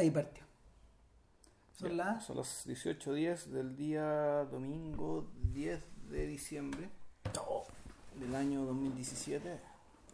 [0.00, 0.44] Ahí partió.
[1.76, 2.24] Son Ya, las...
[2.24, 6.88] Son las 18.10 del día domingo 10 de diciembre
[8.18, 9.60] del año 2017.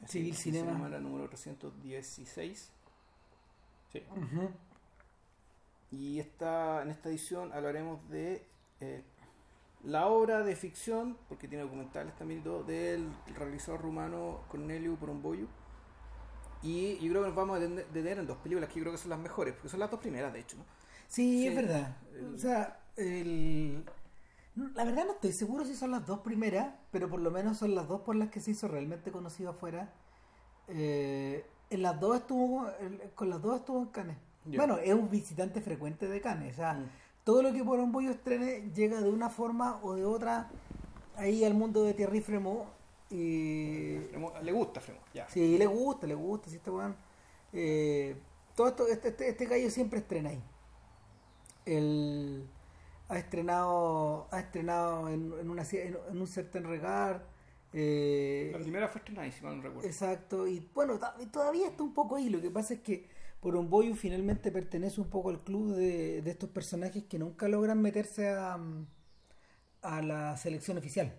[0.06, 0.88] Civil Así, Cinema.
[0.88, 2.72] era número 316.
[3.92, 4.02] Sí.
[5.92, 8.44] Y esta, en esta edición hablaremos de
[8.80, 9.02] eh,
[9.84, 15.46] la obra de ficción, porque tiene documentales también y todo, del realizador rumano Corneliu Porumboiu.
[16.62, 18.98] Y yo creo que nos vamos a detener en dos películas que yo creo que
[18.98, 20.56] son las mejores, porque son las dos primeras, de hecho.
[20.56, 20.64] ¿no?
[21.08, 21.96] Sí, Sí, es verdad.
[22.14, 23.84] el- O sea, el...
[24.74, 27.74] la verdad no estoy seguro si son las dos primeras, pero por lo menos son
[27.74, 29.92] las dos por las que se hizo realmente conocido afuera.
[30.68, 32.66] Eh, en las dos estuvo,
[33.14, 34.16] con las dos estuvo en Cannes.
[34.44, 36.54] Bueno, es un visitante frecuente de Cannes.
[36.54, 36.88] O sea, Mm.
[37.24, 40.48] todo lo que por un bollo estrene llega de una forma o de otra
[41.16, 42.68] ahí al mundo de Thierry Fremont.
[43.10, 45.28] Y Fremo- Le gusta Fremo, ya.
[45.28, 46.96] Sí, le gusta, le gusta, si este weón.
[47.52, 48.16] eh,
[48.56, 50.42] todo esto, este, este, este gallo siempre estrena ahí.
[51.64, 52.46] Él
[53.08, 57.22] ha estrenado, ha estrenado en, en, una, en, en un certain regard.
[57.72, 59.86] eh, La primera fue estrenada, si mal no recuerdo.
[59.88, 60.98] exacto, y bueno,
[61.32, 62.28] todavía está un poco ahí.
[62.30, 63.08] Lo que pasa es que
[63.40, 68.28] Poromboyo finalmente pertenece un poco al club de, de estos personajes que nunca logran meterse
[68.30, 68.58] a,
[69.82, 71.12] a la selección oficial.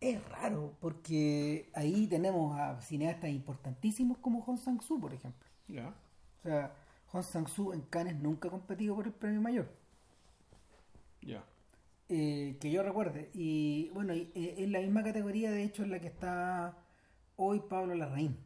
[0.00, 5.46] Es raro, porque ahí tenemos a cineastas importantísimos como Hong Sang-soo, por ejemplo.
[5.66, 5.88] Ya.
[5.88, 6.72] O sea,
[7.08, 9.68] Hong Sang-soo en Cannes nunca ha competido por el premio mayor,
[11.20, 11.42] Ya.
[12.08, 13.28] eh, que yo recuerde.
[13.34, 16.76] Y bueno, y, eh, en la misma categoría, de hecho, en la que está
[17.36, 18.36] hoy Pablo Larraín,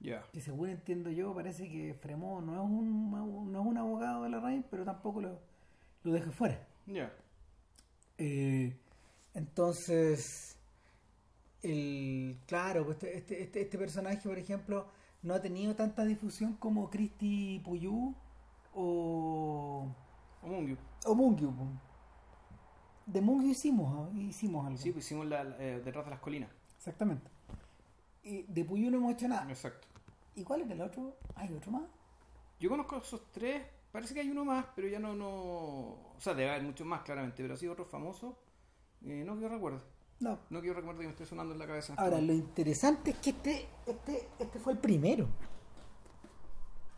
[0.00, 0.22] Ya.
[0.32, 3.10] que según entiendo yo, parece que Fremont no es un,
[3.52, 5.38] no es un abogado de Larraín, pero tampoco lo,
[6.02, 6.66] lo deja fuera.
[6.86, 7.12] Ya.
[8.18, 8.76] Eh,
[9.38, 10.56] entonces,
[11.62, 14.86] el, claro, pues este, este, este, este personaje, por ejemplo,
[15.22, 18.14] no ha tenido tanta difusión como Christy Puyú
[18.74, 19.86] o,
[20.42, 21.50] o Mungyu.
[21.52, 21.66] po.
[23.06, 24.10] De Mungyu hicimos, ¿ah?
[24.18, 24.78] hicimos algo.
[24.78, 26.50] Sí, pues hicimos la, la- eh, detrás de las colinas.
[26.76, 27.30] Exactamente.
[28.22, 29.48] Y de Puyú no hemos hecho nada.
[29.50, 29.88] Exacto.
[30.34, 31.16] ¿Y cuál es el otro?
[31.34, 31.82] ¿Hay otro más?
[32.60, 35.28] Yo conozco esos tres, parece que hay uno más, pero ya no, no...
[35.28, 38.36] O sea, debe haber muchos más, claramente, pero así otro famoso,
[39.06, 39.78] eh, no que yo recuerde.
[40.20, 40.38] No.
[40.50, 41.94] No que yo recuerde que me esté sonando en la cabeza.
[41.96, 45.28] Ahora, lo interesante es que este, este, este fue el primero.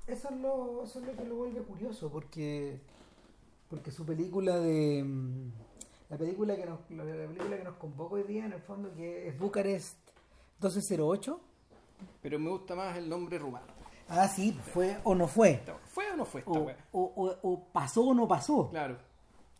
[0.06, 2.80] Eso es, lo, eso es lo que lo vuelve curioso, porque,
[3.68, 5.04] porque su película de...
[5.04, 5.50] mm,
[6.08, 8.92] La película, que nos, la, la película que nos convoca hoy día, en el fondo,
[8.94, 9.96] que es Bucarest
[10.60, 11.40] 1208.
[12.22, 13.66] Pero me gusta más el nombre rumano.
[14.08, 15.62] Ah, sí, fue o no fue.
[15.86, 18.68] ¿Fue o no fue esta o, o- o pasó o no pasó.
[18.70, 18.96] Claro.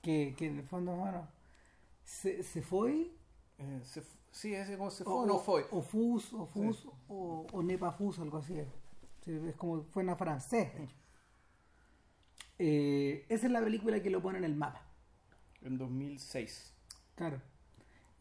[0.03, 1.29] Que, que en el fondo, bueno,
[2.11, 3.11] se, se fue
[3.59, 5.67] Eh, se sí, ese como se fue o, no fue.
[5.71, 8.55] O fus, o fus, o, o nepa fus, algo así.
[9.25, 10.75] Sí, es como fue en francés.
[10.75, 10.97] de hecho.
[12.59, 14.83] Eh, esa es la película que lo pone en el mapa.
[15.63, 16.75] En 2006.
[17.15, 17.41] Claro.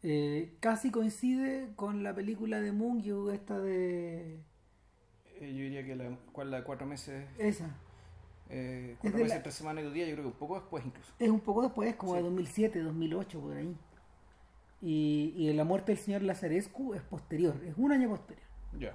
[0.02, 4.40] Eh, casi coincide con la película de Mungyu, esta de.
[5.40, 7.74] Eh, yo diría que la, ¿cuál, la de cuatro meses, Esa.
[8.50, 10.84] Eh, Es de la- tres semanas y dos días, yo creo que un poco después
[10.84, 11.12] incluso.
[11.18, 12.24] Es un poco después, como de Sí.
[12.24, 13.76] 2007, 2008, por ahí.
[14.82, 18.46] Y, y la muerte del señor Lazarescu es posterior, es un año posterior.
[18.78, 18.94] Ya.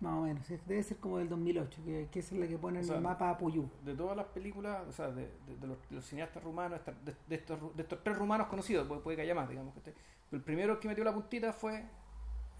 [0.00, 2.78] Más o menos, es- debe ser como del 2008, que, que es la que pone
[2.80, 3.68] en sea, el mapa a Puyú.
[3.84, 7.14] De todas las películas, o sea, de, de- de los, de los cineastas rumanos, de,
[7.26, 9.72] de estos, de estos tres rumanos conocidos, puede, puede que haya más, digamos.
[9.74, 9.94] que este-
[10.30, 11.84] el primero que metió la puntita fue,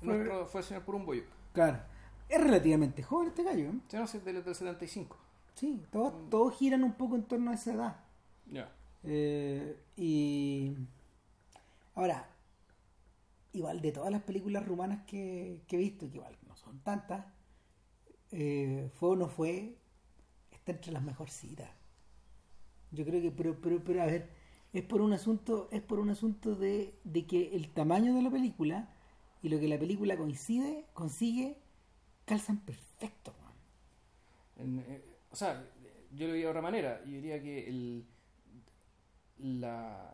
[0.01, 1.23] Fue- nuestro, fue el señor Purumboyo.
[1.53, 1.79] Claro.
[2.29, 3.75] Es relativamente joven este gallo, ¿eh?
[3.89, 5.17] Sí, no sé, del, del 75.
[5.59, 7.97] Sí, todos, todos giran un poco en torno a esa edad.
[8.47, 8.73] Ya.
[9.03, 10.77] Eh, y
[11.97, 12.31] ahora,
[13.53, 17.27] igual de todas las películas rumanas que, que he visto, que igual no son tantas,
[18.31, 19.77] eh, fue o no fue,
[20.53, 21.69] está entre las mejorcitas.
[22.93, 24.31] Yo creo que, pero, pero, pero a ver,
[24.73, 28.31] es por un asunto, es por un asunto de, de que el tamaño de la
[28.31, 28.91] película
[29.43, 31.59] y lo que la película coincide, consigue,
[32.27, 33.35] calzan perfecto.
[34.57, 35.65] En, eh, o sea,
[36.13, 37.01] yo lo diría de otra manera.
[37.05, 38.05] Yo diría que el,
[39.39, 40.13] la,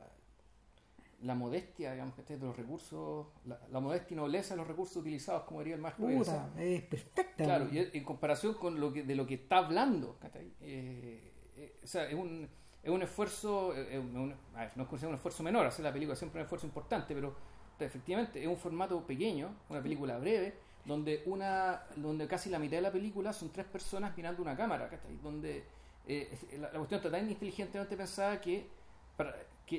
[1.23, 5.45] la modestia, digamos, de los recursos, la, la modestia y nobleza de los recursos utilizados,
[5.45, 6.07] como diría el maestro.
[6.07, 7.45] Puta, es perfecta.
[7.45, 10.19] Claro, y en comparación con lo que de lo que está hablando.
[10.61, 12.49] Eh, eh, o sea, es un,
[12.83, 15.93] es un esfuerzo, eh, es un- a ver, no es un esfuerzo menor, hacer la
[15.93, 17.35] película siempre es un esfuerzo importante, pero
[17.79, 22.83] efectivamente es un formato pequeño, una película breve, donde una donde casi la mitad de
[22.83, 25.17] la película son tres personas mirando una cámara, ¿cachai?
[25.23, 25.65] Donde
[26.07, 28.69] eh, la, la cuestión está tan inteligentemente pensada que,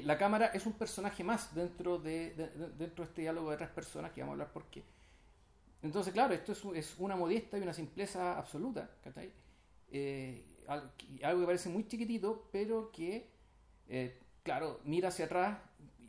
[0.04, 3.58] la cámara es un personaje más dentro de, de- de- dentro de este diálogo de
[3.58, 4.84] tres personas, que vamos a hablar por qué.
[5.82, 8.90] Entonces, claro, esto es, una modestia y una simpleza absoluta.
[9.04, 9.32] ¿cachai?
[9.92, 10.92] Eh, al-
[11.24, 13.30] algo que parece muy chiquitito, pero que,
[13.88, 15.60] eh, claro, mira hacia atrás,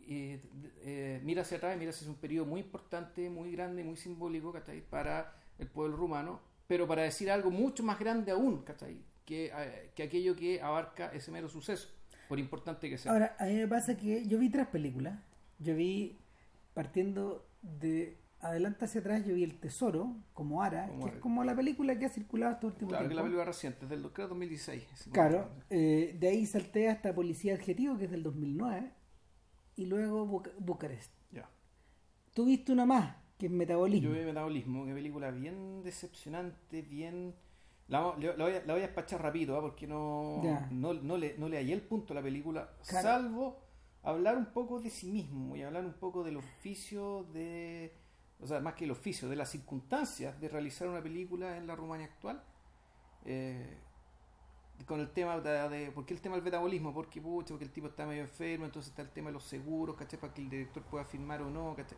[0.09, 0.41] eh,
[0.83, 4.81] eh, mira hacia atrás mira hacia un periodo muy importante, muy grande, muy simbólico, ¿cachai?
[4.81, 8.99] Para el pueblo rumano, pero para decir algo mucho más grande aún, ¿cachai?
[9.25, 11.89] Que, eh, que aquello que abarca ese mero suceso,
[12.29, 13.13] por importante que sea.
[13.13, 15.19] Ahora, a mí me pasa que yo vi tres películas.
[15.59, 16.19] Yo vi,
[16.75, 21.45] partiendo de adelante hacia atrás, yo vi El Tesoro, como Ara, Como que es como
[21.45, 24.29] la película que ha circulado este último claro que la película reciente, es del creo
[24.29, 24.83] 2016.
[24.95, 28.91] si no me Claro, eh, de ahí salté hasta Policía Adjetivo, que es del 2009,
[29.77, 31.13] y luego Buca- Bucarest.
[31.31, 31.49] Ya.
[32.35, 34.09] Tú viste una más, que es Metabolismo.
[34.11, 37.35] Yo vi Metabolismo, una película bien decepcionante, bien...
[37.89, 38.45] La, voy, a, la
[38.75, 39.61] voy a despachar rápido, ¿ah?
[39.61, 40.43] porque no,
[40.73, 43.07] no, no, le, no le hallé el punto a la película, Claro.
[43.09, 43.61] salvo
[44.03, 47.93] hablar un poco de sí mismo y hablar un poco del oficio de...
[48.41, 51.75] O sea, más que el oficio, de las circunstancias de realizar una película en la
[51.77, 52.43] Rumania actual.
[53.25, 53.79] Eh,
[54.85, 56.93] con el tema de, de- ¿Por qué el tema del metabolismo?
[56.93, 59.97] Porque, pucha, porque el tipo está medio enfermo, entonces está el tema de los seguros,
[59.97, 60.19] ¿cachai?
[60.21, 61.97] Para que el director pueda firmar o no, ¿cachai?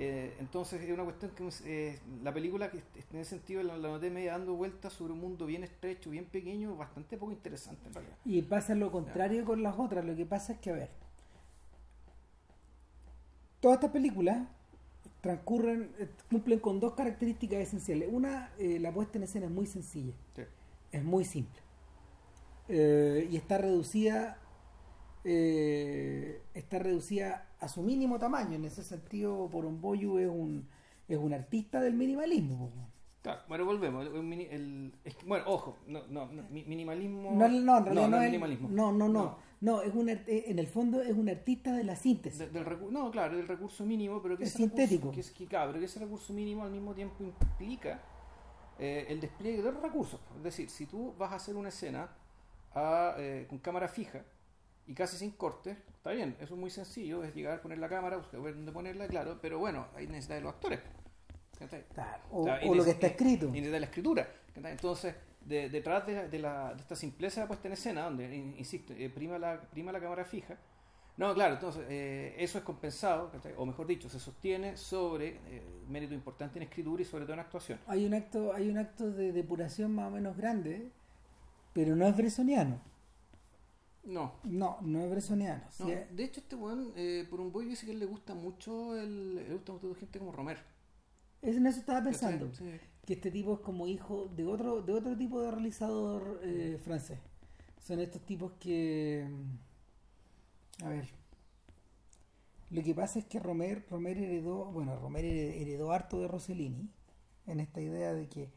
[0.00, 3.88] Eh, entonces es una cuestión que eh, la película que en ese sentido la, la
[3.88, 7.94] noté media dando vueltas sobre un mundo bien estrecho, bien pequeño, bastante poco interesante en
[7.94, 8.16] realidad.
[8.24, 10.04] Y pasa lo contrario con las otras.
[10.04, 10.90] Lo que pasa es que, a ver,
[13.60, 14.46] todas estas películas
[15.20, 18.08] transcurren, eh, cumplen con dos características esenciales.
[18.12, 20.42] Una, eh, la puesta en escena es muy sencilla, Sí.
[20.92, 21.60] es muy simple.
[22.68, 24.38] Eh, y está reducida,
[25.24, 28.54] eh, está reducida a su mínimo tamaño.
[28.56, 30.68] En ese sentido, Poromboyu es un,
[31.08, 32.70] es un artista del minimalismo.
[33.22, 34.06] Claro, bueno, volvemos.
[34.06, 37.32] el- el el- bueno, ojo, no, no, no, mi- minimalismo.
[37.34, 38.68] No, no, en realidad no, es minimalismo.
[38.70, 41.96] no, no, no, no, es un, art- en el fondo es un artista de la
[41.96, 42.38] síntesis.
[42.38, 45.10] De- del recu- no, claro, del recurso mínimo, pero que Es ese recurso- sintético.
[45.10, 48.00] que es, que, claro, pero que ese recurso mínimo al mismo tiempo implica
[48.78, 50.20] eh, el despliegue de los recursos.
[50.36, 52.08] Es decir, si tú vas a hacer una escena
[52.78, 54.22] a, eh, con cámara fija
[54.86, 58.16] y casi sin cortes, está bien, eso es muy sencillo, es llegar, poner la cámara,
[58.16, 60.80] buscar dónde ponerla, claro, pero bueno, ahí necesitas de los actores.
[61.92, 62.44] Claro, o,
[62.74, 63.50] lo que está escrito.
[63.54, 64.28] Y de la escritura.
[64.72, 68.92] Entonces, de- detrás de, de la, de esta simpleza puesta en escena, donde, in- insisto,
[68.96, 70.56] eh, prima, la, prima la cámara fija,
[71.16, 76.14] no, claro, entonces eh, eso es compensado, o mejor dicho, se sostiene sobre eh, mérito
[76.14, 77.80] importante en escritura y sobre todo en actuación.
[77.88, 80.92] Hay un acto, hay un acto de depuración más o menos grande,
[81.72, 82.80] pero no es bresoniano.
[84.04, 84.32] No.
[84.44, 85.62] No, no es bresoniano.
[85.78, 85.86] no.
[85.86, 88.96] Sí, De hecho, este weón, eh, por un boy dice que él le gusta mucho,
[88.96, 90.60] el, le gusta mucho gente como Romero.
[91.42, 92.50] es- en eso estaba pensando.
[93.04, 97.18] Que este tipo es como hijo de otro, de otro tipo de realizador eh, francés.
[97.80, 99.26] Son estos tipos que.
[99.28, 101.08] mm, A ver.
[102.70, 106.88] Lo que pasa es que Romer, Romer heredó, bueno, Romer heredó harto de Rossellini,
[107.46, 108.50] en esta idea de que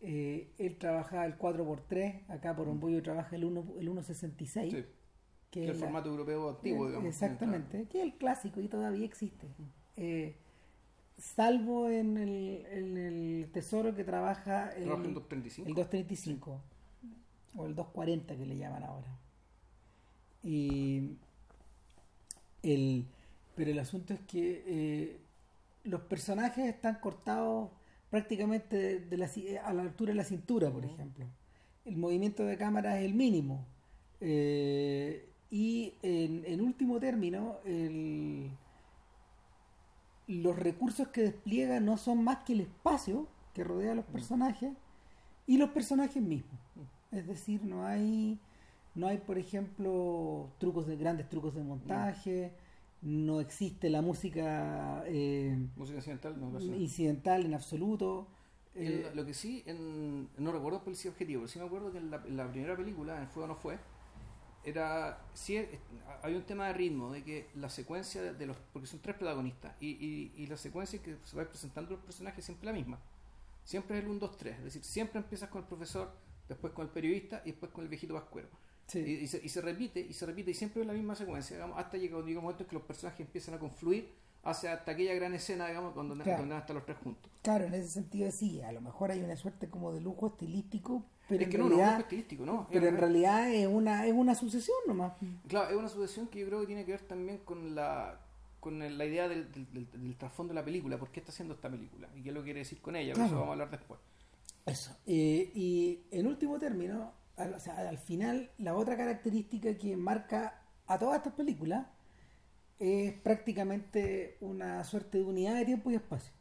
[0.00, 4.76] eh, él trabajaba el 4x3, acá por un bollo trabaja el 1 el 1.66, Sí.
[4.76, 4.86] que
[5.50, 7.08] Que el es la- formato europeo antiguo, eh, digamos.
[7.08, 9.46] Exactamente, que es el clásico y todavía existe.
[9.96, 10.36] Eh,
[11.16, 15.68] salvo en el, en el tesoro que trabaja el, Trabaja en 235.
[15.68, 16.60] el 235
[17.56, 19.18] o el 240 que le llaman ahora.
[20.44, 21.16] Y
[22.62, 23.04] el,
[23.56, 25.20] pero el asunto es que eh,
[25.84, 27.70] los personajes están cortados
[28.10, 31.26] prácticamente de, de la ci- a la altura de la cintura, por ejemplo.
[31.84, 33.64] El movimiento de cámara es el mínimo.
[34.20, 38.50] Eh, y en, en último término, el,
[40.26, 44.72] los recursos que despliega no son más que el espacio que rodea a los personajes
[45.46, 46.60] y los personajes mismos.
[47.10, 48.38] Es decir, no hay,
[48.94, 52.52] no hay, por ejemplo, trucos de grandes trucos de montaje,
[53.02, 56.76] no existe la música eh, Música incidental, no, casi no.
[56.76, 58.28] incidental en absoluto.
[58.74, 62.10] Eh, lo que sí, en- no recuerdo Policía Objetivo, pero sí me acuerdo que en
[62.10, 63.78] la, en la primera película, En Fuego no fue,
[64.64, 65.58] era sí
[66.22, 69.74] había un tema de ritmo, de que la secuencia de, los, porque son tres protagonistas,
[69.80, 72.98] y, y, y la secuencia que se va presentando los personajes es siempre la misma.
[73.64, 76.10] Siempre es el 1, 2, 3, es decir, siempre empiezas con el profesor,
[76.48, 78.48] después con el periodista y después con el viejito vascuero.
[78.88, 78.98] Sí.
[78.98, 81.56] Y, y se, y se repite, y se repite, y siempre es la misma secuencia,
[81.56, 84.08] digamos, hasta llega un momento en que los personajes empiezan a confluir
[84.42, 86.30] hacia hasta aquella gran escena, digamos, cuando, Claro.
[86.38, 87.30] donde van a estar los tres juntos.
[87.42, 91.04] Claro, en ese sentido sí, a lo mejor hay una suerte como de lujo estilístico,
[91.28, 92.66] pero es que no, no es realidad, lujo estilístico, ¿no?
[92.70, 95.12] pero Es en realidad es una, es una sucesión nomás.
[95.48, 98.20] Claro, es una sucesión que yo creo que tiene que ver también con la
[98.60, 101.54] con la idea del, del, del- del trasfondo de la película, por qué está haciendo
[101.54, 104.00] esta película y qué lo quiere decir con ella, pero eso vamos a hablar después.
[104.66, 104.96] Eso.
[105.06, 110.60] Eh, y en último término, al, o sea, al final, la otra característica que marca
[110.86, 111.86] a todas estas películas
[112.78, 116.32] es prácticamente una suerte de unidad de tiempo y espacio.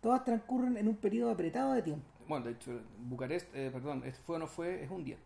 [0.00, 2.04] Todas transcurren en un periodo apretado de tiempo.
[2.28, 5.16] Bueno, de hecho, Bucarest, eh, perdón, este fue o no fue, es un día.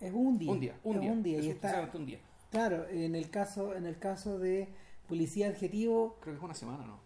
[0.00, 0.50] Es un día.
[0.52, 1.12] Un día, un es día.
[1.12, 1.38] un día.
[1.38, 2.18] Es Y un- está, exactamente un día.
[2.50, 4.68] claro, en el caso, en el caso de
[5.08, 6.98] policía adjetivo, Creo que es una semana, ¿no?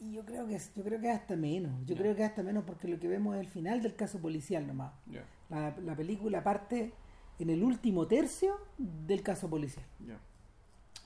[0.00, 1.72] y yo creo que es, yo creo que es hasta menos.
[1.86, 4.64] Yo creo que hasta menos porque lo que vemos es el final del caso policial
[4.66, 4.92] nomás.
[5.06, 6.92] Ya, La, la película parte
[7.38, 9.86] en el último tercio del caso policial.
[10.00, 10.18] ya.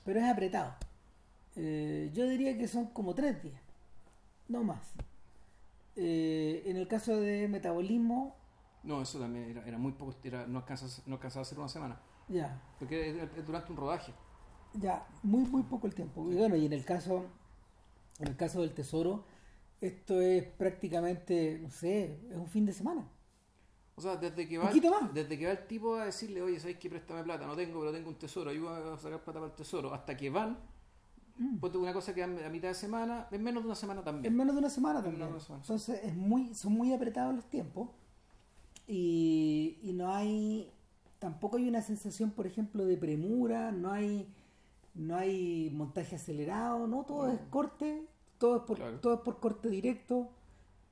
[0.05, 0.75] Pero es apretado.
[1.55, 3.61] Eh, yo diría que son como tres días,
[4.47, 4.93] no más.
[5.95, 8.35] Eh, en el caso de metabolismo,
[8.83, 11.69] No, eso también era, era muy poco, era, no, alcanzaba, no alcanzaba a ser una
[11.69, 12.01] semana.
[12.27, 14.13] ya, Porque es, es durante un rodaje.
[14.73, 16.31] ya, muy muy poco el tiempo.
[16.31, 17.25] Y bueno, y en el caso,
[18.19, 19.25] en el caso del tesoro,
[19.81, 23.07] esto es prácticamente, no sé, es un fin de semana.
[23.95, 25.13] O sea, desde que va, Poquito más.
[25.13, 26.89] desde que va el tipo a decirle, oye, ¿sabes qué?
[26.89, 29.93] Préstame plata, no tengo, pero tengo un tesoro, ayúdame a sacar plata para el tesoro,
[29.93, 30.57] hasta que van,
[31.35, 31.57] Mm.
[31.57, 34.35] ponte una cosa que a mitad de semana, es menos de una semana En también.
[34.37, 35.19] menos de una semana En también.
[35.19, 37.89] menos de una semana, Entonces es muy, son muy apretados los tiempos
[38.87, 40.71] y, y no hay,
[41.19, 44.27] tampoco hay una sensación, por ejemplo, de premura, no hay,
[44.93, 48.05] no hay montaje acelerado, no, todo es corte,
[48.37, 48.99] todo es por, Claro.
[48.99, 50.29] todo es por corte directo,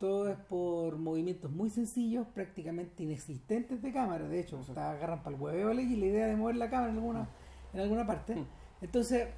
[0.02, 5.36] todo es por movimientos muy sencillos, prácticamente inexistentes de cámara, de hecho, hasta agarran para
[5.36, 7.30] el hueveo y la idea de mover la cámara en alguna,
[7.74, 8.36] en alguna parte.
[8.36, 8.46] Mm.
[8.82, 9.30] Entonces,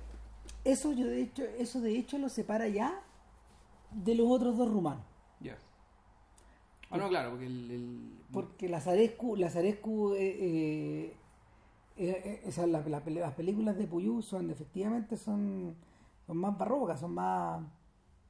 [0.64, 3.00] eso yo de hecho, eso de hecho lo separa ya
[3.92, 5.04] de los otros dos rumanos.
[5.40, 5.58] Ya.
[6.90, 7.70] Ah, no, claro, porque el.
[7.72, 11.18] el- Porque Lazarescu, Lazarescu eh, eh,
[11.98, 15.76] eh, eh, o sea, las, las pel- las películas de Puyú son efectivamente son,
[16.26, 17.62] son más barrocas, son más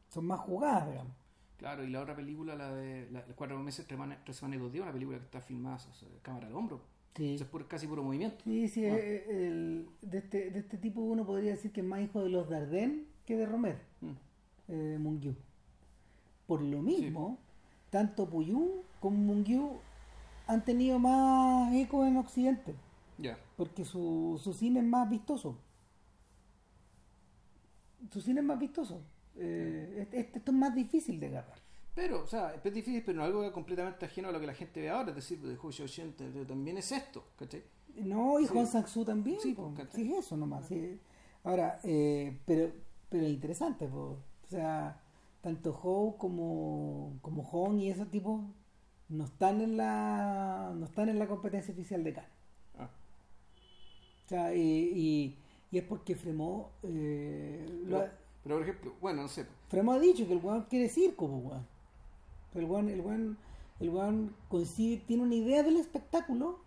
[0.09, 1.13] son más jugadas, digamos.
[1.57, 4.57] Claro, y la otra película, la de la, de Cuatro meses, tres semanas, tres semanas
[4.57, 6.81] y dos días, una película que está filmada o sea, cámara al hombro.
[7.15, 8.43] Sí, Eso es puro- casi puro movimiento.
[8.43, 8.95] sí, sí, Ah.
[8.97, 12.29] eh, el- de, este, de este tipo uno podría decir que es más hijo de
[12.29, 14.11] los Dardenne que de Romer, Mm.
[14.69, 15.35] eh, Mungiu.
[16.47, 17.37] Por lo mismo,
[17.91, 19.77] tanto Puyú como Mungiu
[20.47, 22.73] han tenido más eco en Occidente.
[23.19, 23.37] Ya.
[23.55, 25.57] Porque su, su cine es más vistoso.
[28.11, 29.01] Su cine es más vistoso.
[29.37, 31.57] Eh, este, este- esto es más difícil de agarrar.
[31.95, 34.81] Pero, o sea, es difícil, pero no algo completamente ajeno a lo que la gente
[34.81, 35.09] ve ahora.
[35.09, 37.63] Es decir, de Joshi 80 también es esto, ¿cachai?
[37.95, 38.53] No, y Sí.
[38.53, 39.39] Juan Sang-Soo también.
[39.39, 40.65] Sí, pues, Sí, eso nomás.
[40.67, 40.99] sí.
[41.43, 42.71] Ahora, eh, pero,
[43.09, 43.87] pero es interesante.
[43.87, 44.17] po.
[44.43, 44.99] O sea,
[45.41, 48.41] tanto Howe como, como Hong y esos tipos
[49.09, 52.31] no están en la no están en la competencia oficial de Cannes.
[52.79, 52.89] Ah,
[54.25, 55.37] O sea, y, y,
[55.71, 58.07] y es porque Fremont eh, lo
[58.43, 59.45] pero, pero, por ejemplo, bueno, no sé.
[59.69, 61.67] Fremo ha dicho que el weón quiere circo, pues, weón.
[62.55, 63.37] El weón, el weón,
[63.79, 66.59] el weón concibe- tiene una idea del espectáculo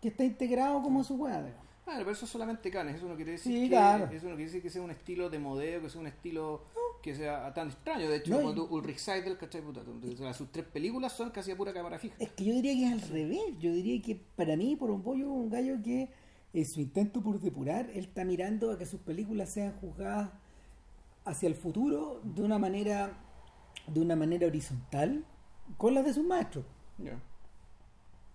[0.00, 1.66] que está integrado como su weá, digamos.
[1.86, 4.04] Ah, pero eso es solamente canes, eso no quiere decir Sí, que claro.
[4.12, 6.62] eso no quiere decir que sea un estilo de modelo, que sea un estilo
[7.02, 8.08] que sea tan extraño.
[8.08, 9.60] De hecho, No, y- cuando Ulrich Seidel, ¿cachai?
[9.62, 9.80] Puta,
[10.34, 12.14] sus tres películas son casi a pura cámara fija.
[12.20, 13.40] Es que yo diría que es al revés.
[13.58, 16.08] Yo diría que para mí, por un pollo, un gallo que
[16.52, 20.30] en su intento por depurar, él está mirando a que sus películas sean juzgadas
[21.24, 23.12] hacia el futuro de una manera,
[23.86, 25.24] de una manera horizontal
[25.76, 26.64] con las de sus maestros.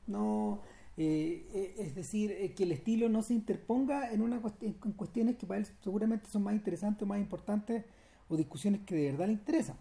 [0.07, 0.59] No,
[0.97, 5.35] eh, eh, es decir, eh, que el estilo no se interponga en, una en cuestiones
[5.37, 7.83] que para él seguramente son más interesantes o más importantes
[8.29, 9.77] o discusiones que de verdad le interesan.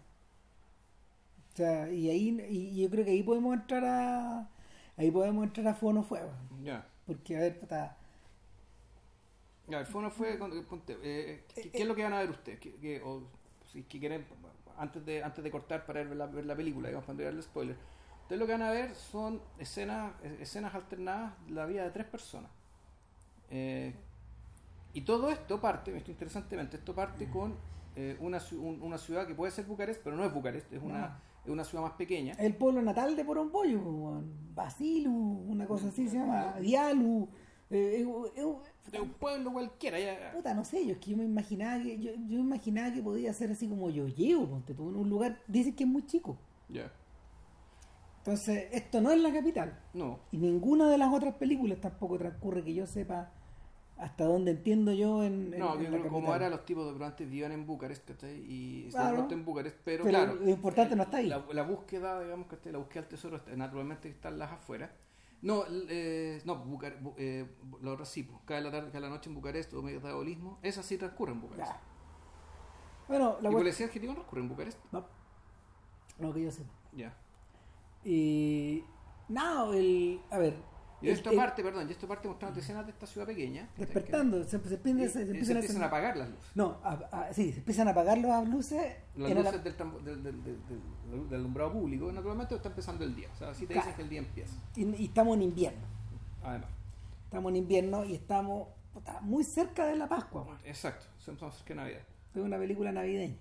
[1.52, 4.48] O sea, y ahí y yo creo que ahí podemos entrar a
[4.96, 6.02] ahí podemos entrar a fuego,
[6.62, 6.86] Ya.
[7.06, 7.60] porque a ver,
[9.64, 10.38] puta, Ya, el fono fue.
[10.38, 12.58] cuando- ponte, eh, ¿qué, qué es lo que van a ver ustedes?
[12.60, 13.22] ¿Qué, qué- o
[13.72, 14.24] si que quieren,
[14.78, 17.42] antes de, antes de cortar para ver la, ver la película, digamos, para no darle
[17.42, 17.76] spoiler.
[18.22, 21.90] Ustedes lo que van a ver son escenas, eh, escenas alternadas de la vida de
[21.90, 22.50] tres personas.
[23.50, 23.94] Eh,
[24.92, 27.54] y todo esto parte, esto interesantemente, esto parte con
[27.96, 31.00] eh, una, un- una ciudad que puede ser Bucarest, pero no es Bucarest, es una,
[31.00, 31.16] No.
[31.44, 32.34] es una ciudad más pequeña.
[32.38, 34.32] el pueblo natal de Porombollo, weón.
[34.54, 37.28] Basilu, una cosa así se llama, Dialu,
[37.70, 39.98] eh, eh, eh, De un pueblo cualquiera.
[39.98, 42.92] Ya, Puta, no sé, yo es que yo me imaginaba que, yo, yo me imaginaba
[42.92, 45.90] que podía ser así como yo llevo, ponte tú, en un lugar, dicen que es
[45.90, 46.36] muy chico.
[46.68, 46.90] ya.
[48.18, 49.78] Entonces, esto no es la capital.
[49.92, 53.30] No, Y ninguna de las otras películas tampoco transcurre que yo sepa
[53.98, 57.28] hasta dónde entiendo yo en, en- No, en creo como ahora los tipos de antes
[57.28, 58.36] vivían en Bucarest, ¿cachai?
[58.50, 59.08] Y se Claro.
[59.08, 60.34] han muerto en Bucarest, pero, Pero claro.
[60.36, 61.26] lo importante no está ahí.
[61.28, 64.90] La, la búsqueda, digamos, que la búsqueda del tesoro, está- naturalmente que están las afueras.
[65.42, 67.46] No, eh, no, Bucar, Bu- eh,
[67.82, 70.08] la otra sí, pues, cae la tarde, cae la noche en Bucarest o medio de
[70.08, 71.70] agolismo, esa sí transcurre en Bucarest.
[71.70, 71.80] Ya.
[73.08, 74.78] Bueno, la ¿Y policía adjetivo no transcurre en Bucarest?
[74.90, 75.04] No,
[76.18, 76.70] no que yo sepa.
[76.92, 77.14] Ya.
[78.04, 78.84] Y.
[79.28, 80.20] No, el.
[80.30, 80.56] A ver.
[81.04, 83.68] Y el- parte, perdón, y esto parte mostrando escenas de esta ciudad pequeña.
[83.76, 86.50] Despertando, se, se empiezan, y- se y se empiezan a apagar las luces.
[86.54, 88.96] No, a- a- sí, se empiezan a apagar las luces.
[89.16, 93.28] Las la- luces del, del, del, alumbrado público, naturalmente está empezando el día.
[93.32, 93.86] O sea, así te Claro.
[93.86, 94.56] dicen que el día empieza.
[94.76, 95.86] y, y estamos en invierno.
[96.42, 96.70] además.
[97.24, 100.42] Estamos en invierno y estamos puta, muy cerca de la Pascua.
[100.42, 100.58] weón.
[100.64, 102.00] Exacto, estamos cerca de Navidad.
[102.34, 103.36] Es una película navideña.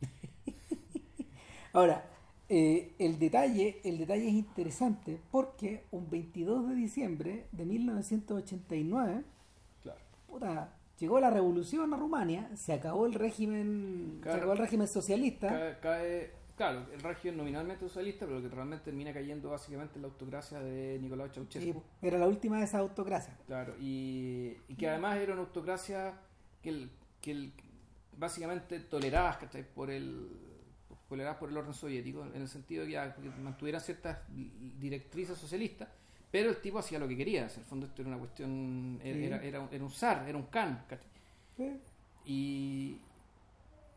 [1.72, 2.04] Ahora,
[2.48, 9.24] eh, el detalle, el detalle es interesante porque un 22 de diciembre de 1989,
[9.82, 9.98] Claro.
[10.26, 14.36] puta, llegó la revolución a Rumania, se acabó el régimen, se Claro.
[14.38, 15.48] acabó el régimen socialista.
[15.48, 20.08] Cae, cae- claro, el régimen nominalmente socialista, pero que realmente termina cayendo básicamente en la
[20.08, 21.80] autocracia de Nicolás Ceausescu.
[21.80, 23.36] Sí, era la última de esas autocracias.
[23.46, 26.14] Claro, y, y que además era una autocracia
[26.62, 27.52] que, el, que el-
[28.16, 29.62] básicamente toleradas ¿cachai?
[29.74, 30.28] por el
[31.08, 34.18] toleradas por el orden soviético, en el sentido de que, mantuvieran ciertas
[34.80, 35.88] directrices socialistas,
[36.30, 37.42] pero el tipo hacía lo que quería.
[37.42, 39.08] En el fondo esto era una cuestión, Sí.
[39.24, 40.84] era, era, un- era un zar, era un can.
[41.56, 41.80] Sí.
[42.24, 42.98] Y,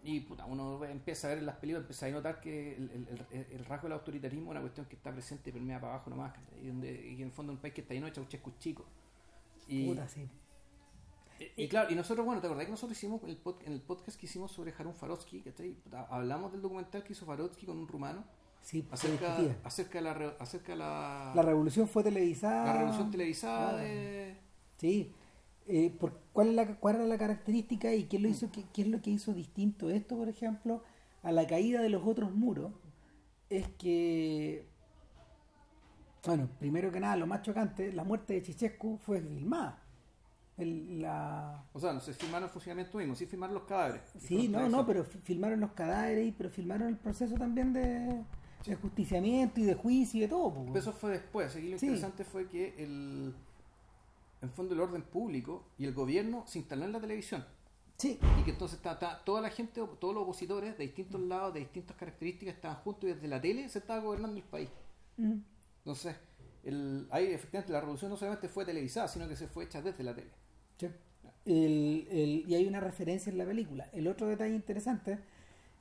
[0.04, 3.26] y puta, uno empieza a ver en las películas, empieza a notar que el, el-
[3.40, 6.10] el- el rasgo del autoritarismo es una cuestión que está presente y permea para abajo
[6.10, 8.86] nomás, y, donde, y en el fondo un país que está lleno de Ceausescu chico.
[9.68, 10.28] Y, Puta, sí.
[11.40, 13.82] Y, y claro, y nosotros, bueno, ¿te acordás que nosotros hicimos el pod- en el
[13.82, 15.76] podcast que hicimos sobre Harun Farotsky, ¿cachai?
[16.10, 18.24] Hablamos del documental que hizo Farotsky con un rumano
[18.62, 19.58] Sí, acerca, de la,
[20.40, 22.66] acerca de la, La revolución fue televisada.
[22.66, 23.78] la revolución televisada Ah.
[23.78, 24.38] de...
[24.78, 25.14] Sí.
[25.66, 28.82] Eh, por, ¿cuál, es la, ¿Cuál era la característica y qué, lo hizo, qué, qué
[28.82, 30.84] es lo que hizo distinto esto, por ejemplo,
[31.24, 32.74] a la caída de los otros muros?
[33.50, 34.68] Es que,
[36.26, 39.82] bueno, primero que nada, lo más chocante, la muerte de Chichescu fue filmada.
[40.60, 44.02] El- la, O sea, no se filmaron el funcionamiento mismo, sí filmaron los cadáveres.
[44.20, 48.24] sí, no, no, pero fi- filmaron los cadáveres, pero filmaron el proceso también de,
[48.66, 50.76] de justiciamiento y de juicio y de todo.
[50.76, 51.56] Eso fue después.
[51.56, 51.86] Aquí lo Sí.
[51.86, 53.34] interesante fue que el,
[54.42, 57.46] en fondo el orden público y el gobierno se instaló en la televisión.
[57.98, 61.54] Sí, Y que entonces está, está- toda la gente, todos los opositores de distintos lados,
[61.54, 64.70] de distintas características, estaban juntos y desde la tele se estaba gobernando el país.
[65.18, 65.40] Mm.
[65.80, 66.16] Entonces,
[66.64, 70.04] el, ahí efectivamente la revolución no solamente fue televisada, sino que se fue hecha desde
[70.04, 70.30] la tele.
[70.80, 70.88] Sí.
[71.46, 73.90] El- el- y hay una referencia en la película.
[73.94, 75.20] El otro detalle interesante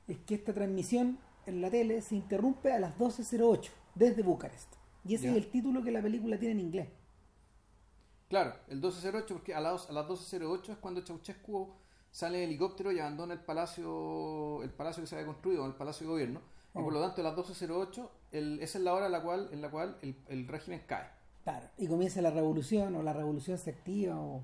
[0.07, 4.73] es que esta transmisión en la tele se interrumpe a las 12.08 desde Bucarest.
[5.05, 6.87] Y ese es el título que la película tiene en inglés.
[8.27, 11.69] Claro, el 1208, porque a las, a las 1208 es cuando Ceausescu
[12.11, 16.05] sale en helicóptero y abandona el palacio el palacio que se había construido, el palacio
[16.05, 16.41] de gobierno.
[16.75, 16.83] Y Oh.
[16.83, 19.61] por lo tanto, a las 1208 el, esa es la hora en la cual, en
[19.61, 21.07] la cual el, el régimen cae.
[21.43, 21.67] Claro.
[21.79, 24.41] Y comienza la revolución, o la revolución se activa, o,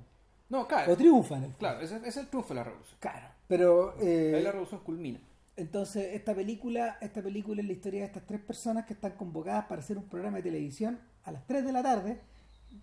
[0.50, 0.92] No, cae.
[0.92, 1.36] o triunfa.
[1.38, 1.58] en el fondo.
[1.60, 2.98] Claro, ese, ese es el triunfo de la revolución.
[3.00, 3.28] Claro.
[3.48, 5.20] Pero eh, Ahí la revolución culmina.
[5.56, 9.66] entonces esta película, esta película es la historia de estas tres personas que están convocadas
[9.66, 12.20] para hacer un programa de televisión a las 3 de la tarde,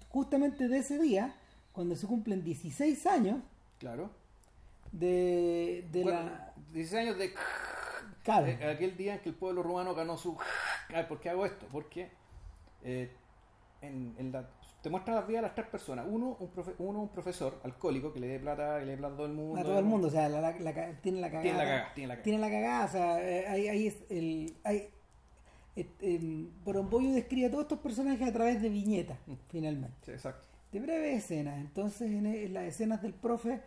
[0.09, 1.35] justamente de ese día,
[1.73, 3.41] cuando se cumplen 16 años
[3.79, 4.11] Claro.
[4.93, 6.53] de, de Bueno, la...
[6.73, 7.35] 16 años de...
[8.23, 8.47] Claro.
[8.71, 10.37] Aquel día en que el pueblo rumano ganó su...
[11.09, 11.67] ¿Por qué hago esto?
[11.73, 12.11] Porque
[12.85, 13.11] eh,
[13.81, 14.49] en, en la-
[14.83, 16.05] te muestran las vidas de las tres personas.
[16.09, 19.15] Uno un, profe- uno, un profesor alcohólico que le dé plata, que le dé plata
[19.15, 19.61] a todo el mundo.
[19.61, 21.43] a todo el mundo, o sea, la, la- la tiene la cagada.
[21.43, 22.23] Tiene la cagada, tiene la cagada.
[22.23, 24.55] Tiene la cagada, o sea, eh, ahí, ahí es el...
[26.03, 29.33] Em, Boromboyo describe a todos estos personajes a través de viñetas, Mm.
[29.49, 29.97] finalmente.
[30.03, 30.47] Sí, exacto.
[30.71, 31.59] De breves escenas.
[31.61, 33.61] Entonces, en, en las escenas del profe,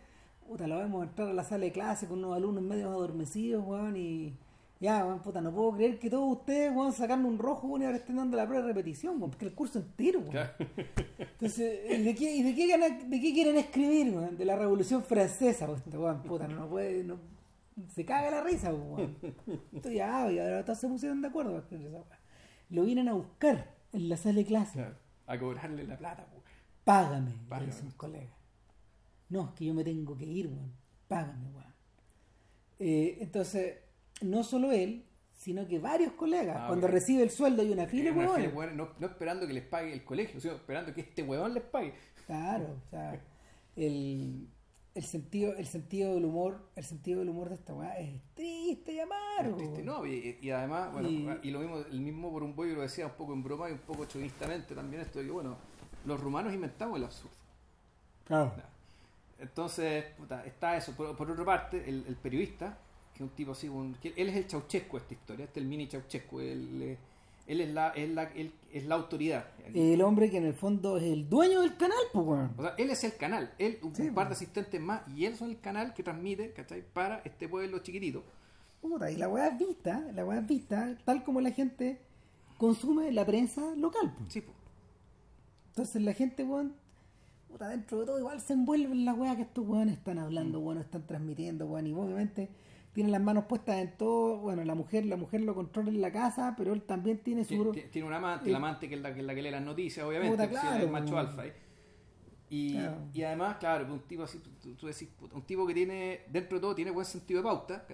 [0.46, 3.96] puta, lo vemos entrar a la sala de clase con unos alumnos medio adormecidos, weón,
[3.96, 4.36] y
[4.80, 7.84] ya, weón, puta, no puedo creer que todos ustedes, weón, sacando un rojo, weón, y
[7.86, 10.32] ahora estén dando la prueba de repetición, weón, porque el curso entero, weón.
[10.32, 10.52] Claro.
[11.18, 14.36] Entonces, ¿y ¿de qué, de qué, ganan- de qué quieren escribir, weón?
[14.36, 17.18] De la Revolución Francesa, pues, weón, puta, no, no puede, no,
[17.94, 19.16] se caga la risa, weón.
[19.72, 22.04] Entonces, ya, y ahora todos se pusieron de acuerdo weón.
[22.70, 24.72] Lo vienen a buscar en la sala de clase.
[24.74, 24.96] Claro.
[25.26, 26.26] A cobrarle la plata.
[26.30, 26.42] pues.
[26.84, 27.66] Págame, Págame.
[27.72, 28.30] dice un colega.
[29.28, 30.72] No, es que yo me tengo que ir, weón.
[31.08, 31.74] Págame, weón.
[32.78, 33.76] Eh, entonces,
[34.22, 38.10] no solo él, sino que varios colegas, Ah, cuando recibe el sueldo hay una fila,
[38.12, 41.54] Una fila no, no esperando que les pague el colegio, sino esperando que este huevón
[41.54, 41.94] les pague.
[42.26, 43.20] Claro, o sea,
[43.76, 44.48] el,
[44.94, 48.94] el sentido, el sentido del humor, el sentido del humor de esta weá es triste
[48.94, 49.56] y amargo.
[49.58, 52.74] Triste, no, y, y además, bueno, Y- y, lo mismo, el mismo por un bollo
[52.74, 55.56] lo decía un poco en broma y un poco chauvinistamente también esto de que, bueno,
[56.06, 57.34] los rumanos inventamos el absurdo.
[58.24, 58.52] Claro.
[59.38, 60.92] Entonces, puta, está eso.
[60.96, 62.78] Por, por otra parte, el, el periodista,
[63.16, 65.64] que es un tipo así, un- que él es el de esta historia, este es
[65.64, 66.98] el mini Ceausescu, él, eh,
[67.46, 69.46] él es, la, es, la, él es la autoridad.
[69.72, 72.50] El hombre que en el fondo es el dueño del canal, pues weón.
[72.58, 74.42] O sea, él es el canal, él, un, Sí, un par de pues.
[74.42, 76.82] asistentes más, y él son el canal que transmite, ¿cachai?
[76.82, 78.22] Para este pueblo chiquitito.
[78.82, 81.98] Puta, y la weá es vista, la weá es vista tal como la gente
[82.58, 84.14] consume la prensa local.
[84.18, 84.32] pues.
[84.32, 84.52] Sí, po.
[85.70, 86.74] Entonces la gente, weón,
[87.48, 90.58] puta, dentro de todo igual se envuelve en la weá que estos weones están hablando,
[90.60, 92.48] weón, están transmitiendo, weón, y obviamente
[92.96, 96.10] tiene las manos puestas en todo, bueno, la mujer, la mujer lo controla en la
[96.10, 97.70] casa, pero él también tiene su...
[97.70, 100.06] Tiene, tiene un amante, el amante que es la que, la que lee las noticias,
[100.06, 101.26] obviamente, Puta, que claro, es el macho weón.
[101.26, 101.46] alfa.
[101.46, 101.52] ¿eh?
[102.48, 102.96] Y, Claro.
[103.12, 106.62] y además, claro, un tipo así, tú, tú decís, un tipo que tiene, dentro de
[106.62, 107.86] todo, tiene buen sentido de pauta,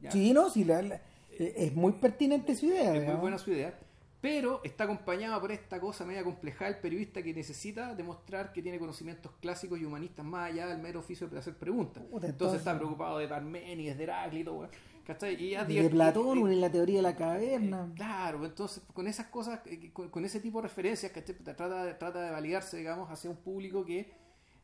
[0.00, 0.96] ya, Sí, no, sí, la- la-
[1.38, 2.96] eh, es muy pertinente su idea.
[2.96, 3.78] es muy buena su idea,
[4.22, 8.78] pero está acompañado por esta cosa media compleja del periodista que necesita demostrar que tiene
[8.78, 12.04] conocimientos clásicos y humanistas más allá del mero oficio de hacer preguntas.
[12.04, 14.68] Puta, entonces, entonces- está preocupado de Parménides, de Heráclito,
[15.04, 15.34] ¿cachai?
[15.42, 17.90] Y de Platón, y- en la teoría de la caverna.
[17.96, 21.34] Claro, entonces con esas cosas, eh, con, con ese tipo de referencias, ¿cachai?
[21.34, 24.08] Trata, de- trata de validarse, digamos, hacia un público que,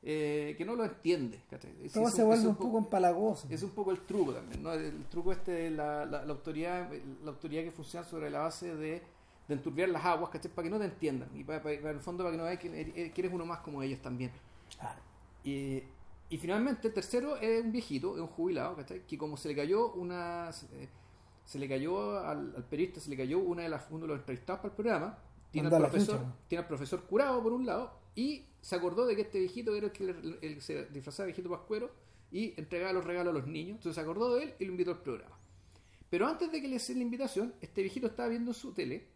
[0.05, 1.41] eh, que no lo entiende.
[1.83, 3.49] Es- Todo es se un- vuelve un poco empalagoso.
[3.51, 4.73] Es un poco el truco también, ¿no?
[4.73, 6.89] El truco este de la, la, la autoridad,
[7.25, 9.03] la autoridad que funciona sobre la base de,
[9.49, 10.51] de enturbiar las aguas, ¿cachai?
[10.53, 11.29] Para que no te entiendan.
[11.35, 13.47] Y para, para- para el fondo para que no veas que eres- que eres uno
[13.47, 14.31] más como ellos también.
[14.79, 15.01] Claro.
[15.43, 15.83] Y,
[16.31, 19.07] y finalmente el tercero es un viejito, es un jubilado, ¿cachai?
[19.07, 20.51] Que como se le cayó una...
[20.73, 20.89] eh,
[21.47, 24.19] se le cayó al, al periodista, se le cayó una de las, uno de los
[24.19, 25.19] entrevistados para el programa.
[25.51, 29.23] Tiene al, profesor, tiene al profesor curado por un lado y se acordó de que
[29.23, 31.91] este viejito era el que le- el que se disfrazaba de viejito pascuero
[32.31, 33.77] y entregaba los regalos a los niños.
[33.79, 35.39] Entonces se acordó de él y lo invitó al programa.
[36.11, 39.07] Pero antes de que le hiciera la invitación, este viejito estaba viendo su tele.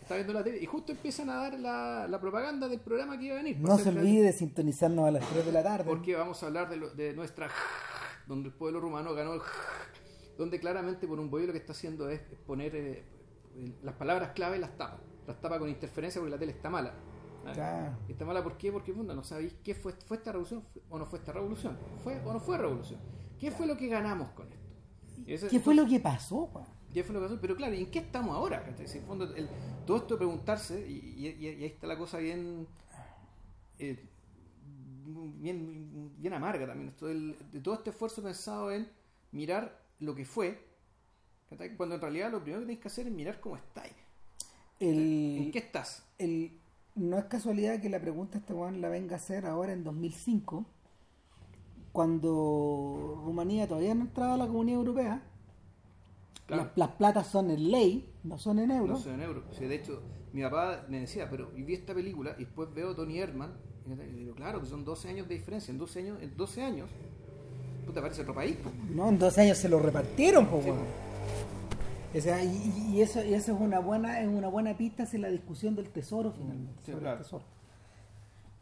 [0.00, 3.26] Estaba viendo la tele y justo empiezan a dar la, la propaganda del programa que
[3.26, 3.58] iba a venir.
[3.60, 5.84] No se olvide de sintonizarnos a las 3 de la tarde.
[5.84, 7.48] Porque vamos a hablar de, lo- de nuestra
[8.26, 9.40] donde el pueblo rumano ganó el
[10.38, 13.04] donde claramente por un bollo lo que está haciendo es poner eh,
[13.82, 14.98] las palabras clave las tapa.
[15.26, 16.94] Las tapa con interferencia porque la tele está mala.
[17.46, 17.52] ¿Ah?
[17.52, 17.96] Claro.
[18.08, 18.72] Está mala ¿por qué?
[18.72, 21.76] Porque puta, no sabéis qué fue, fue esta revolución o no fue esta revolución.
[22.02, 23.00] ¿Fue o no fue revolución?
[23.38, 25.48] ¿Qué fue lo que ganamos con esto?
[25.48, 26.50] ¿Qué fue lo que pasó?
[26.94, 28.64] Ya fue lo que pasó, pero claro, ¿y en qué estamos ahora?
[28.66, 29.48] en el fondo, el-
[29.86, 32.66] todo esto de preguntarse, y, y- y- y ahí está la cosa bien,
[33.78, 34.04] eh,
[35.40, 38.88] bien, bien amarga también, esto del- de todo este esfuerzo pensado en
[39.32, 40.66] mirar lo que fue,
[41.76, 43.92] cuando en realidad lo primero que tenéis que hacer es mirar cómo estáis,
[44.80, 46.04] ¿en qué estás?
[46.18, 46.58] el,
[46.94, 50.64] no es casualidad que la pregunta este weón la venga a hacer ahora en 2005,
[51.92, 55.22] cuando Rumanía todavía no entraba a la Comunidad Europea.
[56.48, 56.64] Claro.
[56.64, 59.02] Las, las platas son en ley, no son en No euros.
[59.02, 59.44] sé, en euros.
[59.50, 62.68] O sea, de hecho, mi papá me decía, pero y vi esta película y después
[62.74, 63.52] veo a Tony Herman.
[63.86, 65.70] Y yo digo, claro, que son 12 años de diferencia.
[65.70, 66.90] En 12 años, en 12 años,
[67.86, 68.56] puta, parece otro país.
[68.56, 68.70] po.
[68.94, 70.70] No, en 12 años se lo repartieron, po, Sí.
[72.16, 75.18] O sea, y, y eso, y eso es una buena, es una buena pista hacia
[75.18, 76.80] la discusión del tesoro finalmente.
[76.82, 77.18] Sí, sobre claro.
[77.18, 77.44] el tesoro.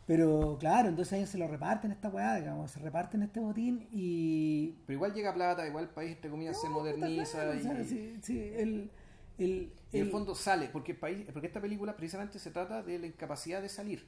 [0.06, 3.88] Pero claro, en 12 años se lo reparten esta weá, digamos, se reparten este botín
[3.90, 4.76] y.
[4.86, 7.58] Pero igual llega plata, igual el país, entre comillas, se No, puta, moderniza claro, y,
[7.58, 8.90] o sea, sí, sí, el,
[9.38, 12.82] el, y el el- fondo sale, porque el país, porque esta película precisamente se trata
[12.84, 14.06] de la incapacidad de salir.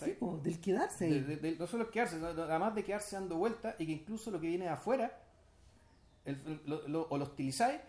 [0.00, 1.06] sí, po, del quedarse.
[1.08, 1.20] De- ahí.
[1.22, 4.46] de- de- no solo quedarse, además de quedarse dando vueltas y que incluso lo que
[4.46, 5.10] viene de afuera,
[6.24, 7.80] el- lo, lo- o lo hostilizáis,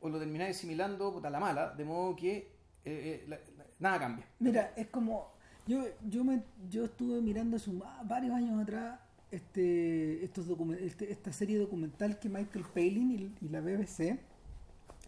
[0.00, 2.50] o lo termináis asimilando puta, la mala, de modo que eh,
[2.84, 4.26] eh, la- la- nada cambia.
[4.40, 5.31] Mira, es como.
[5.66, 7.70] Yo, yo, me, yo estuve mirando hace
[8.04, 8.98] varios años atrás
[9.30, 10.46] este, estos
[10.80, 14.18] este- esta serie documental que Michael Palin y, y la BBC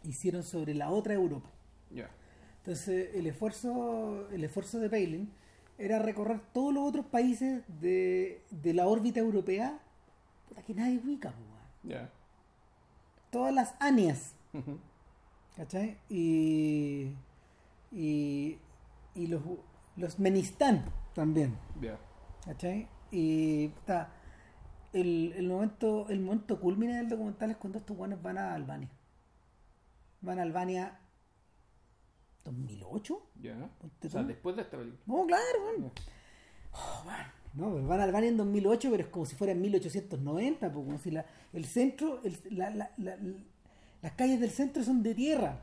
[0.05, 1.51] hicieron sobre la otra Europa.
[1.91, 2.09] Ya.
[2.59, 5.31] Entonces, el esfuerzo, el esfuerzo de Palin
[5.77, 9.79] era recorrer todos los otros países de, de la órbita europea
[10.49, 11.35] puta, que nadie ubica.
[11.83, 12.11] Ya.
[13.31, 14.35] todas las ANIAS.
[15.57, 15.99] ¿Cachai?
[16.09, 17.11] Y,
[17.93, 18.57] y,
[19.15, 19.43] y los,
[19.97, 21.57] los Menistán también.
[21.81, 21.99] Ya.
[22.45, 22.89] ¿Cachai?
[23.11, 24.11] Y puta,
[24.93, 28.91] el, el momento el momento culmine del documental es cuando estos guanes van a Albania.
[30.21, 30.99] Van a Albania
[32.45, 33.23] 2008.
[33.41, 33.69] Ya.
[33.79, 35.03] Ponte O sea, después de esta película.
[35.07, 35.93] No, claro, weón.
[36.73, 37.35] Oh, weón.
[37.83, 40.99] No, van a Albania en 2008, pero es como si fuera en 1890, pues, como
[40.99, 43.39] si la, el centro, el- la- la- la- la-
[44.03, 45.61] las calles del centro son de tierra.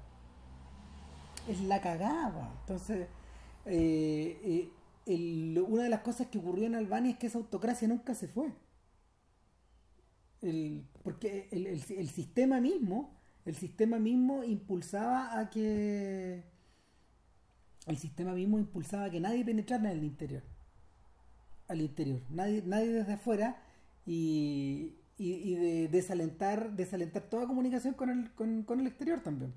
[1.49, 2.53] Es la cagada.
[2.61, 3.07] Entonces,
[3.65, 4.69] eh,
[5.05, 8.51] una de las cosas que ocurrió en Albania es que esa autocracia nunca se fue.
[11.03, 13.13] Porque el, sistema mismo,
[13.45, 16.43] el sistema mismo impulsaba a que
[17.87, 20.43] el sistema mismo impulsaba que nadie penetrara en el interior.
[21.67, 22.21] Al interior.
[22.29, 23.61] Nadie, nadie desde afuera
[24.05, 29.53] y, de desalentar, desalentar toda comunicación con el, con el exterior también.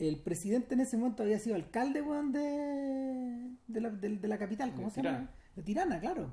[0.00, 4.38] El presidente en ese momento había sido alcalde weón, de, de, la, de- de la
[4.38, 5.30] capital, ¿cómo De se llama?
[5.54, 6.30] De Tirana, claro.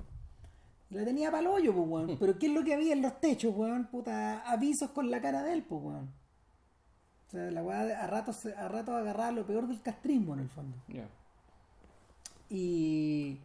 [0.90, 2.16] La tenía para hoyo, pues, weón.
[2.20, 3.86] Pero ¿qué es lo que había en los techos, weón?
[3.90, 6.10] Puta, avisos con la cara de él, pues, weón.
[7.26, 10.48] O sea, la weá a ratos, a ratos agarraba lo peor del castrismo, en el
[10.48, 10.74] fondo.
[12.48, 13.38] Y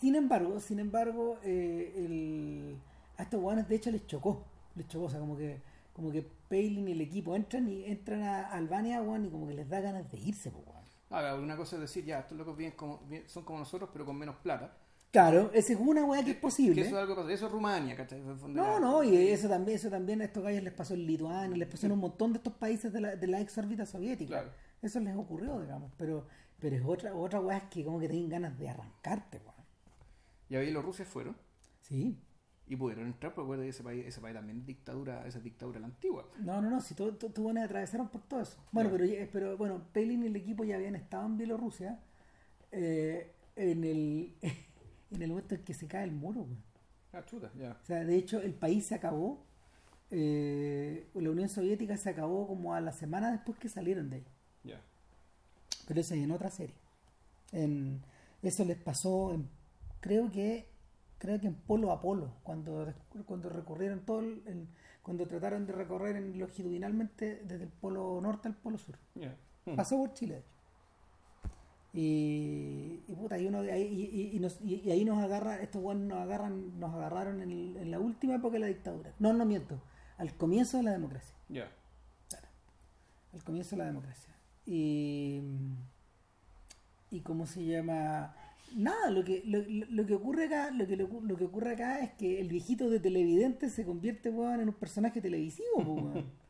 [0.00, 2.76] sin embargo, sin embargo, eh, el,
[3.16, 4.44] a estos weones de hecho les chocó.
[4.74, 5.62] Les chocó, o sea, como que
[5.94, 9.54] como que Palin y el equipo entran y entran a Albania, weón, y como que
[9.54, 10.84] les da ganas de irse, pues, weón.
[11.10, 14.04] Ah, una cosa es decir, ya, estos locos vienen como, bien- son como nosotros, pero
[14.04, 14.76] con menos plata.
[15.12, 16.82] Claro, esa es una weá que es Que posible.
[16.82, 17.32] eso es algo que.
[17.32, 17.96] Eso es Rumania,
[18.48, 21.68] No, no, y eso también, eso también a estos gallos les pasó en Lituania, les
[21.68, 24.40] pasó en un montón de estos países de la, de la ex órbita soviética.
[24.40, 24.50] Claro.
[24.82, 26.26] Eso les ocurrió, digamos, pero,
[26.58, 29.54] pero es otra, otra weá es que como que tienen ganas de arrancarte, weón.
[30.48, 31.36] Y ahí los rusos fueron
[31.80, 32.18] Sí.
[32.66, 35.44] Y pudieron entrar, porque acuérdate que ese país, ese país también es dictadura, esa es
[35.44, 36.26] dictadura la antigua.
[36.40, 38.56] No, no, no, si tú, tú, bueno, atravesaron por todo eso.
[38.72, 42.00] Bueno, pero, pero bueno, Pelin y el equipo ya habían estado en Bielorrusia
[42.72, 44.34] eh, en el
[45.10, 46.62] en el momento en que se cae el muro, weón.
[47.12, 47.78] Ah, chuta, ya.
[47.82, 49.44] O sea, de hecho, el país se acabó.
[50.10, 54.24] eh, la Unión Soviética se acabó como a la semana después que salieron de ahí.
[54.64, 54.80] Ya.
[55.86, 56.74] Pero eso es en otra serie.
[57.52, 58.00] En,
[58.42, 59.48] eso les pasó, en-
[60.00, 60.66] creo que
[61.24, 62.92] creo que en Polo a Polo, cuando,
[63.24, 64.68] cuando recorrieron todo el, el-
[65.02, 68.98] cuando trataron de recorrer en- longitudinalmente desde el Polo Norte al Polo Sur.
[69.14, 69.34] Ya.
[69.64, 69.74] Mm.
[69.76, 70.54] Pasó por Chile, de hecho.
[71.94, 73.70] Y, y puta, y uno y,
[74.34, 77.90] y- nos- y- ahí nos agarra, estos buenos nos agarran, nos agarraron en, el- en
[77.90, 79.12] la última época de la dictadura.
[79.18, 79.80] No, no miento,
[80.18, 81.34] al comienzo de la democracia.
[81.48, 81.70] Ya.
[83.32, 84.32] al comienzo de la democracia.
[84.66, 85.40] Y,
[87.10, 88.34] y cómo se llama.
[88.74, 89.60] Nada, lo que, lo,
[89.90, 92.90] lo- que ocurre acá, lo que, lo, lo que ocurre acá es que el viejito
[92.90, 96.24] de televidente se convierte weón, en un personaje televisivo, weón.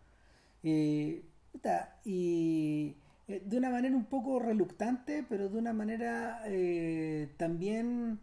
[0.64, 2.96] Eh, puta, y
[3.28, 8.18] eh, de una manera un poco reluctante, pero de una manera eh, también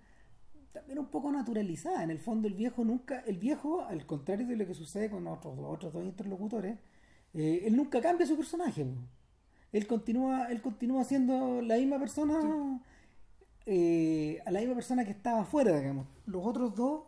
[0.74, 2.04] también un poco naturalizada.
[2.04, 5.28] En el fondo el viejo nunca, el viejo, al contrario de lo que sucede con
[5.28, 6.78] otros, otros dos interlocutores,
[7.34, 8.86] eh, él nunca cambia su personaje.
[9.72, 12.82] Él continúa, él continúa siendo la misma persona,
[13.66, 16.08] eh, a la misma persona que estaba afuera, digamos.
[16.26, 17.04] Los otros dos,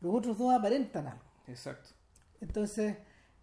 [0.00, 1.22] los otros dos aparentan algo.
[1.46, 1.90] Exacto.
[2.40, 2.96] Entonces,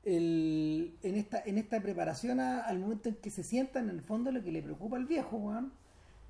[0.03, 4.01] el- en, esta, en esta preparación a- al momento en que se sientan, en el
[4.01, 5.73] fondo lo que le preocupa al viejo, weón,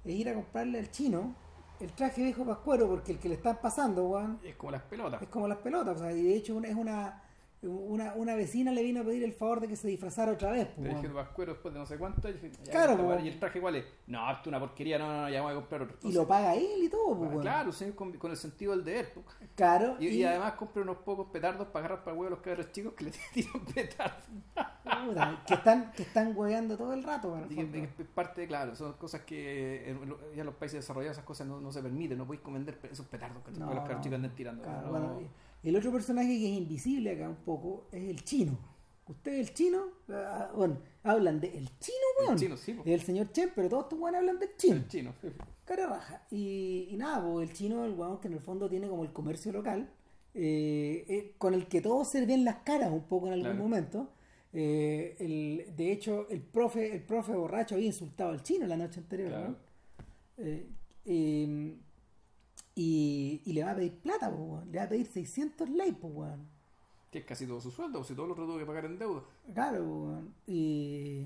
[0.05, 1.35] es ir a comprarle al chino
[1.79, 5.21] el traje viejo pascuero, porque el que le están pasando, weón, Es como las pelotas.
[5.21, 5.97] es como las pelotas.
[5.97, 7.23] O sea, y de hecho es una,
[7.63, 10.67] una, una vecina le vino a pedir el favor de que se disfrazara otra vez.
[10.75, 11.07] pues, Te dije.
[11.09, 12.27] Vascuero después de no sé cuánto.
[12.27, 13.85] Y, dije, Claro, weá, ¿Y el traje cuál es?
[14.07, 14.97] No, esto es una porquería.
[14.97, 15.97] No, no, no, ya voy a comprar otro.
[16.03, 17.41] Y lo paga él y todo, pues, weón.
[17.41, 19.13] Claro, con, con el sentido del deber.
[19.13, 19.23] po.
[19.55, 22.39] Claro, Y, y además compra unos pocos petardos para agarrar para el huevo a los
[22.43, 24.25] cabros chicos que le tiran petardos.
[25.45, 29.21] que están, que están hueveando todo el rato, el Y es parte, claro, son cosas
[29.21, 32.43] que en ya en los países desarrollados esas cosas no, no se permiten, no podéis
[32.43, 34.63] vender esos petardos que No, los cabros chicos anden tirando.
[34.63, 34.89] Claro, no.
[34.89, 35.21] bueno,
[35.63, 38.57] el otro personaje que es invisible acá un poco es el chino.
[39.07, 42.37] Ustedes el chino, ah, bueno, hablan de el chino, El weón.
[42.37, 42.83] chino, sí, po.
[42.85, 44.75] El señor Chen, pero todos estos weones hablan del chino.
[44.75, 45.13] El chino.
[45.21, 45.27] sí.
[45.65, 46.25] Cara raja.
[46.31, 49.11] Y, y nada, pues el chino, el weón que en el fondo tiene como el
[49.11, 49.89] comercio local,
[50.33, 53.63] eh, eh, con el que todos se ven las caras un poco en algún Claro.
[53.63, 54.09] momento.
[54.53, 58.99] Eh, el, de hecho, el profe, el profe borracho había insultado al chino la noche
[58.99, 59.47] anterior, Claro.
[59.49, 59.55] ¿no?
[62.75, 64.71] Y, y le va a pedir plata, pues, weón.
[64.71, 66.47] le va a pedir 600 ley, pues, weón.
[67.11, 68.97] Que es casi todo su sueldo, o si todo lo otro tuvo que pagar en
[68.97, 69.23] deuda.
[69.53, 70.33] Claro, weón.
[70.47, 71.25] Y,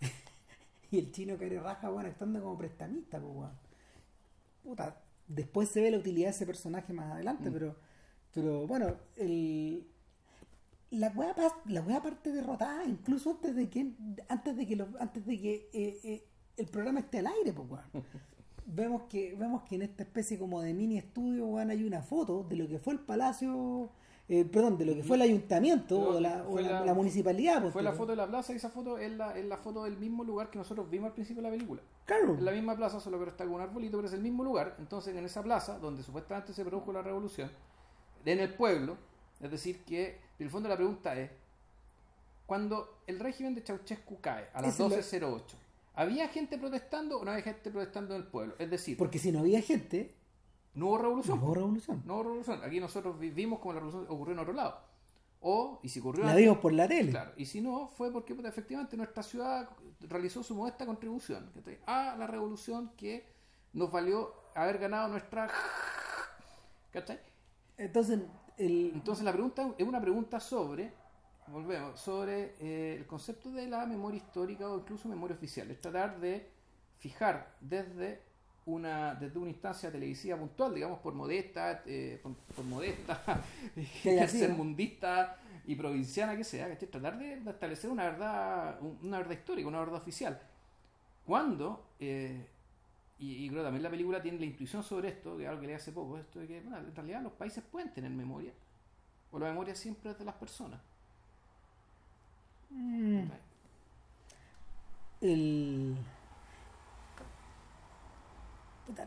[0.90, 3.52] y el chino que raja, weón, actuando como prestamista, pues, weón.
[4.62, 7.52] Puta, después se ve la utilidad de ese personaje más adelante, Mm.
[7.52, 7.76] pero,
[8.32, 9.84] pero bueno, el,
[10.90, 13.92] la weá pas- la weá parte derrotada incluso antes de que
[14.28, 16.24] antes de que los- antes de que eh, eh,
[16.56, 18.04] el programa esté al aire, pues, weón.
[18.70, 22.44] Vemos que, vemos que en esta especie como de mini estudio, weón, hay una foto
[22.46, 23.88] de lo que fue el palacio,
[24.28, 27.62] eh, perdón, de lo que fue el ayuntamiento o la, o la- la- la municipalidad.
[27.62, 29.84] pues, Fue la foto de la plaza y esa foto es la, es la foto
[29.84, 31.80] del mismo lugar que nosotros vimos al principio de la película.
[32.04, 32.34] Claro.
[32.34, 34.76] Es la misma plaza, solo que está con un arbolito, pero es el mismo lugar.
[34.78, 37.50] Entonces, en esa plaza, donde supuestamente se produjo la revolución,
[38.26, 38.98] en el pueblo,
[39.40, 41.30] es decir, que en el fondo la pregunta es,
[42.46, 45.54] cuando el régimen de Ceausescu cae a las Ese es lo- 12.08,
[45.98, 48.54] ¿había gente protestando o no había gente protestando en el pueblo?
[48.58, 50.14] Es decir, Porque si no había gente,
[50.74, 51.38] no hubo no revolución.
[51.42, 52.02] hubo revolución.
[52.06, 52.60] No hubo revolución.
[52.64, 54.80] Aquí nosotros vivimos como la revolución ocurrió en otro lado.
[55.40, 57.10] O, y si ocurrió La vimos por la tele.
[57.10, 59.68] Claro, y si no, fue porque efectivamente nuestra ciudad
[60.00, 61.50] realizó su modesta contribución
[61.86, 63.26] a la revolución que
[63.72, 65.48] nos valió haber ganado nuestra.
[66.92, 67.20] ¿cachai?
[67.76, 68.20] Entonces,
[68.56, 70.92] el, Entonces, la pregunta es una pregunta sobre,
[71.50, 75.70] volvemos, sobre eh, el concepto de la memoria histórica o incluso memoria oficial.
[75.70, 76.48] Es tratar de
[76.98, 78.22] fijar desde
[78.66, 83.22] una, desde una instancia televisiva puntual, digamos, por modesta, eh, por, por modesta,
[84.28, 86.88] sermundista y provinciana que sea, ¿cachai?
[86.90, 90.40] tratar de, de establecer una verdad, un- una verdad histórica, una verdad oficial.
[91.26, 92.46] Cuando, eh,
[93.18, 95.60] y, y creo que también la película tiene la intuición sobre esto, que es algo
[95.60, 98.52] que leí hace poco, esto de que bueno, en realidad los países pueden tener memoria,
[99.32, 100.80] o la memoria siempre es de las personas.
[102.74, 103.28] Mm.
[105.20, 105.96] El...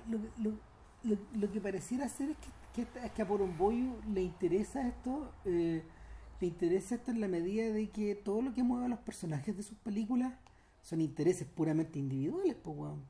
[0.09, 0.59] Lo, lo-
[1.03, 5.31] lo- lo que pareciera ser es que, que, es que a Poromboyo le interesa esto,
[5.45, 5.83] eh,
[6.39, 9.57] le interesa esto en la medida de que todo lo que mueve a los personajes
[9.57, 10.33] de sus películas
[10.83, 13.01] son intereses puramente individuales, pues weón.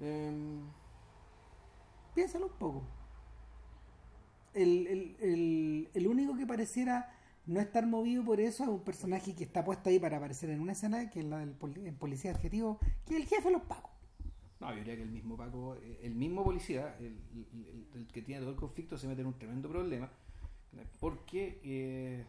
[0.00, 0.64] Em,
[2.14, 2.82] Piénsalo un poco.
[4.54, 7.12] El, el, el, el único que pareciera
[7.46, 10.60] no estar movido por eso es un personaje que está puesto ahí para aparecer en
[10.60, 13.52] una escena, que es la del poli- el policía adjetivo, que es el jefe de
[13.52, 13.90] los pagos.
[14.60, 17.46] no, yo diría que el mismo Paco, eh, el mismo policía, el, el-
[17.94, 20.08] el- el que tiene todo el conflicto, se mete en un tremendo problema.
[21.00, 22.24] Porque, eh,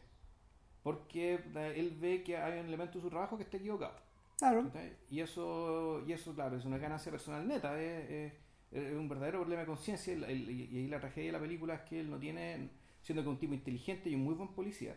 [0.84, 1.39] porque
[1.75, 3.95] él ve que hay un elemento de su trabajo que está equivocado.
[4.38, 4.69] Claro.
[5.10, 8.34] Y eso, y eso, claro, es una ganancia personal neta, es, es-
[8.71, 10.13] es un verdadero problema de conciencia.
[10.13, 12.69] y Y ahí la tragedia de la película es que él no tiene,
[13.06, 14.96] siendo que es un tipo inteligente y un muy buen policía,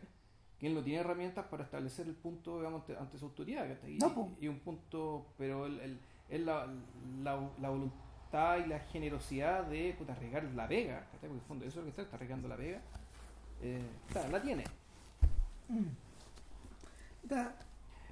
[0.59, 3.67] que él no tiene herramientas para establecer el punto digamos, ante, ante su autoridad.
[3.87, 5.99] Y, No, y un punto, pero él, él-
[6.31, 6.67] él la,
[7.23, 11.65] la, la voluntad y la generosidad de puta, arriesgar la vega, porque en el fondo
[11.67, 12.81] eso es lo que está, está arriesgando la vega,
[13.63, 14.65] eh, claro, la tiene.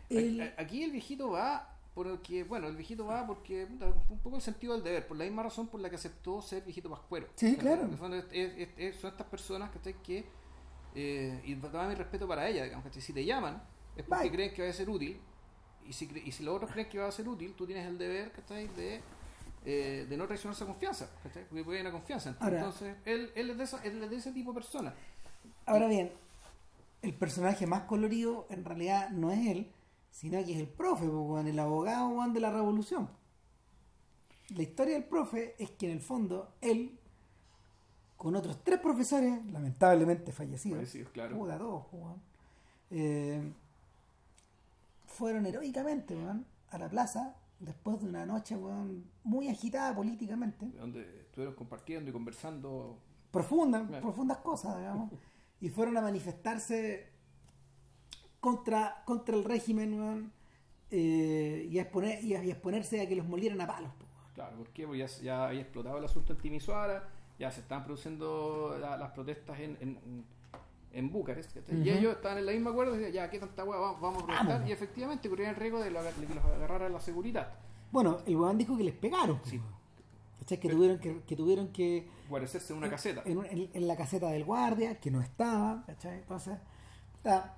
[0.09, 4.37] El- a- Aquí el viejito va porque, bueno, el viejito va porque puta, un poco
[4.37, 7.27] el sentido del deber, por la misma razón por la que aceptó ser viejito pascuero.
[7.37, 7.89] Sí, claro.
[7.97, 9.95] Fondo es- es- es- son estas personas ¿cachai?
[10.03, 10.27] que,
[10.95, 13.01] eh, y todo mi respeto para ellas, digamos, ¿cachai?
[13.01, 13.63] si te llaman
[13.97, 14.31] es porque Bye.
[14.33, 15.19] creen que va a ser útil,
[15.89, 17.97] y si, y si los otros creen que va a ser útil, tú tienes el
[17.97, 18.69] deber ¿cachai?
[18.69, 19.01] De,
[19.65, 21.45] eh, de no traicionar esa confianza, ¿cachai?
[21.49, 22.37] porque puede haber una confianza.
[22.41, 24.95] Ahora- Entonces, él, él, es de esa- él es de ese tipo de persona.
[25.65, 26.13] Ahora bien,
[27.01, 29.73] el personaje más colorido en realidad no es él,
[30.17, 33.07] sino que es el profe, el abogado de la revolución.
[34.49, 36.99] La historia del profe es que en el fondo él,
[38.17, 41.37] con otros tres profesores, lamentablemente fallecidos, Fallecidos, claro.
[41.37, 42.23] puta, todos, weón,
[42.91, 43.53] eh,
[45.07, 46.17] fueron heroicamente
[46.71, 48.57] a la plaza después de una noche
[49.23, 52.99] muy agitada políticamente Donde estuvieron compartiendo y conversando
[53.31, 54.03] profundas, Claro.
[54.03, 55.11] profundas cosas, digamos,
[55.61, 57.16] y fueron a manifestarse
[58.41, 60.33] contra, contra el régimen weón,
[60.91, 63.91] eh, y, a exponer, y, a, y a exponerse a que los molieran a palos.
[63.99, 64.07] po.
[64.35, 64.85] Claro, ¿por qué?
[64.87, 69.11] Porque ya, ya había explotado el asunto en Timisoara, ya se estaban produciendo la- las
[69.13, 70.25] protestas en, en,
[70.93, 73.79] en Bucarest, y ellos estaban en la misma acuerdo y decían, ya, ¿qué tanta hueá
[73.79, 74.53] vamos, vamos a protestar?
[74.55, 74.69] Vamos.
[74.69, 77.53] Y efectivamente corrían el riesgo de, la- de que los agarrara la seguridad.
[77.91, 79.41] Bueno, el weón dijo que les pegaron.
[79.45, 79.61] Sí.
[80.41, 80.61] ¿Cachai?
[80.61, 83.23] Que tuvieron que, que tuvieron que Guarecerse en una caseta.
[83.25, 86.19] en- en la caseta del guardia, que no estaba, ¿cachai?
[86.19, 86.59] Entonces,
[87.17, 87.57] está,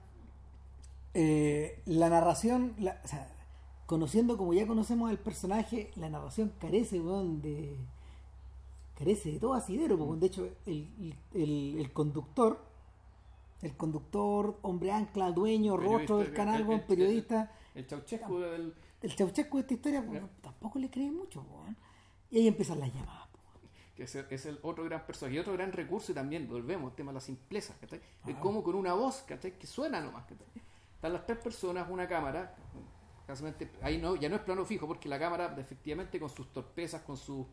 [1.20, 3.28] eh, la narración, la- o sea,
[3.86, 7.76] conociendo como ya conocemos al personaje, la narración carece, weón, de.
[8.96, 10.88] carece de todo asidero, de hecho, el,
[11.34, 12.60] el- el conductor,
[13.62, 18.74] el conductor, hombre ancla, dueño, Periodista, rostro del el- canal, weón, periodista, El Ceausescu del...
[19.02, 20.04] el Ceausescu de esta historia,
[20.40, 21.76] tampoco le cree mucho, weón.
[22.30, 23.26] Y ahí empiezan las llamadas.
[23.96, 26.90] que es el, es el otro gran personaje y otro gran recurso y también volvemos
[26.92, 28.00] al tema de la simpleza ¿cachai?
[28.24, 28.38] Ah.
[28.40, 29.58] como con una voz ¿cachai?
[29.58, 30.46] que suena nomás ¿cachai?
[30.98, 32.54] Están las tres personas una cámara
[33.82, 37.16] ahí no ya no es plano fijo porque la cámara efectivamente con sus torpezas con
[37.16, 37.46] su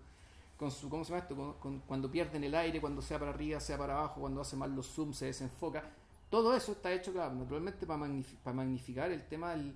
[0.58, 3.32] con su cómo se llama esto Con- con- cuando pierden el aire cuando sea para
[3.32, 5.84] arriba sea para abajo cuando hace mal los zooms se desenfoca
[6.30, 9.76] todo eso está hecho claro naturalmente para, magnifi- para magnificar el tema del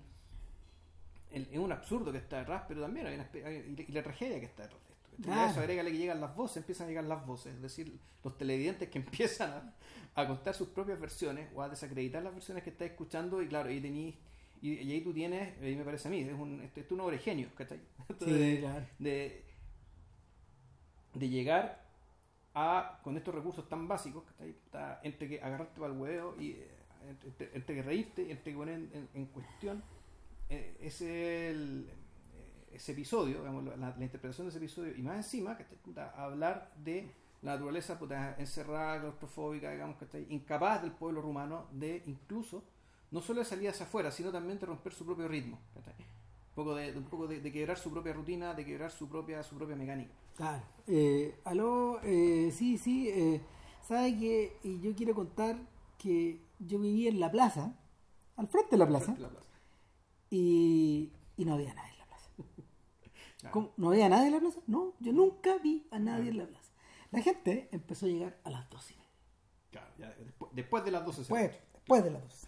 [1.31, 4.39] el- es un absurdo que está detrás, pero también hay una hay- y la tragedia
[4.39, 5.09] que está detrás de esto.
[5.11, 5.19] ¿cachai?
[5.27, 5.51] Y a Claro.
[5.51, 8.89] eso agrégale que llegan las voces, empiezan a llegar las voces, es decir, los televidentes
[8.89, 8.97] que
[9.45, 9.73] empiezan a,
[10.15, 13.69] a contar sus propias versiones o a desacreditar las versiones que estás escuchando, y claro,
[13.69, 14.15] ahí tenís,
[14.61, 16.99] y, y ahí tú tienes, ahí me parece a mí, es un, este, es un
[17.01, 17.79] obra genio, ¿cachai?
[18.09, 18.85] Esto de, claro.
[18.99, 19.43] de,
[21.13, 21.83] de llegar
[22.53, 24.49] a, con estos recursos tan básicos, ¿cachai?
[24.49, 26.67] Está entre que agarrarte para el huevo y eh,
[27.07, 29.83] entre, entre- que reírte y entre que poner en, en cuestión
[30.49, 35.17] eh, ese, el- eh, ese episodio, digamos, la, la interpretación de ese episodio, y más
[35.17, 35.77] encima, ¿cachai?
[36.15, 40.25] Hablar de la naturaleza puta, encerrada, claustrofóbica, digamos, ¿cachai?
[40.29, 42.63] incapaz del pueblo rumano de incluso,
[43.11, 46.75] no solo de salir hacia afuera, sino también de romper su propio ritmo, un poco
[46.75, 49.75] de, un poco de, de quebrar su propia rutina, de quebrar su propia, su propia
[49.75, 50.11] mecánica.
[50.35, 50.63] Claro.
[50.87, 53.09] Eh, aló, eh, sí, sí.
[53.09, 53.41] Eh,
[53.85, 55.57] ¿Sabe que Y yo quiero contar
[55.97, 57.73] que yo vivía en la plaza,
[58.37, 59.29] al frente de la plaza, la
[60.29, 62.29] y, y no había nadie en la plaza.
[63.39, 63.53] Claro.
[63.53, 63.71] ¿Cómo?
[63.77, 64.59] ¿No había nadie en la plaza?
[64.67, 66.58] No, yo nunca vi a nadie en la plaza.
[67.11, 69.09] La gente empezó a llegar a las 12 y media.
[69.71, 72.47] Claro, ya después, después de las 12 Después, después de las 12.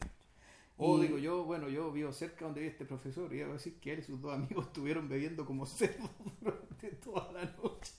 [0.78, 3.53] O Y- digo yo, bueno, yo vivo cerca donde vive este profesor y iba a
[3.53, 6.09] decir que él y sus dos amigos estuvieron bebiendo como cerdos
[6.41, 7.93] durante toda la noche.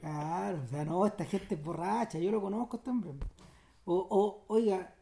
[0.00, 3.14] Claro, o sea, no, esta gente es borracha, yo lo conozco este hombre.
[3.86, 4.94] O, o, oiga,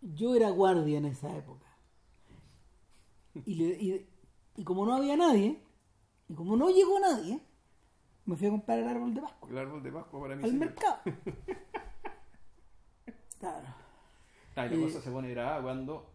[0.00, 1.66] yo era guardia en esa época.
[3.44, 4.08] Y, le- y-
[4.56, 5.62] y como no había nadie,
[6.28, 7.40] y como no llegó nadie,
[8.26, 10.44] me fui a comprar el árbol de Pascua El árbol de Pascua para mí.
[10.44, 10.66] al señor.
[10.66, 10.98] mercado.
[13.40, 13.66] Claro.
[14.56, 16.10] Ah, y la Eh, cosa se pone grave cuando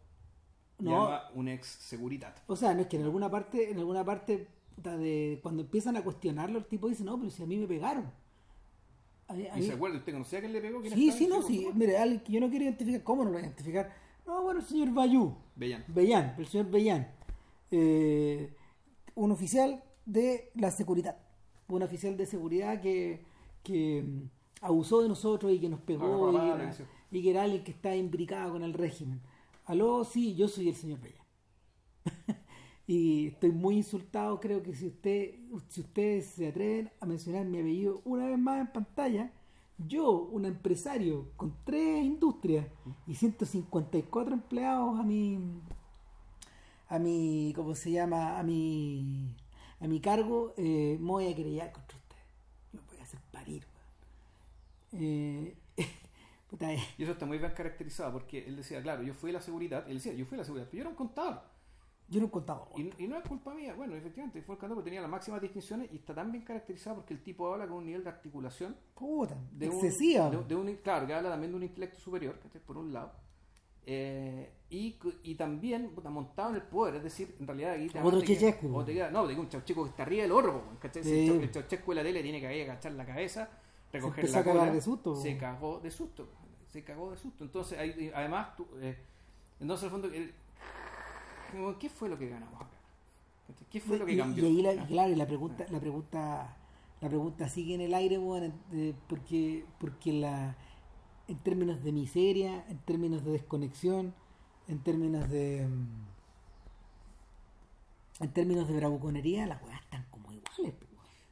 [0.79, 0.91] No.
[0.91, 2.35] llama un ex seguridad.
[2.47, 4.47] O sea, no es que en alguna parte, en alguna parte
[4.77, 8.09] de cuando empiezan a cuestionarlo, el tipo dice, no, pero si a mí me pegaron.
[9.27, 9.97] A ¿Y mí- se acuerda?
[9.97, 10.81] ¿Usted conocía a quién le pegó?
[10.81, 11.67] ¿Quién Sí, sí, no, sí.
[11.75, 13.93] Mire, alguien que yo no quiero identificar, ¿cómo no lo voy a identificar?
[14.25, 15.83] No, bueno, el señor Bayú, Bellán.
[15.87, 17.11] Bellán, el señor Bellán,
[17.71, 18.55] eh,
[19.15, 21.17] un oficial de la seguridad,
[21.69, 23.23] un oficial de seguridad que,
[23.63, 24.29] que mm,
[24.61, 26.83] abusó de nosotros y que nos pegó Agarró y, que era, sí.
[27.11, 29.21] y que era alguien que está imbricado con el régimen.
[29.65, 31.25] Aló, sí, yo soy el señor Bellán.
[32.87, 35.35] y estoy muy insultado, creo que si usted
[35.67, 39.31] si ustedes se atreven a mencionar mi apellido una vez más en pantalla,
[39.87, 42.67] yo, un empresario con tres industrias
[43.07, 45.39] y 154 empleados a mi
[46.89, 48.39] a mi ¿cómo se llama?
[48.39, 49.35] a mi
[49.81, 52.15] a mi cargo, eh, me voy a querellar contra usted.
[52.73, 53.65] Yo voy a hacer parir.
[54.91, 55.55] Eh,
[56.49, 59.41] puta, eh, Y eso está muy bien caracterizado porque él decía, claro, yo fui la
[59.41, 59.85] seguridad.
[59.87, 61.41] Él decía, yo fui la seguridad, pero yo era un contador.
[62.09, 62.69] yo no he contado.
[62.75, 63.73] Y, y no es culpa mía.
[63.75, 66.97] Bueno, efectivamente, fue el contador porque tenía las máximas distinciones y está tan bien caracterizado
[66.97, 70.29] porque el tipo habla con un nivel de articulación Puta, de un- excesiva.
[70.29, 73.13] de, de un, claro, que habla también de un intelecto superior, por un lado.
[73.85, 77.99] Eh, y, y también puta, montado en el poder, es decir, en realidad aquí te-
[78.01, 78.75] Otro te queda- Ceausescu.
[78.77, 81.03] o te queda- No, te queda un Ceausescu que está arriba del otro, po, ¿cachai?
[81.03, 81.09] Sí.
[81.25, 83.49] el Chau- el Ceausescu de la tele tiene que ahí agachar la cabeza,
[83.91, 85.15] recoger empezó la cola, de susto.
[85.15, 86.27] Se cagó de susto,
[86.71, 87.43] se cagó de susto.
[87.43, 88.95] Entonces, ahí- y además, tú, eh,
[89.59, 90.33] entonces, al fondo, el-
[91.79, 92.69] ¿qué fue lo que ganamos acá?
[93.71, 94.45] ¿Qué fue lo que cambió?
[94.45, 96.55] Y, ahí la, y claro, y la pregunta, la pregunta,
[97.01, 98.19] la pregunta sigue en el aire,
[98.73, 100.55] eh, porque, porque la,
[101.29, 104.13] en términos de miseria, en términos de desconexión,
[104.67, 106.07] en términos de, mm,
[108.23, 110.75] en términos de bravuconería, las weas están como iguales.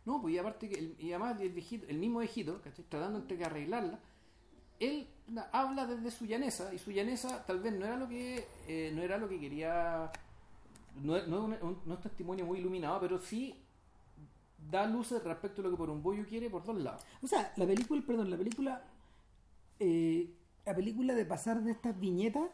[0.06, 2.86] No, pues y aparte que el, y además el viejito, el mismo viejito, ¿cachai?
[2.88, 4.00] tratando entre que arreglarla,
[4.80, 5.08] él
[5.52, 9.02] habla desde su llaneza, y su llaneza tal vez no era lo que eh, no
[9.02, 10.12] era lo que quería
[11.04, 13.54] no, es- no, un, un- no es un testimonio muy iluminado, pero sí
[14.72, 17.02] da luces respecto a lo que por un bollo quiere por dos lados.
[17.22, 18.82] O sea, la película, perdón, la película,
[19.80, 20.34] eh,
[20.66, 22.50] la película de pasar de estas viñetas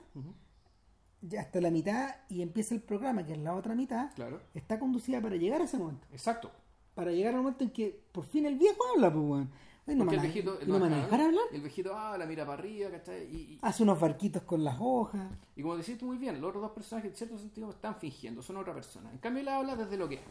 [1.21, 4.41] ya hasta la mitad y empieza el programa, que es la otra mitad, Claro.
[4.53, 6.05] está conducida para llegar a ese momento.
[6.11, 6.51] Exacto.
[6.95, 9.47] para llegar al momento en que por fin el viejo habla, pues.
[9.87, 11.43] Ay, no el viejito ¿y no me van a deja dejar hablar.
[11.51, 13.23] El viejito habla, mira para arriba, ¿cachai?
[13.35, 15.27] Y, y- Hace unos barquitos con las hojas.
[15.55, 18.43] Y como decís tú muy bien, los otros dos personajes en cierto sentido están fingiendo,
[18.43, 19.11] son otra persona.
[19.11, 20.21] En cambio él habla desde lo que es.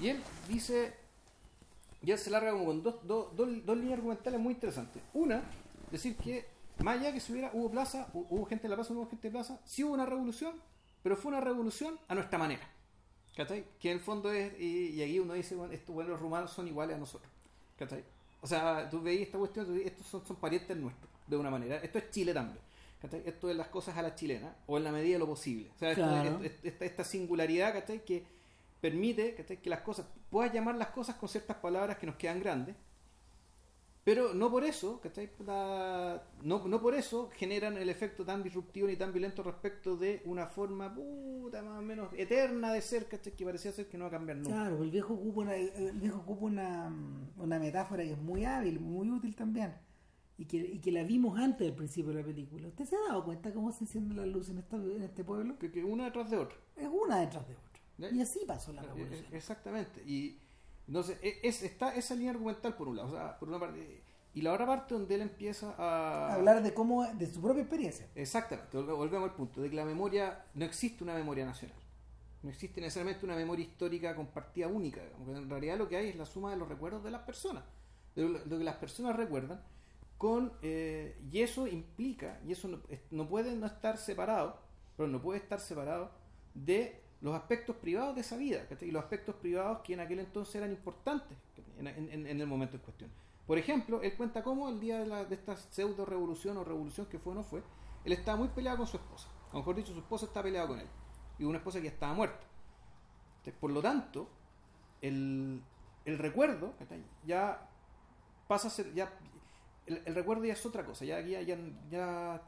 [0.00, 0.94] Y él dice,
[2.00, 5.02] y él se larga como con dos, dos, dos, dos líneas argumentales muy interesantes.
[5.14, 5.42] Una,
[5.92, 6.46] decir que
[6.78, 9.10] más allá que si hubiera, hubo plaza, hu- hubo gente en la plaza, no hubo
[9.10, 10.54] gente en plaza, sí hubo una revolución,
[11.02, 12.68] pero fue una revolución a nuestra manera.
[13.36, 13.64] ¿Cachai?
[13.78, 16.66] Que en el fondo es, y, y aquí uno dice, bueno, estos buenos rumanos son
[16.68, 17.30] iguales a nosotros.
[17.78, 18.04] ¿Cachai?
[18.40, 21.50] O sea, tú veis esta cuestión, tú veis, estos son, son parientes nuestros, de una
[21.50, 21.76] manera.
[21.76, 22.58] Esto es Chile también.
[23.00, 23.22] ¿cachai?
[23.26, 25.70] Esto es las cosas a la chilena, o en la medida de lo posible.
[25.74, 26.30] O sea, esto- Claro.
[26.30, 28.04] esto- esto- esta, esta singularidad, ¿cachai?
[28.04, 28.24] Que
[28.80, 29.56] permite ¿cachai?
[29.62, 32.76] que las cosas, puedas llamar las cosas con ciertas palabras que nos quedan grandes,
[34.04, 35.30] pero no por eso, ¿cachai?
[35.46, 40.22] La- no, no por eso generan el efecto tan disruptivo ni tan violento respecto de
[40.24, 43.32] una forma puta más o menos eterna de ser, ¿cachai?
[43.34, 44.50] Que parecía ser que no va a cambiar nunca.
[44.50, 46.92] Claro, el viejo ocupa una, el viejo ocupa una,
[47.36, 49.74] una metáfora que es muy hábil, muy útil también.
[50.38, 52.66] Y que, y que la vimos antes del principio de la película.
[52.66, 55.56] ¿Usted se ha dado cuenta cómo se encienden las luces en, esta- en este pueblo?
[55.58, 56.58] Que, que una detrás de otra.
[56.76, 58.10] Es una detrás de otra.
[58.16, 59.26] Y así pasó la Eh, revolución.
[59.32, 60.02] Exactamente.
[60.04, 60.38] Y
[60.92, 64.02] entonces e- es, está esa línea argumental por un lado, o sea, por una parte,
[64.34, 68.08] y la otra parte donde él empieza a Hablar de cómo, de su propia experiencia.
[68.14, 71.76] Exactamente, volve- volvemos al punto de que la memoria, no existe una memoria nacional.
[72.42, 75.02] No existe necesariamente una memoria histórica compartida única.
[75.04, 77.64] digamos, en realidad lo que hay es la suma de los recuerdos de las personas.
[78.16, 79.62] De lo, que las personas recuerdan.
[80.18, 82.80] con eh, Y eso implica, y eso no,
[83.10, 84.58] no puede no estar separado,
[84.96, 86.10] pero no puede estar separado
[86.54, 88.66] de los aspectos privados de esa vida.
[88.80, 91.38] Y los aspectos privados que en aquel entonces eran importantes
[91.78, 91.86] en,
[92.40, 93.10] el momento en cuestión.
[93.46, 97.06] Por ejemplo, él cuenta cómo el día de, la- de esta pseudo revolución o revolución
[97.06, 97.62] que fue o no fue,
[98.04, 99.28] él estaba muy peleado con su esposa.
[99.52, 100.86] O mejor dicho, su esposa está peleada con él.
[101.38, 102.46] Y una esposa que ya estaba muerta.
[103.38, 104.28] Entonces, por lo tanto,
[105.00, 105.60] el,
[106.04, 106.74] el recuerdo
[107.24, 107.68] ya
[108.48, 108.92] pasa a ser.
[108.94, 109.12] ya
[109.86, 111.04] el, el recuerdo ya es otra cosa.
[111.04, 111.56] Ya, ya, ya,
[111.90, 112.42] ya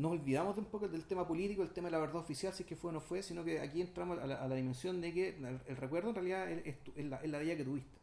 [0.00, 2.68] nos olvidamos un poco del tema político, del tema de la verdad oficial, si es
[2.68, 5.12] que fue o no fue, sino que aquí entramos a la, a la dimensión de
[5.12, 7.98] que el, el recuerdo en realidad es, es la, es la vida que tuviste.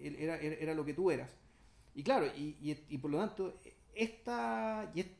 [0.00, 1.30] Era, era, lo que tú eras.
[1.94, 3.58] Y claro, y, por lo tanto,
[3.94, 5.18] esta, y, est-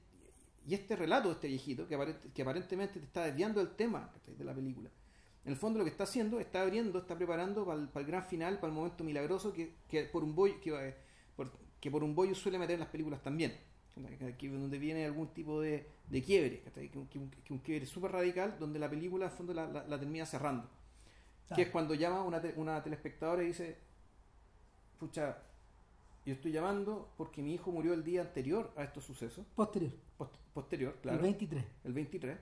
[0.66, 1.96] y este relato de este viejito, que,
[2.34, 4.90] que aparentemente te está desviando del tema de la película,
[5.44, 8.56] en el fondo lo que está haciendo, está abriendo, está preparando para el, gran final,
[8.58, 10.94] para el momento milagroso que, que por un que,
[11.36, 13.56] por, que por un bollo suele meter en las películas también.
[14.26, 18.78] Aquí donde viene algún tipo de, de quiebre, que, un, un, quiebre súper radical, donde
[18.78, 20.68] la película al fondo la, la, termina cerrando.
[21.54, 23.78] Que es cuando llama una, una telespectadora y dice,
[24.98, 25.38] pucha,
[26.26, 29.46] yo estoy llamando porque mi hijo murió el día anterior a estos sucesos.
[29.54, 29.92] Posterior.
[30.52, 31.16] posterior, claro.
[31.18, 31.64] El 23.
[31.84, 32.38] El 23.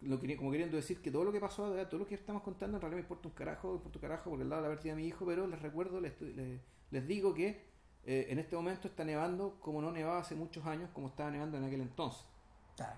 [0.00, 2.78] Lo que, como queriendo decir que todo lo que pasó, todo lo que estamos contando,
[2.78, 4.74] en realidad me importa un carajo, me importa un carajo porque el lado de la
[4.74, 7.64] partida de mi hijo, pero les recuerdo, les, les, digo que
[8.06, 11.58] eh, en este momento está nevando como no nevaba hace muchos años, como estaba nevando
[11.58, 12.24] en aquel entonces.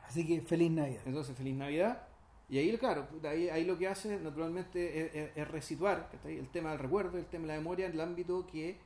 [0.06, 1.02] así que feliz Navidad.
[1.06, 2.08] Entonces, feliz Navidad.
[2.48, 7.18] Y ahí, claro, ahí, ahí lo que hace naturalmente es, resituar el tema del recuerdo,
[7.18, 8.78] el tema de la memoria en el ámbito que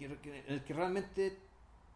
[0.00, 1.38] el que realmente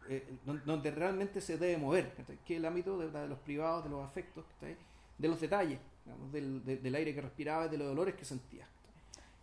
[0.09, 2.13] eh, donde realmente se debe mover,
[2.45, 4.43] que es el ámbito de, los privados, de los afectos,
[5.17, 5.79] de los detalles,
[6.31, 8.67] del, aire que respiraba de los dolores que sentía.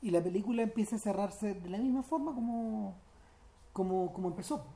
[0.03, 2.95] Y la película empieza a cerrarse de la misma forma como,
[3.73, 4.67] como, como empezó.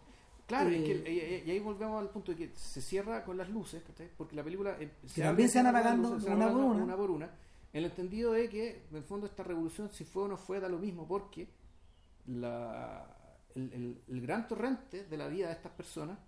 [0.47, 3.83] Claro, eh, y ahí volvemos al punto de que se cierra con las luces,
[4.17, 6.85] porque la película eh, se también se van apagando una, por una.
[6.85, 7.27] una por una,
[7.73, 10.61] en el entendido de que en el fondo esta revolución si fue o no fue
[10.61, 11.49] da lo mismo porque
[12.27, 13.15] la
[13.55, 16.19] el, gran torrente de la vida de estas personas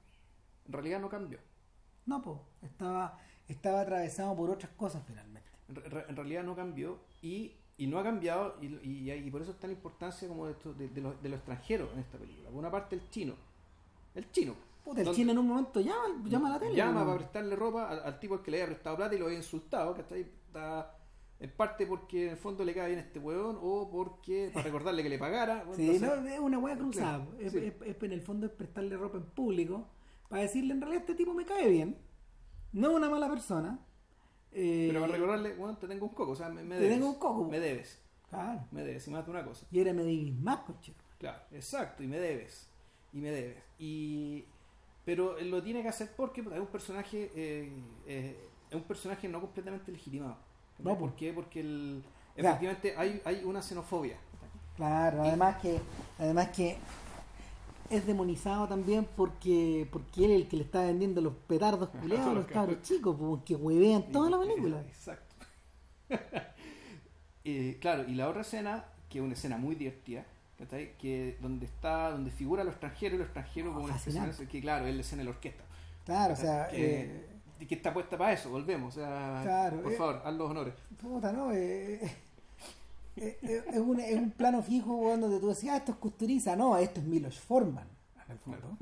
[0.66, 1.38] en realidad no cambió.
[2.06, 5.48] No, pues, estaba, estaba atravesado por otras cosas finalmente.
[5.68, 9.74] En, realidad no cambió y, y no ha cambiado y, y, por eso está la
[9.74, 10.54] importancia como de,
[10.88, 12.48] de, los, de extranjeros en esta película.
[12.48, 13.34] Por una parte el chino,
[14.14, 14.54] el chino.
[14.96, 16.74] el chino en un momento llama, llama a la tele.
[16.74, 19.38] Llama para prestarle ropa al, tipo al que le había prestado plata y lo había
[19.38, 20.96] insultado, que está ahí, está
[21.38, 25.02] en parte porque en el fondo le cae bien este hueón o porque para recordarle
[25.02, 25.64] que le pagara.
[25.76, 27.26] sí, no, es una hueá cruzada.
[27.38, 29.86] es, en el fondo es prestarle ropa en público
[30.28, 31.98] para decirle en realidad este tipo me cae bien.
[32.72, 33.78] No es una mala persona.
[34.58, 36.80] Eh, Pero para recordarle, bueno, te tengo un coco, o sea, me, debes.
[36.80, 37.44] Te tengo un coco.
[37.44, 38.00] Me debes.
[38.30, 38.64] Claro.
[38.70, 39.66] Me debes, y más de una cosa.
[39.70, 40.94] Y era me debes más, coche.
[41.18, 42.70] Claro, exacto, y me debes.
[43.12, 43.62] Y me debes.
[43.78, 44.46] Y...
[45.04, 47.70] Pero él lo tiene que hacer porque es un personaje, eh,
[48.06, 50.38] eh, es un personaje no completamente legitimado.
[50.78, 51.32] No, ¿Por qué?
[51.32, 52.02] Porque el,
[52.34, 54.16] efectivamente hay, hay una xenofobia.
[54.74, 55.80] Claro, además que
[56.18, 56.76] además que
[57.90, 62.28] es demonizado también porque porque él es el que le está vendiendo los petardos culeados
[62.28, 64.80] a los cabros chicos, porque huevean toda la película.
[64.80, 65.34] Exacto.
[67.80, 70.24] claro, y la otra escena, que es una escena muy divertida,
[70.98, 73.98] que donde está, donde figura lo extranjero y lo extranjero como una
[74.50, 75.64] que claro, es en la orquesta.
[76.04, 77.26] Claro, o sea, eh,
[77.66, 78.96] que está puesta para eso, volvemos.
[78.96, 80.74] O sea, por eh, favor, haz los honores.
[81.00, 82.16] Puta, no, eh, eh,
[84.26, 86.56] un, plano fijo donde tú decías, ah, esto es custuriza.
[86.56, 87.86] No, esto es Milos Forman,
[88.26, 88.76] en el fondo.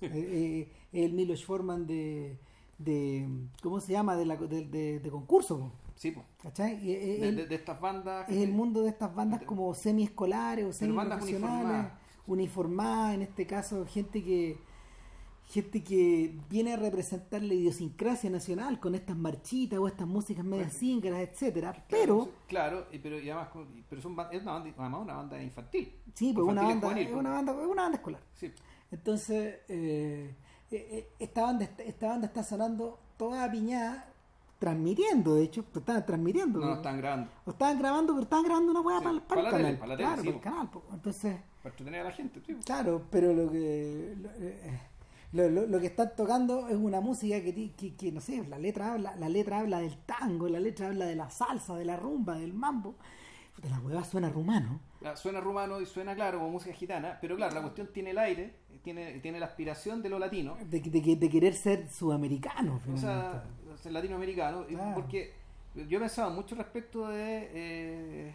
[0.92, 2.38] el Milos Forman de,
[2.78, 3.28] de.
[3.62, 4.16] ¿Cómo se llama?
[4.16, 5.72] De, la, de, de, concurso.
[5.94, 6.26] Sí, pues.
[6.42, 6.78] ¿Cachai?
[6.80, 8.28] De, de, estas bandas.
[8.28, 11.92] Es el mundo de estas bandas como semi-escolares o semi-profesionales,
[12.26, 14.58] uniformadas, en este caso, gente que
[15.46, 20.72] gente que viene a representar la idiosincrasia nacional con estas marchitas o estas músicas medias
[20.72, 23.48] cíngaras, etcétera, pero claro, pero y además
[23.88, 25.92] pero es una banda, además una banda infantil.
[26.14, 28.22] Sí, pues una banda, es una banda, una banda escolar.
[28.34, 28.52] Sí.
[28.90, 30.34] Entonces, eh,
[30.70, 34.08] eh, eh, esta banda esta banda está sonando toda piñada
[34.58, 36.60] transmitiendo, de hecho, estaban transmitiendo.
[36.60, 37.28] No, están grabando.
[37.44, 39.76] Lo estaban grabando, pero estaban grabando una hueá para, para, el canal.
[39.76, 40.68] para la tele, claro, para el canal.
[40.92, 42.40] Entonces, para entretener a la gente.
[42.64, 44.30] Claro, pero lo que lo,
[45.32, 49.16] lo, que están tocando es una música que, que, que, no sé, la letra habla,
[49.16, 52.52] la letra habla del tango, la letra habla de la salsa, de la rumba, del
[52.52, 52.96] mambo.
[53.62, 54.80] la hueva suena rumano.
[55.14, 58.56] suena rumano y suena claro como música gitana, pero claro, la cuestión tiene el aire,
[58.82, 60.56] tiene, tiene la aspiración de lo latino.
[60.68, 62.80] De, de, de querer ser sudamericano.
[62.92, 63.44] O sea,
[63.76, 65.32] ser latinoamericano, porque
[65.74, 67.50] yo he pensado mucho respecto de...
[67.54, 68.34] Eh...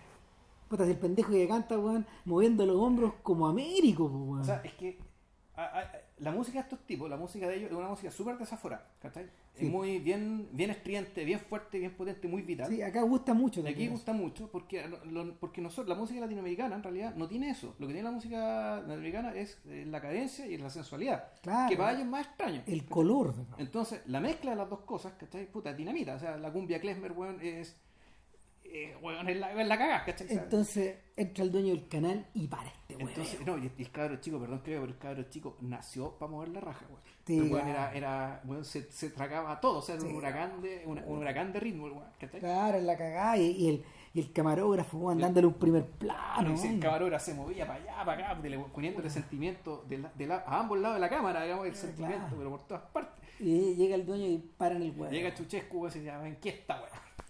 [0.68, 4.41] Puta, el pendejo que canta, weón, moviendo los hombros como Américo, weón.
[4.41, 4.98] O sea, es que
[6.20, 9.30] la música de estos tipos, la música de ellos, es una música súper desaforada, ¿cachai?
[9.55, 12.70] Es muy bien, bien estridente, bien fuerte, bien potente, muy vital.
[12.70, 13.63] Sí, acá gusta mucho.
[13.68, 14.84] Aquí gusta mucho porque,
[15.39, 17.76] porque nosotros, la música latinoamericana en realidad no tiene eso.
[17.80, 21.32] Lo que tiene la música latinoamericana es eh, la cadencia y la sensualidad.
[21.41, 21.70] Claro.
[21.70, 22.61] Que para ellos es más extraño.
[22.68, 23.34] El color.
[23.57, 25.47] Entonces, la mezcla de las dos cosas, ¿cachai?
[25.51, 26.15] Puta, dinamita.
[26.15, 27.76] O sea, la cumbia klezmer, weón, es
[28.72, 28.95] eh,
[29.28, 30.28] es la, la cagada, ¿cachai?
[30.30, 33.09] Entonces entra el dueño del canal y para este weón.
[33.09, 36.49] Entonces, no, y el cabro chico, perdón creo, pero el cabro chico nació para mover
[36.49, 37.01] la raja, weón.
[37.26, 40.99] Sí, era, era weón, se, se tragaba todo, o sea, era un huracán de, un,
[40.99, 42.39] huracán de ritmo, weón, ¿cachai?
[42.39, 46.55] Claro, en la cagada y, el y el camarógrafo weón, dándole un primer plano.
[46.61, 48.41] el camarógrafo se movía para allá, para acá,
[48.74, 52.36] poniéndole sentimiento de la, de la, a ambos lados de la cámara, digamos, el sentimiento,
[52.38, 53.24] pero por todas partes.
[53.39, 55.11] Y llega el dueño y para en el weón.
[55.11, 56.82] Llega Chuchescu y dice, ¿en qué está,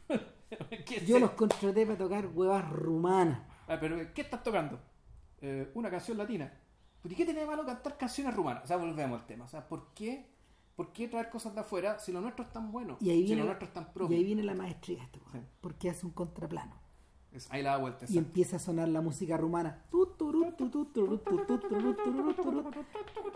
[0.09, 0.36] weón?
[0.85, 3.39] ¿Qué Yo los contraté para tocar huevas rumanas.
[3.67, 4.79] Ah, pero ¿qué estás tocando?
[5.41, 6.51] Eh, una canción latina.
[7.01, 8.63] ¿Pero ¿y qué tiene de malo cantar canciones rumanas?
[8.63, 9.45] O sea, volvemos al tema.
[9.45, 10.25] O sea, ¿por qué,
[10.75, 12.97] ¿por qué traer cosas de afuera si lo nuestro es tan bueno?
[12.99, 14.17] Y ahí si viene, lo la, nuestro es tan y propio.
[14.17, 15.39] ahí viene la maestría weón, Sí.
[15.61, 16.75] Porque hace un contraplano.
[17.31, 18.05] Es- ahí la da vuelta.
[18.09, 19.83] Y empieza a sonar la música rumana.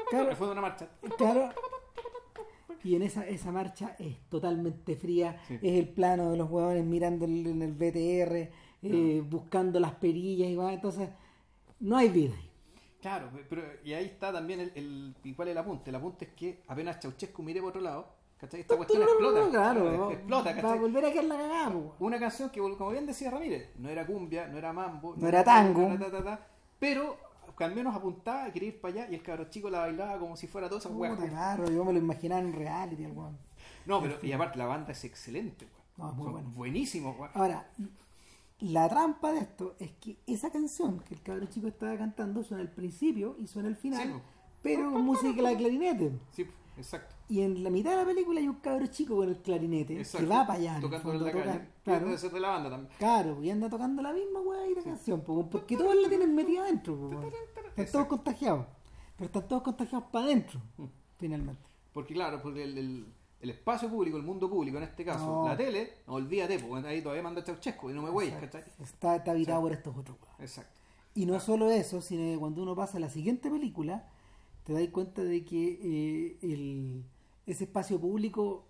[0.09, 0.87] Claro, Después de una marcha.
[1.17, 1.49] Claro.
[2.83, 5.39] Y en esa, esa marcha es totalmente fría.
[5.47, 5.55] Sí.
[5.61, 8.51] Es el plano de los huevones mirando el- en el BTR,
[8.83, 10.73] eh, buscando las perillas y va.
[10.73, 11.09] Entonces,
[11.79, 12.49] no hay vida ahí.
[13.01, 15.89] Claro, pero y ahí está también el, el ¿y cuál es el apunte?
[15.89, 18.05] El apunte es que apenas Ceausescu mire por otro lado,
[18.39, 18.59] ¿cachai?
[18.61, 19.49] Esta cuestión explota.
[19.49, 20.79] Claro, explota, va a ¿cachai?
[20.79, 21.73] volver a quedar la cagada.
[21.99, 25.43] Una canción que, como bien decía Ramírez, no era cumbia, no era mambo, No era
[25.43, 25.89] tango.
[26.79, 27.17] pero
[27.59, 30.47] al menos apuntaba quería ir para allá y el cabro chico la bailaba como si
[30.47, 30.89] fuera toda esa.
[30.89, 33.37] Puta, claro, yo me lo imaginaba en reality, el weón.
[33.85, 35.81] No, pero y aparte la banda es excelente, weón.
[35.97, 36.49] No, es muy Son buena.
[36.49, 37.31] buenísimos, weón.
[37.33, 37.69] Ahora,
[38.59, 42.61] la trampa de esto es que esa canción que el cabro chico estaba cantando suena
[42.61, 44.13] al principio y suena al final, Sí,
[44.61, 46.11] pero con música de clarinete.
[46.31, 46.45] Sí,
[46.77, 47.15] exacto.
[47.27, 50.27] Y en la mitad de la película hay un cabro chico con el clarinete exacto.
[50.27, 50.69] que va para allá.
[50.71, 51.67] en el Tocando en fondo, la toca- calle.
[51.83, 52.93] Claro, Puede ser de la banda también.
[52.97, 56.33] claro, y anda tocando la misma weá y la canción, po, porque todos la tienen
[56.35, 57.09] metida adentro.
[57.75, 58.65] Están todos contagiados,
[59.17, 60.85] pero están todos contagiados para adentro, Mm.
[61.17, 61.61] finalmente.
[61.93, 63.05] Porque claro, porque el, el-
[63.41, 65.47] el espacio público, el mundo público en este caso, No.
[65.47, 68.63] la tele, no, olvídate, pues ahí todavía manda Ceausescu y no me voy, ¿cachai?
[68.79, 70.35] Está, está habitado por estos otros weón.
[70.41, 70.79] Exacto.
[71.15, 74.07] Y no solo eso, sino que cuando uno pasa a la siguiente película,
[74.63, 77.03] te das cuenta de que eh, el-
[77.47, 78.63] ese espacio público,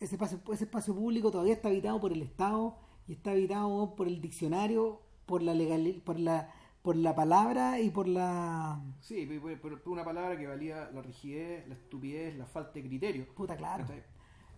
[0.00, 2.76] ese espacio, ese espacio público todavía está habitado por el Estado
[3.06, 7.90] y está habitado por el diccionario, por la legal, por la, por la palabra y
[7.90, 12.46] por la Sí, por, por- por una palabra que valía la rigidez, la estupidez, la
[12.46, 13.26] falta de criterio.
[13.34, 13.84] puta claro.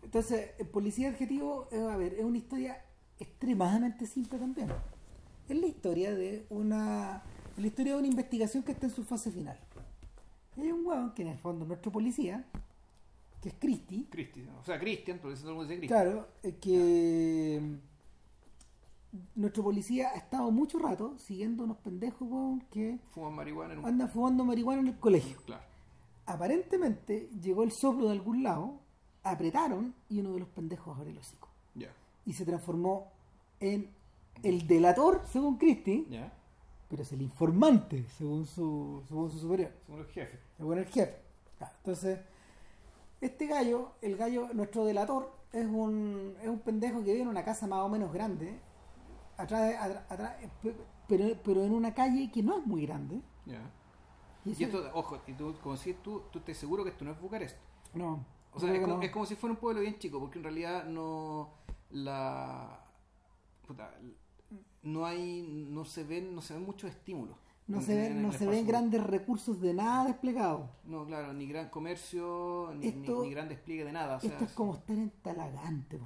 [0.02, 2.82] Entonces, el policía adjetivo, eh, a ver, es una historia
[3.18, 4.68] extremadamente simple también.
[5.48, 7.22] Es la historia de una,
[7.56, 9.58] es la historia de una investigación que está en su fase final.
[10.56, 12.44] Y hay un huevón que en el fondo es nuestro policía,
[13.40, 16.02] que es Christy, Cristi, o sea, Cristian, porque eso el mundo dice Cristian.
[16.02, 16.28] claro,
[16.60, 17.78] que
[19.34, 23.86] nuestro policía ha estado mucho rato siguiendo unos pendejos huevón, que Fuman marihuana en un...
[23.86, 25.38] andan fumando marihuana en el colegio.
[25.46, 25.62] Claro.
[26.26, 28.78] Aparentemente llegó el soplo de algún lado,
[29.24, 31.48] apretaron y uno de los pendejos abrió el hocico.
[31.74, 31.92] Ya.
[32.26, 33.10] y se transformó
[33.60, 33.90] en
[34.42, 36.32] el delator, según Christie, Ya.
[36.88, 40.40] pero es el informante, según su, según su superior, Somos los jefes.
[40.56, 41.16] según el jefe.
[41.58, 42.18] Claro, entonces,
[43.20, 47.44] este gallo, el gallo, nuestro delator, es un, es un pendejo que vive en una
[47.44, 48.60] casa más o menos grande,
[49.36, 50.76] atrás, atrás- atrás, pe-
[51.08, 53.20] pero, pero en una calle que no es muy grande.
[53.46, 53.60] Ya.
[54.44, 57.10] Y Y esto, ojo, y tú, como si tú, tú estás seguro que esto no
[57.12, 57.56] es Bucarest.
[57.94, 59.02] no, O sea, es como, no.
[59.02, 61.50] es como si fuera un pueblo bien chico, porque en realidad no
[61.90, 62.84] la
[63.66, 63.94] puta,
[64.82, 67.36] no hay no se ven no se ven muchos estímulos.
[67.66, 70.68] No se en ven, no se ven grandes recursos de nada desplegados.
[70.84, 74.16] No, claro, ni gran comercio, ni, Esto- ni, ni gran despliegue de nada.
[74.16, 76.00] O sea, Esto es como estar en Talagante,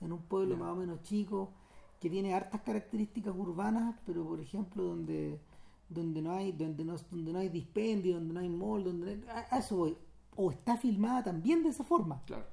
[0.00, 1.52] en un pueblo más o menos chico
[2.00, 5.40] que tiene hartas características urbanas, pero por ejemplo donde
[5.88, 9.32] donde no hay donde no donde no hay dispendio, donde no hay mall, donde no
[9.32, 9.96] hay- a, eso voy.
[10.36, 12.22] O está filmada también de esa forma.
[12.24, 12.46] Claro.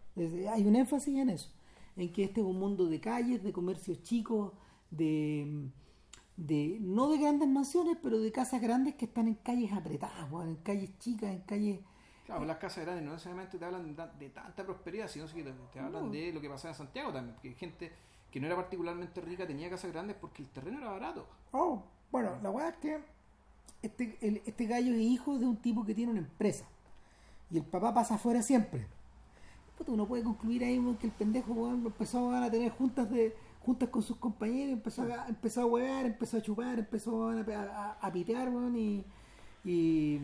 [0.52, 1.50] Hay un énfasis en eso,
[1.96, 4.52] en que este es un mundo de calles, de comercios chicos,
[4.92, 5.70] de
[6.40, 10.56] de no de grandes mansiones, pero de casas grandes que están en calles apretadas, en
[10.58, 11.80] calles chicas, en calles
[12.26, 16.06] Claro, las casas grandes no necesariamente te hablan de, tanta prosperidad, sino que te, hablan
[16.06, 16.10] No.
[16.12, 17.92] de lo que pasaba en Santiago también, porque gente
[18.32, 21.28] que no era particularmente rica tenía casas grandes porque el terreno era barato.
[21.52, 21.82] Oh,
[22.12, 23.00] bueno, la weá es que
[23.82, 26.66] este, el- este gallo es hijo de un tipo que tiene una empresa.
[27.52, 28.86] Y el papá pasa afuera siempre.
[29.78, 33.36] Puta, uno puede concluir ahí que el pendejo empezó a tener juntas de
[33.70, 37.92] juntas con sus compañeros, empezó a, empezó a huear, empezó a chupar, empezó a, a,
[38.02, 39.06] a pitear, weón, y,
[39.64, 40.16] y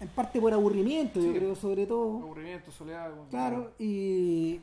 [0.00, 2.18] en parte por aburrimiento, yo creo, sobre todo.
[2.18, 3.08] Aburrimiento, soledad.
[3.08, 4.60] bueno, Claro, y,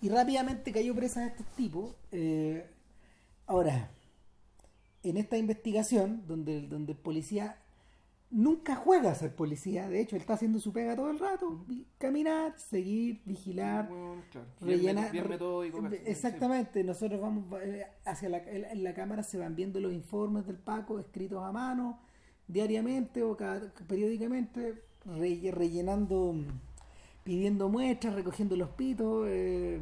[0.00, 1.94] y rápidamente cayó presa de estos tipos.
[2.10, 2.66] Eh,
[3.46, 3.90] ahora,
[5.02, 7.58] en esta investigación, donde, donde el policía
[8.30, 11.64] nunca juega a ser policía, de hecho, él está haciendo su pega todo el rato:
[11.98, 13.88] caminar, seguir, vigilar.
[13.88, 14.46] Bueno, claro.
[14.60, 15.12] Bien, rellenar.
[16.06, 16.84] exactamente.
[16.84, 20.98] Nosotros vamos eh, hacia la en, la cámara se van viendo los informes del Paco
[20.98, 21.98] escritos a mano
[22.46, 26.34] diariamente o cada, periódicamente re- rellenando
[27.24, 29.78] pidiendo muestras recogiendo los pitos eh,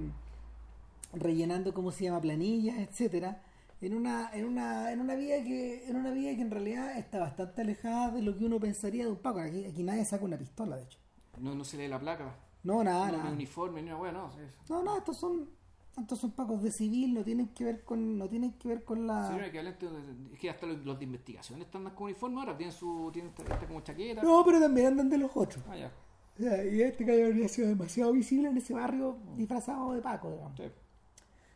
[1.13, 3.41] rellenando cómo se llama planillas etcétera
[3.81, 7.19] en una en una en una vida que en una vida que en realidad está
[7.21, 10.39] bastante alejada de lo que uno pensaría de un Paco aquí, aquí nadie saca una
[10.39, 10.99] pistola de hecho
[11.41, 12.35] No, no se lee la placa.
[12.65, 14.31] no nada no, nada ni uniforme, ni una wea, no.
[14.33, 14.73] sí, sí.
[14.73, 15.49] no, no, estos son
[15.95, 19.07] tanto son pacos de civil, no tienen que ver con, no tienen que ver con
[19.07, 19.35] la.
[19.47, 19.87] Equivalente,
[20.31, 23.31] es que hasta los, los de investigación están más como uniformes ahora, tienen su, tienen
[23.31, 24.23] esta, esta como chaqueta.
[24.23, 25.65] No, pero también andan de los otros.
[25.71, 25.91] Ah, ya.
[26.39, 30.31] O sea, y este que habría sido demasiado visible en ese barrio disfrazado de Paco,
[30.33, 30.53] digamos.
[30.59, 30.65] Sí.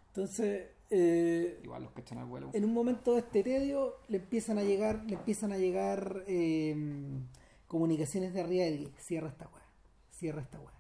[0.09, 2.51] Entonces, eh, Igual los cachan al vuelo.
[2.53, 6.75] en un momento de este tedio le empiezan a llegar, le empiezan a llegar eh,
[7.67, 9.65] comunicaciones de arriba y cierra esta weá,
[10.11, 10.73] cierra esta weá,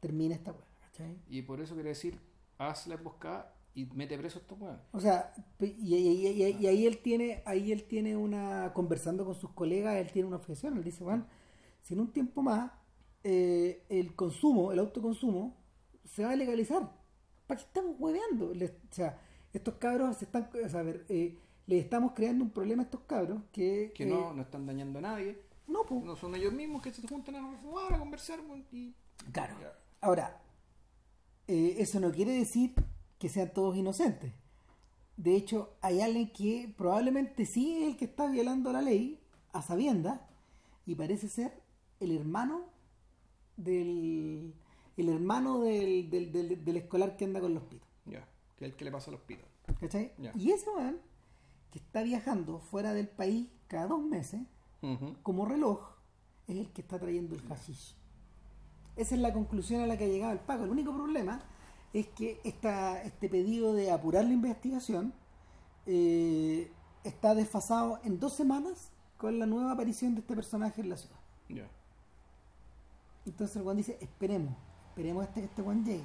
[0.00, 1.18] termina esta weá, ¿cachai?
[1.28, 2.18] Y por eso quiere decir,
[2.58, 4.80] haz la emboscada y mete preso a estos weones.
[4.92, 9.24] O sea, y, y- y- y- y ahí él tiene, ahí él tiene una, conversando
[9.24, 11.26] con sus colegas, él tiene una objeción, él dice, Juan,
[11.80, 12.70] si en un tiempo más
[13.24, 15.56] eh, el consumo, el autoconsumo,
[16.04, 16.92] se va a legalizar.
[17.46, 18.50] ¿Para qué estamos hueveando?
[18.52, 19.18] O sea,
[19.52, 21.36] estos cabros se están, o sea, a ver, eh,
[21.66, 24.98] le estamos creando un problema a estos cabros que, Que eh, no, no están dañando
[24.98, 25.38] a nadie.
[25.68, 26.00] no, po.
[26.04, 28.40] No son ellos mismos que se juntan a fumar, a conversar
[28.72, 28.94] y...
[29.32, 29.54] Claro.
[30.00, 30.40] Ahora,
[31.46, 32.74] eh, eso no quiere decir
[33.18, 34.32] que sean todos inocentes.
[35.16, 39.20] De hecho, hay alguien que probablemente sí es el que está violando la ley
[39.52, 40.20] a sabiendas
[40.86, 41.52] y parece ser
[42.00, 42.62] el hermano
[43.56, 44.54] del
[44.96, 47.88] el hermano del, del, del- del escolar que anda con los pitos.
[48.62, 49.48] Ya, que es el que le pasa a los pitos.
[49.80, 50.12] ¿Cachai?
[50.34, 50.98] Y ese man
[51.70, 54.40] que está viajando fuera del país cada dos meses
[55.22, 55.80] como reloj
[56.48, 57.94] es el que está trayendo el hashish.
[58.96, 60.64] Esa es la conclusión a la que ha llegado el Paco.
[60.64, 61.40] El único problema
[61.92, 65.14] es que esta, este pedido de apurar la investigación
[65.86, 66.70] eh,
[67.04, 71.16] está desfasado en dos semanas con la nueva aparición de este personaje en la ciudad.
[73.24, 74.54] Entonces el weón dice, esperemos,
[74.88, 76.02] esperemos hasta que este weón llegue.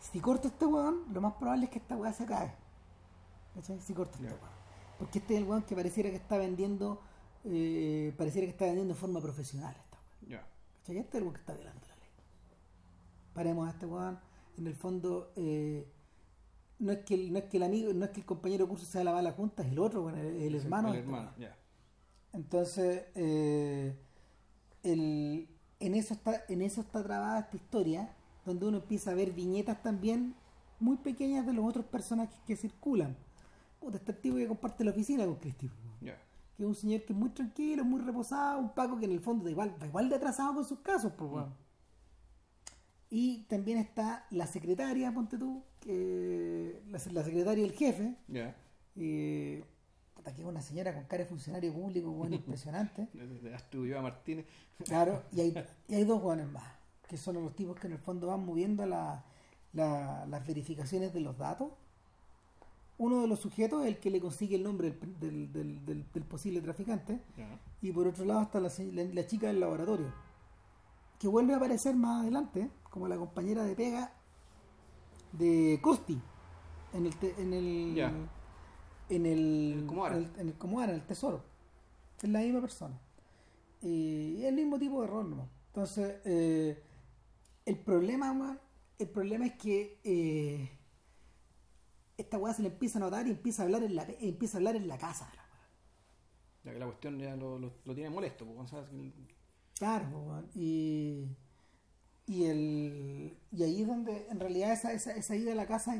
[0.00, 2.52] Si corto este weón, lo más probable es que esta weá se acabe.
[3.54, 3.80] ¿Cachai?
[3.80, 4.58] Si corto este weón.
[4.98, 7.00] Porque este es el weón que pareciera que está vendiendo,
[7.44, 9.98] eh, pareciera que está vendiendo de forma profesional esta.
[10.26, 10.46] Ya.
[10.82, 10.98] ¿Cachai?
[10.98, 12.08] Este es el weón que está violando la ley.
[13.34, 14.18] Paremos a este weón.
[14.56, 15.86] En el fondo, eh,
[16.80, 18.70] no es que el, no es que el amigo, no es que el compañero de
[18.70, 20.88] curso sea la bala junta, es el otro, weón, el, hermano.
[20.88, 21.40] El este hermano, weón.
[21.40, 21.56] ya.
[22.32, 23.96] Entonces, eh,
[24.82, 25.48] el-
[25.80, 28.14] en, eso está, en eso está trabada esta historia,
[28.48, 30.34] donde uno empieza a ver viñetas también
[30.80, 33.16] muy pequeñas de los otros personajes que circulan.
[33.80, 35.70] Puta, está el tipo que comparte la oficina con Cristi,
[36.56, 39.20] que es un señor que es muy tranquilo, muy reposado, un Paco que en el
[39.20, 41.54] fondo da igual, va igual de atrasado con sus casos, pues, weón.
[43.10, 48.54] Y también está la secretaria, ponte tú, que la, la secretaria del jefe, Ya.
[48.96, 49.64] eh,
[50.14, 53.08] puta, que es una señora con cara de funcionario público, bueno, impresionante.
[53.54, 54.44] Astudillo a Martínez.
[54.84, 55.54] Claro, y hay,
[55.88, 56.64] y hay dos guanes más,
[57.08, 59.24] que son los tipos que en el fondo van moviendo la-
[59.72, 61.70] la- las verificaciones de los datos.
[62.98, 66.12] Uno de los sujetos es el que le consigue el nombre del, del- del- del-
[66.12, 67.20] del posible traficante,
[67.80, 68.70] y por otro lado está la,
[69.14, 70.12] la- chica del laboratorio,
[71.18, 74.12] que vuelve a aparecer más adelante como la compañera de pega
[75.32, 76.18] de Costi
[76.92, 77.94] en el, te- en el,
[79.10, 80.16] en el, Comoara.
[80.16, 81.42] en el, en el Comoara, el tesoro.
[82.22, 82.98] Es la misma persona.
[83.80, 85.48] Y es el mismo tipo de rol, ¿no?
[85.68, 86.82] Entonces, eh,
[87.68, 88.58] el problema,
[88.98, 90.70] el problema es que eh,
[92.16, 94.58] esta weá se le empieza a notar y empieza a hablar en la, empieza a
[94.58, 95.30] hablar en la casa.
[95.36, 95.44] la.
[96.64, 98.44] Ya que la cuestión ya lo, lo, lo tiene molesto.
[98.46, 99.12] pues, sea, que-
[99.78, 100.48] Claro, weón.
[100.54, 101.24] y,
[102.26, 105.94] y el y ahí es donde en realidad esa, esa, esa ida a la casa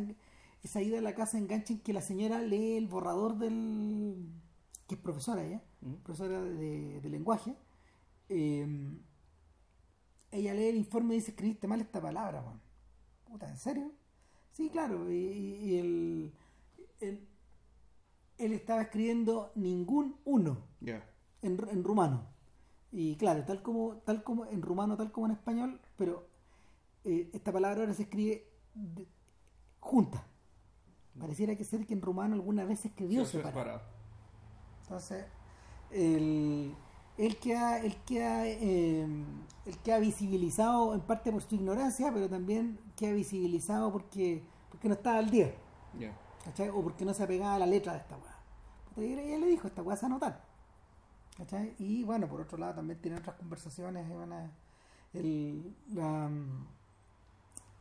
[0.64, 4.16] esa ida a la casa engancha en que la señora lee el borrador del
[4.88, 5.62] que es profesora ella,
[6.02, 7.54] profesora de, de lenguaje
[8.28, 8.66] eh,
[10.30, 12.60] ella lee el informe y dice escribiste mal esta palabra weón.
[13.24, 13.92] puta, ¿en serio?
[14.52, 16.32] sí, claro y, el,
[17.00, 17.28] el-
[18.38, 21.04] él estaba escribiendo ningún uno Ya.
[21.42, 22.26] en, en rumano.
[22.92, 26.26] Y claro, tal como, tal como en rumano, tal como en español, pero
[27.04, 29.08] eh, esta palabra ahora se escribe de-
[29.80, 30.24] junta.
[31.18, 33.80] Pareciera que ser que en rumano alguna vez se escribió sí, separado.
[33.80, 33.82] separado.
[34.82, 35.26] Entonces,
[35.90, 36.74] el,
[37.18, 39.02] él queda, él queda, eh,
[39.66, 44.94] él queda visibilizado en parte por su ignorancia, pero también queda visibilizado porque, porque no
[44.94, 45.52] estaba al día.
[46.44, 46.68] ¿cachai?
[46.70, 48.34] O porque no se apegaba a la letra de esta weá.
[49.06, 50.42] Ella le dijo, esta weá se anotar.
[51.36, 51.74] ¿cachai?
[51.78, 54.06] Y bueno, por otro lado también tiene otras conversaciones.
[55.14, 56.30] el- la,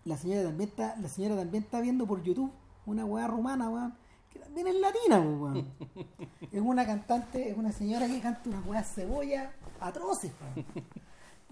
[0.05, 2.51] la señora también está, la señora también está viendo por YouTube
[2.85, 3.93] una weá rumana, weón,
[4.37, 5.65] que también es latina, pues.
[6.51, 10.31] Es una cantante, es una señora que canta unas weas cebolla atroces,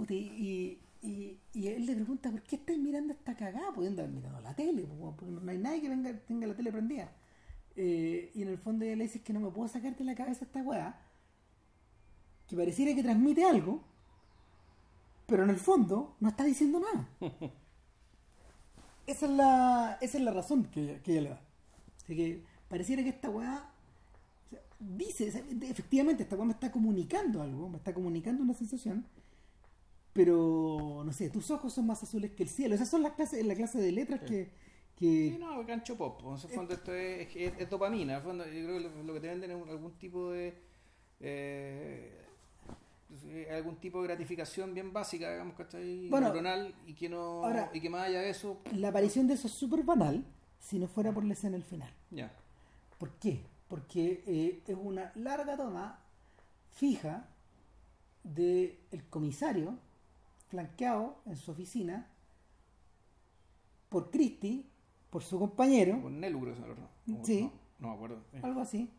[0.10, 3.72] y, y, y, él le pregunta, ¿por qué estás mirando esta cagada?
[3.74, 7.12] Pudiendo haber mirado la tele, porque no hay nadie que venga, tenga la tele prendida.
[7.76, 10.04] Eh, y en el fondo ella le dice "Es que no me puedo sacar de
[10.04, 11.00] la cabeza esta weá,
[12.48, 13.82] que pareciera que transmite algo,
[15.28, 17.08] pero en el fondo no está diciendo nada.
[19.08, 21.42] esa es la, esa es la razón que, que ella le da.
[22.04, 23.70] Así que pareciera que esta weá
[24.46, 25.28] o sea, dice,
[25.62, 29.06] efectivamente, esta weá me está comunicando algo, me está comunicando una sensación,
[30.14, 32.76] pero no sé, tus ojos son más azules que el cielo.
[32.76, 34.50] Esas son las clases, la clase de letras que,
[34.98, 36.22] que Sí, no, gancho pop.
[36.26, 38.14] En el fondo esto es, es- es dopamina.
[38.14, 40.54] En el fondo, yo creo que lo, lo que te venden es algún tipo de.
[41.22, 42.22] eh,
[43.28, 46.10] eh, algún tipo de gratificación bien básica, digamos, ¿cachai?
[46.10, 49.36] Bueno, Neuronal y que no ahora- y que más allá de eso, la aparición de
[49.36, 50.26] eso es súper banal
[50.60, 51.90] si no fuera por la escena al final.
[52.12, 52.32] ya.
[53.06, 53.46] ¿Por qué?
[53.68, 56.00] Porque eh, es una larga toma
[56.72, 57.28] fija
[58.24, 59.78] del el comisario
[60.50, 62.08] flanqueado en su oficina
[63.90, 64.66] por Christie,
[65.12, 67.24] por su compañero, Con Nelu creo ¿no?
[67.24, 67.42] Sí.
[67.44, 68.18] No, no me acuerdo.
[68.42, 68.90] Algo así,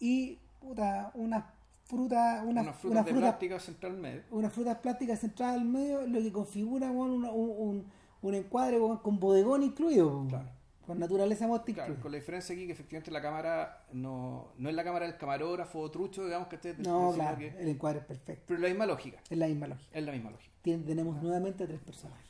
[0.00, 1.52] y puta, una
[1.84, 4.22] fruta, una, Unas frutas una de fruta- plástica central medio.
[4.30, 7.84] unas frutas plásticas centradas al medio, lo que configura una- un, un-
[8.22, 10.48] un encuadre con bodegón incluido, Claro.
[10.86, 14.74] Con naturaleza muerta Claro, con la diferencia aquí que efectivamente la cámara no, no es
[14.74, 18.04] la cámara del camarógrafo o trucho, digamos que esté No, claro, que- el encuadre es
[18.06, 18.44] perfecto.
[18.48, 19.20] pero la misma lógica.
[19.30, 19.90] Es la misma lógica.
[19.98, 20.52] Es la misma lógica.
[20.62, 22.26] Tien- tenemos nuevamente a tres personajes.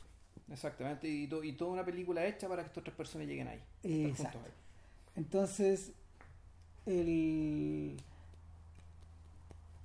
[0.50, 1.08] Exactamente.
[1.08, 3.60] Y, to- y toda una película hecha para que estas tres personas lleguen ahí.
[3.82, 4.38] Exacto.
[4.44, 4.50] ahí.
[5.16, 5.92] Entonces,
[6.86, 7.96] el,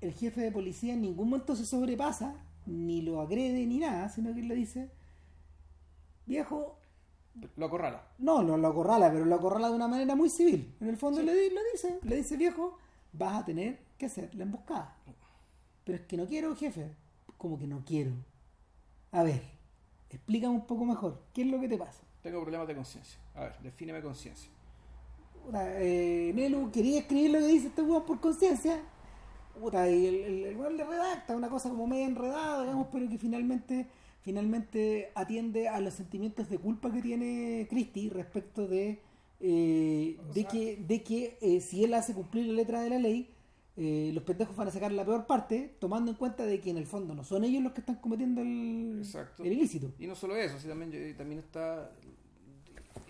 [0.01, 4.33] el jefe de policía en ningún momento se sobrepasa, ni lo agrede, ni nada, sino
[4.33, 4.89] que le dice,
[6.25, 6.78] viejo,
[7.57, 8.03] Lo acorrala.
[8.19, 10.75] no, no lo acorrala, pero lo acorrala de una manera muy civil.
[10.81, 12.77] En el fondo le, di- le dice, le dice, viejo,
[13.13, 14.95] vas a tener que hacer la emboscada.
[15.83, 16.91] Pero es que no quiero, jefe.
[17.37, 18.11] Como que no quiero.
[19.11, 19.41] A ver,
[20.09, 22.01] explícame un poco mejor, ¿qué es lo que te pasa?
[22.21, 23.19] Tengo problemas de conciencia.
[23.35, 24.49] A ver, defíneme conciencia.
[25.53, 28.79] Eh, Nelu quería escribir lo que dice este weón por conciencia.
[29.59, 33.09] Puta, y el, el, el weón le redacta una cosa como media enredada, digamos, pero
[33.09, 33.87] que finalmente
[34.21, 38.99] finalmente atiende a los sentimientos de culpa que tiene Christie respecto de,
[39.39, 42.99] eh, de sea- que, de que eh, si él hace cumplir la letra de la
[42.99, 43.29] ley,
[43.77, 46.77] eh, los pendejos van a sacar la peor parte, tomando en cuenta de que en
[46.77, 49.01] el fondo no son ellos los que están cometiendo el,
[49.39, 49.93] el ilícito.
[49.97, 51.89] Y no solo eso, sí, también, también está.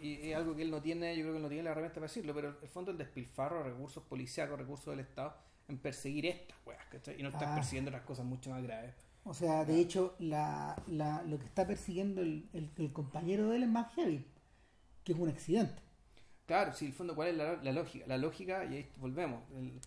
[0.01, 1.95] Y es algo que él no tiene, yo creo que él no tiene la herramienta
[1.95, 5.34] para decirlo, pero el fondo el despilfarro de recursos policiacos, recursos del Estado,
[5.68, 7.20] en perseguir estas weas, ¿cachai?
[7.20, 7.55] Y no estar Ah.
[7.55, 8.93] persiguiendo otras cosas mucho más graves.
[9.30, 13.57] O sea, de hecho, la, la, lo que está persiguiendo el, el, el compañero de
[13.57, 14.25] él es más heavy,
[15.03, 15.82] que es un accidente.
[16.45, 18.05] Claro, sí, el fondo, ¿cuál es la, la lógica?
[18.07, 19.80] La lógica, y ahí volvemos, el-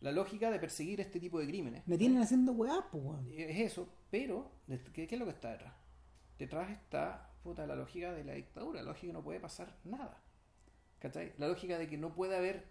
[0.00, 1.82] la lógica de perseguir este tipo de crímenes.
[1.86, 3.26] Me tienen haciendo weá, pues, weón.
[3.36, 5.74] Es eso, pero ¿de- ¿qué, qué es lo que está detrás?
[6.38, 10.22] Detrás está puta, la lógica de la dictadura, la lógica que no puede pasar nada.
[10.98, 11.32] ¿Cachai?
[11.38, 12.66] La lógica de que no puede haber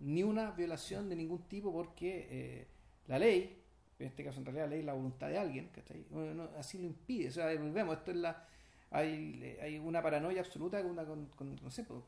[0.00, 2.68] ni una violación de ningún tipo porque eh,
[3.06, 3.62] la ley,
[3.98, 6.04] en este caso en realidad la ley es la voluntad de alguien, ¿cachai?
[6.10, 7.28] No- no- así lo impide.
[7.28, 8.44] O sea, volvemos, esto es la.
[8.90, 12.00] Hay, hay una paranoia absoluta con, una, con, con, no sé, pues,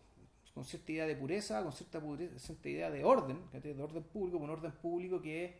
[0.54, 3.74] con cierta idea de pureza, con cierta, pureza, cierta idea de orden, ¿cachai?
[3.74, 5.50] de orden público, un orden público que es,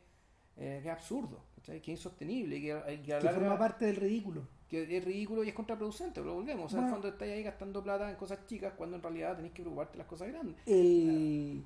[0.57, 1.81] eh, que es absurdo, ¿cachai?
[1.83, 4.49] que es insostenible, que, que, Que forma parte del ridículo.
[4.69, 6.67] que es ridículo y es contraproducente, pero volvemos.
[6.67, 6.95] O sea, en Bueno.
[6.97, 9.99] fondo estáis ahí gastando plata en cosas chicas cuando en realidad tenéis que preocuparte de
[9.99, 10.57] las cosas grandes.
[10.67, 11.63] El,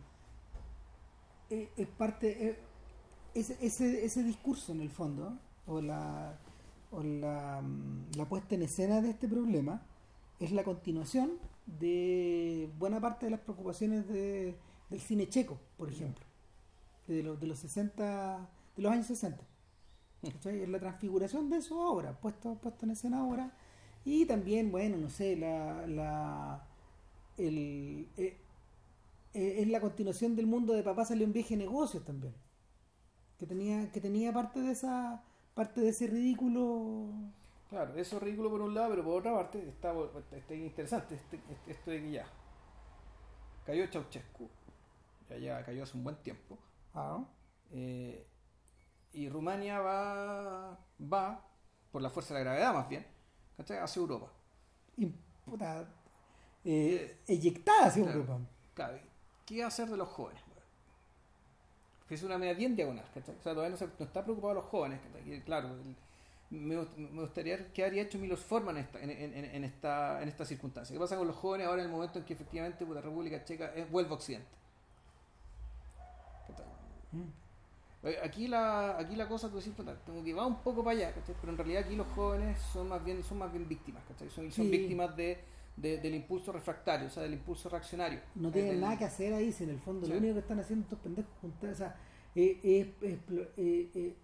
[1.50, 2.48] eh, es parte.
[2.48, 2.58] eh,
[3.34, 6.38] ese, ese, ese discurso, en el fondo, o la,
[6.90, 9.82] o la, mm, la puesta en escena de este problema,
[10.40, 11.32] es la continuación
[11.66, 14.56] de buena parte de las preocupaciones de,
[14.90, 16.24] del cine checo, por ejemplo,
[17.06, 19.42] de los, de los 60, de los años 60.
[20.32, 20.62] ¿cachai?
[20.62, 23.52] Es la transfiguración de eso ahora, puesto, puesto en escena ahora.
[24.04, 26.66] Y también, bueno, no sé, la, la
[27.38, 28.36] el, eh,
[29.34, 32.34] eh, es la continuación del mundo de papá salió un viaje de negocios también.
[33.38, 35.22] Que tenía, que tenía parte de esa,
[35.54, 37.06] parte de ese ridículo.
[37.68, 39.92] Claro, eso es ridículo por un lado, pero por otra parte está,
[40.32, 42.26] está interesante este- este- esto de que ya
[43.66, 44.48] cayó Ceausescu,
[45.28, 46.58] ya, ya cayó hace un buen tiempo,
[46.94, 47.24] Ah,
[47.72, 48.24] eh,
[49.12, 50.78] y Rumania va,
[51.12, 51.44] va,
[51.90, 53.04] por la fuerza de la gravedad más bien,
[53.56, 53.78] ¿cachai?
[53.78, 54.30] hacia Europa.
[54.96, 55.06] y,
[55.44, 55.88] puta,
[56.64, 58.20] eh, eyectada hacia Claro.
[58.20, 58.40] Europa.
[58.74, 58.98] Claro,
[59.44, 60.40] ¿qué va a hacer de los jóvenes?
[62.08, 63.34] Que es una medida bien diagonal, ¿cachai?
[63.34, 65.40] O sea, todavía no, se- no está preocupado los jóvenes, ¿cachai?
[65.42, 65.96] Claro, el-
[66.50, 70.28] me, me gustaría qué habría hecho Milos Forman en esta, en, en- en- esta, en
[70.28, 70.94] esta circunstancia.
[70.94, 73.72] ¿Qué pasa con los jóvenes ahora en el momento en que efectivamente la República Checa
[73.74, 74.46] es, vuelve a Occidente?
[76.46, 76.66] ¿Cachai?
[77.12, 78.06] Mm.
[78.06, 80.96] Eh, Aquí la, aquí la cosa, tú decís, puta, como que va un poco para
[80.96, 81.34] allá, ¿cachai?
[81.40, 84.28] pero en realidad aquí los jóvenes son más bien, son más bien víctimas, ¿cachai?
[84.28, 84.70] Son, son Sí.
[84.70, 85.38] víctimas de,
[85.76, 88.20] de- del impulso refractario, o sea, del impulso reaccionario.
[88.34, 90.12] No tienen nada que hacer ahí, si en el fondo Sí.
[90.12, 91.96] lo único que están haciendo estos pendejos juntar, o sea,
[92.36, 92.60] eh,
[93.02, 93.20] eh,
[93.56, 94.16] eh,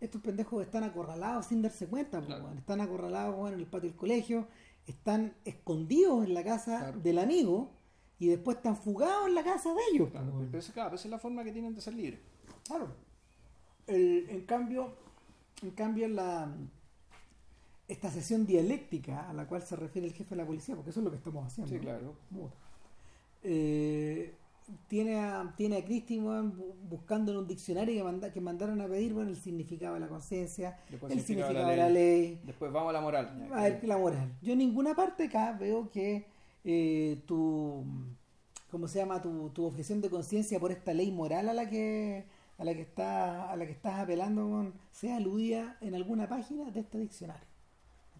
[0.00, 2.52] estos pendejos están acorralados sin darse cuenta, pues, Claro.
[2.56, 4.46] están acorralados en el patio del colegio,
[4.86, 7.00] están escondidos en la casa Claro.
[7.00, 7.70] del amigo
[8.18, 10.10] y después están fugados en la casa de ellos.
[10.10, 12.20] Claro, pues, pero esa, claro, esa es la forma que tienen de ser libres.
[12.66, 12.88] Claro.
[13.86, 14.94] El- en cambio,
[15.62, 16.52] en cambio la
[17.88, 21.00] esta sesión dialéctica a la cual se refiere el jefe de la policía, porque eso
[21.00, 21.70] es lo que estamos haciendo.
[21.70, 21.82] Sí, ¿no?
[21.82, 22.14] claro.
[22.30, 22.54] Puta.
[23.42, 24.34] Eh,
[24.86, 26.20] tiene a, tiene a Christie
[26.90, 30.08] buscando en un diccionario que, manda- que mandaron a pedir bueno, el significado de la
[30.08, 30.78] conciencia,
[31.08, 33.48] el significado de la ley, Después vamos a la moral.
[33.52, 34.32] a ver, la moral.
[34.42, 36.26] Yo en ninguna parte acá veo que
[36.64, 37.82] eh, tu,
[38.70, 39.22] ¿cómo se llama?
[39.22, 42.26] Tu, tu objeción de conciencia por esta ley moral a la que
[42.58, 46.80] a la que está a la que estás apelando sea aludida en alguna página de
[46.80, 47.46] este diccionario.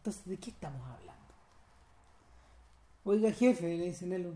[0.08, 1.34] Entonces, ¿de qué estamos hablando?
[3.04, 4.34] Oiga, jefe, le dicen él.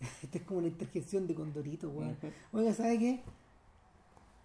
[0.22, 2.16] Esta es como una interjección de Condorito, weón.
[2.52, 3.20] Oiga, ¿sabe qué?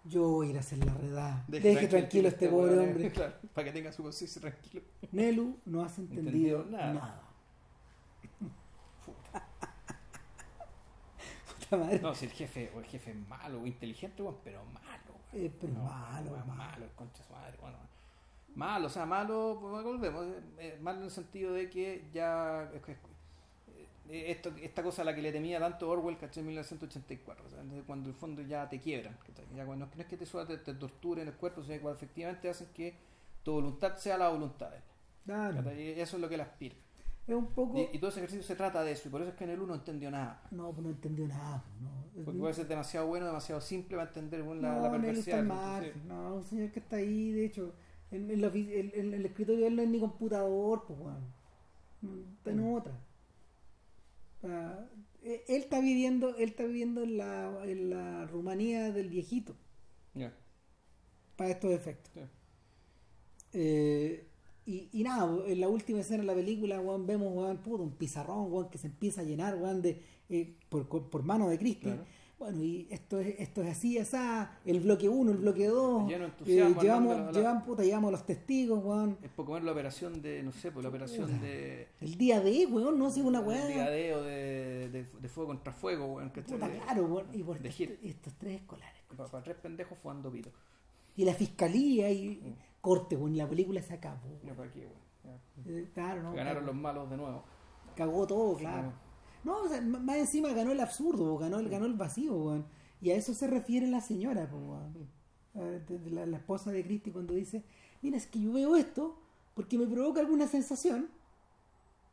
[0.02, 1.44] Yo voy a ir a hacer la redada.
[1.46, 3.12] Deje, tranquilo a este pobre weón, hombre.
[3.14, 4.82] Claro, para que tenga su conciencia tranquilo.
[5.12, 6.92] Nelu, no has entendido, Entendido nada.
[6.94, 7.22] nada.
[11.60, 12.00] Puta madre.
[12.00, 15.14] No, si el jefe, o el jefe es malo o inteligente, weón, pero malo.
[15.32, 15.46] weón.
[15.46, 16.58] Eh, pero No, malo, weón, malo.
[16.64, 17.93] malo, el concha de su madre, bueno.
[18.54, 22.70] Malo, o sea, malo, pues volvemos, eh, eh, malo en el sentido de que ya
[24.08, 26.40] eh, esto, esta cosa a la que le temía tanto Orwell, ¿cachai?
[26.42, 29.44] En 1984, o sea, desde cuando en el fondo ya te quiebran, ¿cachai?
[29.56, 32.48] Ya cuando no es que te, suba- te, te torturen el cuerpo, sino que efectivamente
[32.48, 32.94] hacen que
[33.42, 34.82] tu voluntad sea la voluntad de él.
[35.24, 35.70] Claro.
[35.70, 36.74] Eso es lo que él aspira.
[37.26, 37.78] Es un poco.
[37.78, 39.50] Y, y todo ese ejercicio se trata de eso, y por eso es que en
[39.50, 40.42] el uno no entendió nada.
[40.50, 41.64] No, pues no entendió nada.
[41.80, 45.42] No, Porque puede ser demasiado bueno, demasiado simple para entender bueno, la, no, la perversidad.
[45.42, 46.06] margen.
[46.06, 47.72] No, un señor que está ahí, de hecho,
[48.14, 50.98] en, en la ofi- en- en el escritorio de él no es ni computador, pues,
[51.00, 51.24] weón.
[52.02, 52.74] Mm, Está en Mm.
[52.74, 52.92] otra.
[54.42, 54.84] Ah,
[55.22, 59.54] eh, él está viviendo, él está viviendo en la, en la Rumanía del viejito,
[60.14, 60.32] Ya.
[61.36, 62.12] para estos efectos.
[63.52, 64.26] Eh,
[64.66, 67.92] y, y nada, en la última escena de la película, weón, vemos weón, puto, un
[67.92, 71.82] pizarrón weón, que se empieza a llenar weón, de, eh, por, por mano de Cristo.
[71.88, 72.04] Claro.
[72.44, 74.16] Bueno, y esto es, esto es así, así,
[74.66, 76.06] el bloque 1, el bloque 2.
[76.06, 79.16] Lleno de entusiasmo, llevamos, de la- llevan, puta, llevamos los testigos, weón.
[79.22, 81.88] Es poco menos la operación de, no sé, pues la operación de.
[82.02, 83.66] El día de, weón, no sé, una de weá.
[83.66, 86.30] Digadeo de, de, de fuego contra fuego, weón.
[86.32, 87.26] Que Puta, claro, weón.
[87.32, 89.00] Y por de estos, estos tres escolares.
[89.16, 90.50] Para, tres pendejos fumando pito.
[91.16, 92.54] Y la fiscalía y Mm.
[92.82, 94.18] corte, weón, y la película se acabó.
[94.26, 94.40] weón.
[94.44, 95.38] Ya para qué, weón.
[95.66, 96.32] Eh, claro, no.
[96.34, 96.66] Ganaron cagó.
[96.74, 97.42] los malos de nuevo.
[97.96, 98.92] cagó todo, claro.
[99.44, 102.66] No, o sea, más encima ganó el absurdo, ganó el, ganó el vacío, weón.
[103.00, 105.08] Y a eso se refiere la señora, weón.
[106.10, 107.62] La, la esposa de Cristi cuando dice,
[108.02, 109.20] mira, es que yo veo esto
[109.54, 111.08] porque me provoca alguna sensación,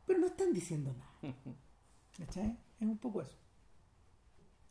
[0.06, 1.34] pero no están diciendo nada.
[2.18, 2.56] ¿Cachai?
[2.80, 3.36] Es un poco eso.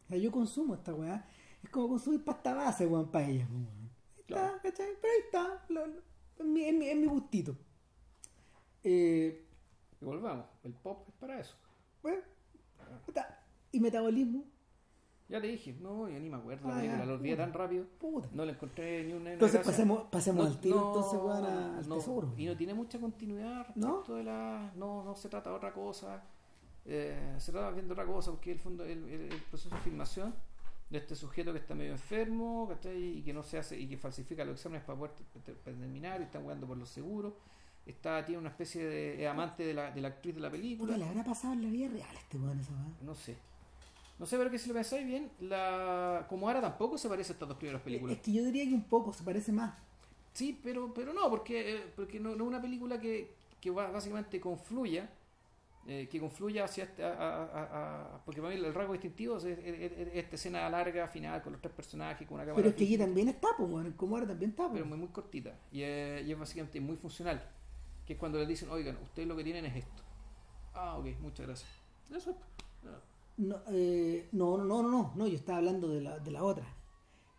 [0.06, 1.28] O sea, yo consumo esta weá.
[1.64, 3.68] Es como consumir pasta base, weón, para ella, weón.
[3.68, 4.60] Ahí Está.
[4.62, 4.88] ¿cachai?
[5.02, 7.58] Pero ahí está, lo- mi, es mi- es mi gustito.
[8.84, 9.46] Eh,
[10.02, 10.46] Y volvamos.
[10.64, 11.56] El pop es para eso.
[12.02, 12.22] bueno,
[13.00, 13.40] puta,
[13.72, 14.44] y metabolismo,
[15.30, 16.68] Ya te dije, no, yo ni me acuerdo.
[16.68, 17.86] Ah, la película, ya, la olvidé tan rápido.
[18.00, 18.28] puta.
[18.34, 19.32] No le encontré ni una.
[19.34, 19.72] Entonces gracia.
[19.72, 22.34] pasemos, pasemos No, al tiro, no, entonces weón, a- al no, tesoro.
[22.38, 23.88] Y no tiene mucha continuidad ¿No?
[23.88, 24.72] respecto de la.
[24.76, 26.22] No, no se trata de otra cosa.
[26.86, 29.82] Eh, se trata bien de otra cosa, porque el fondo, el, el- el proceso de
[29.82, 30.34] filmación
[30.90, 33.20] de este sujeto que está medio enfermo, ¿cachai?
[33.20, 36.20] Y que no se hace, y que falsifica los exámenes para poder te- te- terminar,
[36.20, 37.34] y está jugando por los seguros.
[37.86, 40.96] Está, tiene una especie de amante de la, de la actriz de la película.
[40.98, 42.72] ¿le habrá pasado en la vida real este weón esa?
[43.02, 43.36] No sé.
[44.20, 47.34] No sé, pero que si lo pensáis bien, la como ahora tampoco se parece a
[47.34, 48.18] estas dos primeras películas.
[48.18, 49.74] Es que yo diría que un poco, se parece más.
[50.34, 53.90] Sí, pero, pero no, porque, eh, porque no, no es una película que, que va-
[53.90, 55.10] básicamente confluya,
[55.88, 59.38] eh, que confluya hacia este, a- a- a- a- porque para mí el rasgo distintivo
[59.38, 62.58] es, es- es- es esta escena larga, final, con los tres personajes, con una cámara
[62.58, 63.70] Pero es que aquí también está, pues.
[63.98, 64.74] Como ahora también está, pues.
[64.74, 65.56] pero muy, muy cortita.
[65.72, 67.44] Y, eh, y es básicamente muy funcional.
[68.06, 70.04] Que es cuando le dicen, oigan, ustedes lo que tienen es esto.
[70.74, 71.70] Ah, ok, muchas gracias.
[72.10, 72.36] Eso es.
[72.86, 73.00] Ah,
[73.38, 76.66] No, eh, no, no, no, no, no, yo estaba hablando de la, de la otra.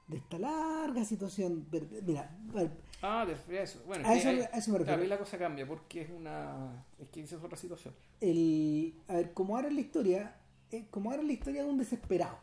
[0.08, 1.66] De esta larga situación.
[2.04, 2.36] Mira,
[3.00, 3.32] Ah, a
[3.62, 3.80] eso.
[3.86, 4.84] Bueno, A eso- ahí- a eso me refiero.
[4.84, 6.84] Claro, ahí la cosa cambia porque es una.
[6.98, 7.94] Es que esa es otra situación.
[8.20, 10.36] el, a ver, como ahora es la historia,
[10.70, 12.38] eh, como ahora es la historia de un desesperado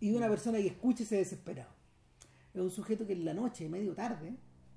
[0.00, 1.70] y de una persona que escucha ese desesperado.
[2.54, 4.34] Es un sujeto que en la noche, medio tarde,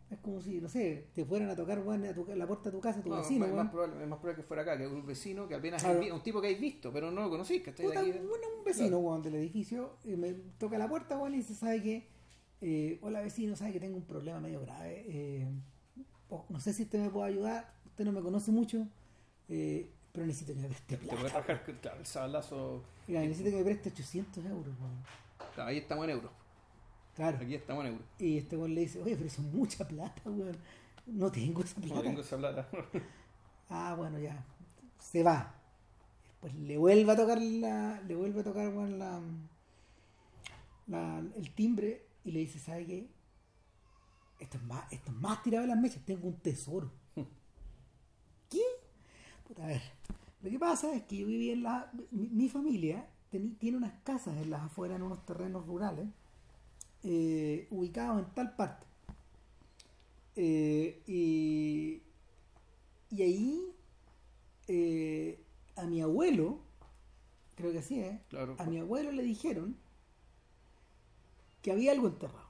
[0.09, 2.65] es como si, no sé, te fueran a tocar weón, a tu- a la puerta
[2.69, 4.77] de tu casa, tu No, vecino, es, más probable, es más probable que fuera acá,
[4.77, 5.99] que un vecino que apenas Claro.
[5.99, 8.63] hay vi- un tipo que habéis visto, pero no lo conocís, que Puta, un, un
[8.65, 12.07] vecino weón, del edificio y me toca la puerta weón, y dice, ¿sabe qué?
[12.61, 15.05] Eh, hola vecino, sabe que tengo un problema medio grave.
[15.07, 15.47] eh,
[16.29, 18.87] oh, no sé si usted me puede ayudar, usted no me conoce mucho,
[19.47, 21.21] eh, pero necesito que me preste Te plata.
[21.39, 22.83] rajar, claro, el sablazo.
[23.07, 24.73] Mira, necesito que me preste 800 euros.
[25.55, 26.31] Claro, ahí estamos en euros.
[27.19, 27.37] Claro.
[27.41, 28.07] Aquí estamos en euros.
[28.17, 30.55] Y este weón le dice, oye, pero eso es mucha plata, weón.
[31.05, 31.95] No tengo esa plata.
[31.95, 32.69] No tengo esa plata.
[33.71, 34.43] Ah, bueno, ya.
[34.99, 35.53] Se va.
[36.27, 38.01] Después le vuelve a tocar la.
[38.07, 39.19] Le vuelve a tocar, weón, la,
[40.87, 43.07] la- el timbre y le dice, ¿sabe qué?
[44.39, 46.89] Esto es más, esto es más tirado de las mechas, tengo un tesoro.
[48.49, 48.61] ¿Qué?
[49.47, 49.81] Puta, a ver.
[50.41, 51.91] Lo que pasa es que yo vivía en la.
[52.11, 53.05] Mi, mi familia
[53.59, 56.07] tiene unas casas en las afueras, en unos terrenos rurales,
[57.03, 58.85] eh, ubicados en tal parte.
[60.35, 62.01] Eh, y,
[63.09, 63.73] y ahí
[64.67, 65.43] eh,
[65.75, 66.59] a mi abuelo,
[67.55, 68.55] creo que así es, Claro.
[68.57, 69.75] a mi abuelo le dijeron
[71.61, 72.47] que había algo enterrado.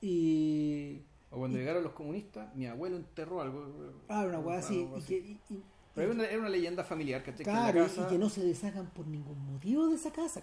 [0.00, 1.02] Y.
[1.30, 3.66] O cuando llegaron los comunistas, mi abuelo enterró algo.
[4.08, 4.80] Ah, una weá así.
[4.82, 5.62] Algo Y que, y- y-
[5.94, 7.44] Pero era una, era una leyenda familiar, ¿cachai?
[7.44, 10.12] Que en la Claro, casa- y que no se deshagan por ningún motivo de esa
[10.12, 10.42] casa.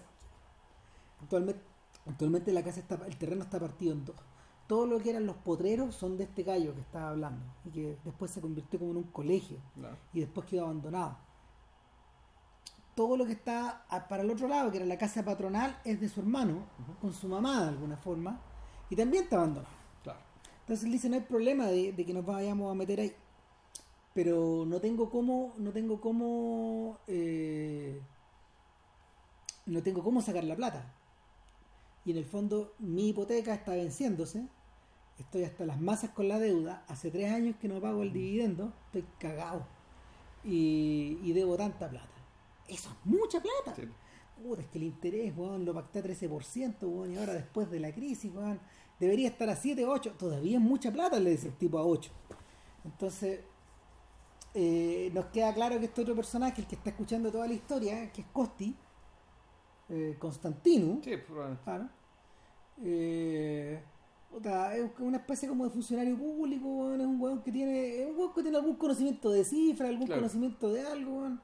[1.22, 1.60] Actualmente,
[2.08, 4.16] actualmente la casa está, el terreno está partido en dos.
[4.66, 7.98] Todo lo que eran los potreros son de este gallo que estaba hablando y que
[8.04, 9.58] después se convirtió como en un colegio
[10.12, 11.16] y después quedó abandonado.
[12.94, 16.08] Todo lo que está para el otro lado, que era la casa patronal, es de
[16.08, 16.64] su hermano,
[17.00, 18.40] con su mamá de alguna forma,
[18.90, 19.74] y también está abandonado.
[20.02, 20.18] Claro.
[20.60, 23.14] Entonces él dice, no hay problema de, de que nos vayamos a meter ahí.
[24.12, 28.02] Pero no tengo cómo, no tengo cómo, eh,
[29.66, 30.92] no tengo cómo sacar la plata.
[32.08, 34.48] Y en el fondo mi hipoteca está venciéndose.
[35.18, 36.82] Estoy hasta las masas con la deuda.
[36.88, 38.72] Hace tres años que no pago el dividendo.
[38.86, 39.66] Estoy cagado.
[40.42, 42.08] Y, y debo tanta plata.
[42.66, 43.74] Eso es mucha plata.
[43.76, 43.82] Sí.
[44.42, 47.78] Puta, es que el interés, weón, lo pacté a 13%, weón, y ahora después de
[47.78, 48.58] la crisis, weón,
[48.98, 50.14] debería estar a 7, 8.
[50.18, 52.10] Todavía es mucha plata, le dice el tipo a 8.
[52.86, 53.40] Entonces,
[54.54, 58.10] eh, nos queda claro que este otro personaje, el que está escuchando toda la historia,
[58.10, 58.74] que es Costi,
[59.90, 61.12] eh, Constantino, Sí,
[61.64, 61.88] claro,
[62.82, 63.80] eh,
[64.30, 68.16] puta, es una especie como de funcionario público, es un weón que tiene, es un
[68.18, 70.20] weón que tiene algún conocimiento de cifra, algún Claro.
[70.22, 71.40] conocimiento de algo, weón,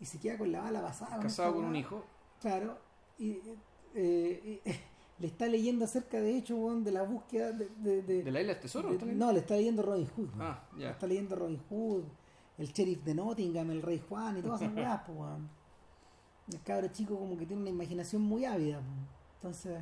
[0.00, 1.18] y se queda con la bala pasada.
[1.20, 2.04] Casado con un hijo.
[2.40, 2.78] Claro,
[3.18, 3.38] y
[3.94, 4.70] eh, y,
[5.18, 7.68] le está leyendo acerca, de hecho, weón, de la búsqueda de...
[7.78, 8.90] de- de- ¿De la isla del tesoro?
[8.92, 10.28] no, le está leyendo Robin Hood.
[10.38, 10.90] Ah, ya.
[10.90, 12.04] Está leyendo Robin Hood,
[12.58, 15.00] el sheriff de Nottingham, el rey Juan y todas esas weas.
[16.52, 18.80] El cabro chico como que tiene una imaginación muy ávida.
[19.36, 19.78] Entonces,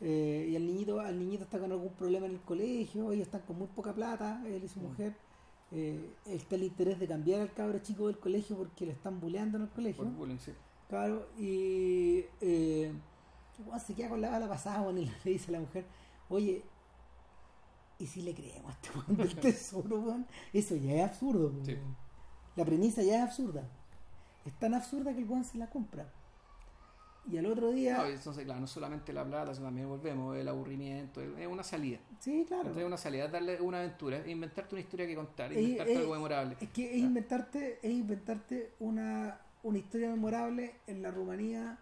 [0.00, 3.42] eh, y el niñito, al niñito está con algún problema en el colegio, ellos están
[3.42, 5.14] con muy poca plata, él y su mujer.
[5.70, 9.56] Eh, está el interés de cambiar al cabro chico del colegio porque lo están bulleando
[9.58, 10.04] en el colegio.
[10.04, 10.52] Por bullying, sí.
[10.88, 12.92] Claro, y eh,
[13.66, 15.86] weón se queda con la bala pasada, y le dice a la mujer,
[16.28, 16.62] oye,
[17.98, 20.24] ¿y si le creemos a este weón del tesoro?
[20.52, 21.52] Eso ya es absurdo.
[21.64, 21.76] Sí.
[22.56, 23.68] La premisa ya es absurda.
[24.44, 26.12] Es tan absurda que el weón se la compra.
[27.30, 30.46] Y al otro día, No, entonces, claro, no solamente la plata, sino también volvemos, el
[30.46, 31.98] aburrimiento, es es una salida.
[32.18, 32.70] sí, claro.
[32.70, 36.12] Es una salida, darle una aventura, e inventarte una historia que contar, inventarte eh, algo
[36.14, 36.56] memorable.
[36.60, 41.78] Es que es inventarte, es inventarte una, una historia memorable en la Rumanía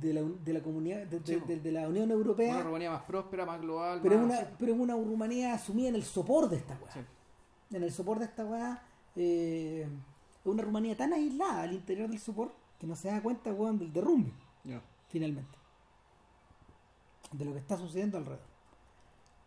[0.00, 1.46] de la, de la comunidad, de, de- Sí, po.
[1.46, 2.54] de- de la Unión Europea.
[2.54, 3.98] Una Rumanía más próspera, más global.
[4.02, 6.92] Pero es, una, pero es una Rumanía asumida en el sopor de esta weá.
[6.92, 7.00] Sí.
[7.76, 8.82] En el sopor de esta weá,
[9.16, 9.84] eh,
[10.40, 13.78] es una Rumanía tan aislada al interior del sopor que no se da cuenta, weón,
[13.78, 14.32] del derrumbe,
[15.08, 15.58] finalmente.
[17.32, 18.46] De lo que está sucediendo alrededor.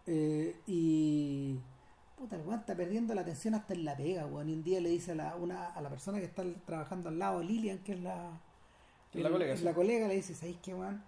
[0.06, 1.60] Eh, y.
[2.18, 4.50] Puta, el weón está perdiendo la atención hasta en la pega, weón.
[4.50, 7.18] Y un día le dice a la, una, a la persona que está trabajando al
[7.18, 8.39] lado, Lilian, que es la.
[9.14, 9.64] Es la el- colega, sí.
[9.64, 11.04] la colega, le dice, ¿sabéis qué, weón?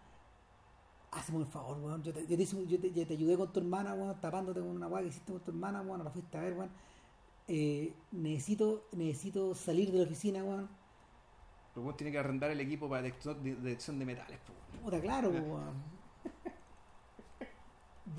[1.11, 2.02] Hazme un favor, weón.
[2.03, 4.69] Yo te, yo te, yo te- yo te ayudé con tu hermana, weón, tapándote con
[4.69, 6.72] una weá que hiciste con tu hermana, weón, no la fuiste a ver, weón.
[7.47, 10.68] Eh, necesito, necesito salir de la oficina, weón.
[11.73, 14.37] Pero vos tiene que arrendar el equipo para detección de, metales.
[14.83, 15.31] Puta, claro.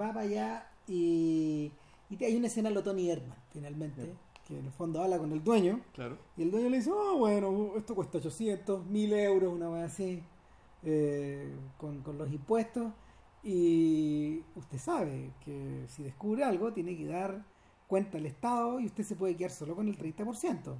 [0.00, 1.70] Va para allá y,
[2.10, 4.12] y hay una escena de lo Tony Erdman, finalmente,
[4.46, 5.80] que en el fondo habla con el dueño.
[5.92, 6.18] Claro.
[6.36, 10.20] Y el dueño le dice, oh, bueno, esto cuesta 800, 1000 euros, una vez así,
[10.82, 12.92] eh, con, con los impuestos.
[13.44, 17.44] Y usted sabe que si descubre algo, tiene que dar
[17.86, 20.74] cuenta al Estado y usted se puede quedar solo con el 30%.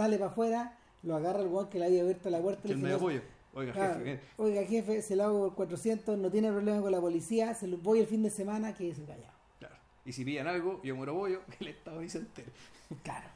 [0.00, 2.62] Sale para afuera, lo agarra el guan que le había abierto la puerta.
[2.64, 3.22] y Que el medio.
[3.52, 6.98] Oiga, "Ah, jefe, Oiga, jefe, se lo hago por 400, no tiene problema con la
[7.02, 9.34] policía, se lo voy el fin de semana, que se callado.
[9.58, 9.74] claro.
[10.06, 12.50] Y si pillan algo, yo muero bollo, el Estado dice entero.
[13.02, 13.28] Claro.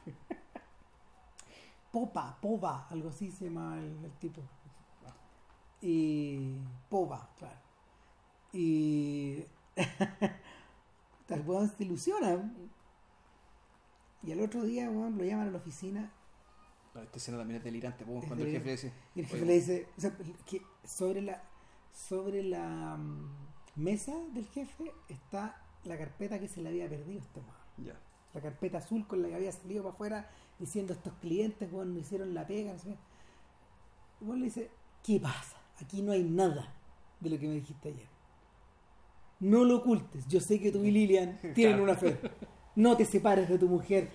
[1.91, 4.41] Popa, Pova, algo así se llama el, el tipo.
[5.83, 6.55] Y.
[6.89, 7.59] Pova, claro.
[8.53, 9.45] Y.
[11.27, 11.45] Tal
[11.77, 12.51] se ilusiona.
[14.23, 16.11] Y al otro día, weón, lo llaman a la oficina
[17.03, 18.93] esta escena también es delirante, Es cuando el jefe le dice...
[19.15, 21.43] Y el jefe "Oye, le dice, o sea, que sobre la
[21.95, 23.29] sobre la mm,
[23.77, 27.41] mesa del jefe está la carpeta que se le había perdido a este.
[27.77, 27.99] Ya.
[28.33, 31.99] La carpeta azul con la que había salido para afuera diciendo estos clientes, weón, no
[31.99, 32.97] hicieron la pega, no sé qué.
[34.21, 34.69] Y weón le dice,
[35.03, 35.57] ¿qué pasa?
[35.81, 36.73] Aquí no hay nada
[37.19, 38.07] de lo que me dijiste ayer.
[39.39, 40.27] No lo ocultes.
[40.27, 42.17] Yo sé que tú y Lilian tienen una fe.
[42.75, 44.09] No te separes de tu mujer.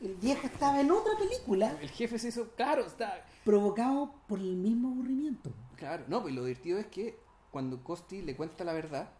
[0.00, 2.50] El viejo estaba en otra película El jefe se hizo...
[2.54, 3.24] Claro, está...
[3.44, 5.50] provocado por el mismo aburrimiento.
[5.76, 7.18] Claro, no, pues lo divertido es que
[7.50, 9.10] cuando Costi le cuenta la verdad,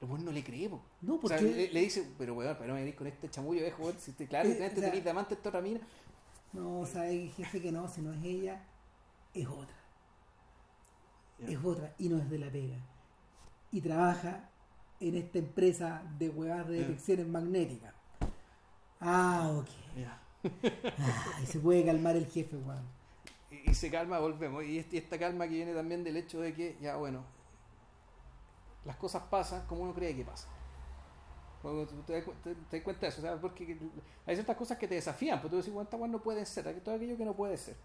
[0.00, 0.80] el weón no le cree, po.
[1.02, 3.28] No, O sea, porque le, le dice, pero weón, pero no me venís con este
[3.30, 5.60] chamullo viejo, weón, si te, claro, Eh, tenés o sea- tenéis de amante esta otra
[5.60, 5.80] mina.
[6.52, 8.64] no sabe jefe que no, si no es ella,
[9.34, 9.76] es otra.
[11.46, 12.76] Es otra y no es de la pega.
[13.72, 14.50] Y trabaja
[15.00, 17.94] en esta empresa de huevas de detecciones magnéticas.
[19.00, 19.68] Ah, ok.
[19.96, 20.18] Ya.
[20.98, 22.84] Ah, y se puede calmar el jefe, weón.
[23.50, 24.64] Y, y se calma, volvemos.
[24.64, 27.24] Y, este- y esta calma que viene también del hecho de que, ya bueno,
[28.84, 30.50] las cosas pasan como uno cree que pasan.
[32.06, 33.76] Te, te- te das cuenta de eso, o sea, porque
[34.26, 36.94] hay ciertas cosas que te desafían, pero tú decís, bueno, esta no puede ser, todo
[36.94, 37.76] aquello que no puede ser.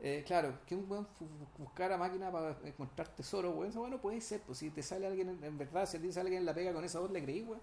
[0.00, 1.26] Eh, claro, que un weón fu-
[1.58, 4.82] buscar a máquina para encontrar tesoro, weón, esa weá no puede ser, pues si te
[4.82, 7.12] sale alguien, en, verdad, si a ti sale alguien en la pega con esa voz,
[7.12, 7.60] le creí, weón.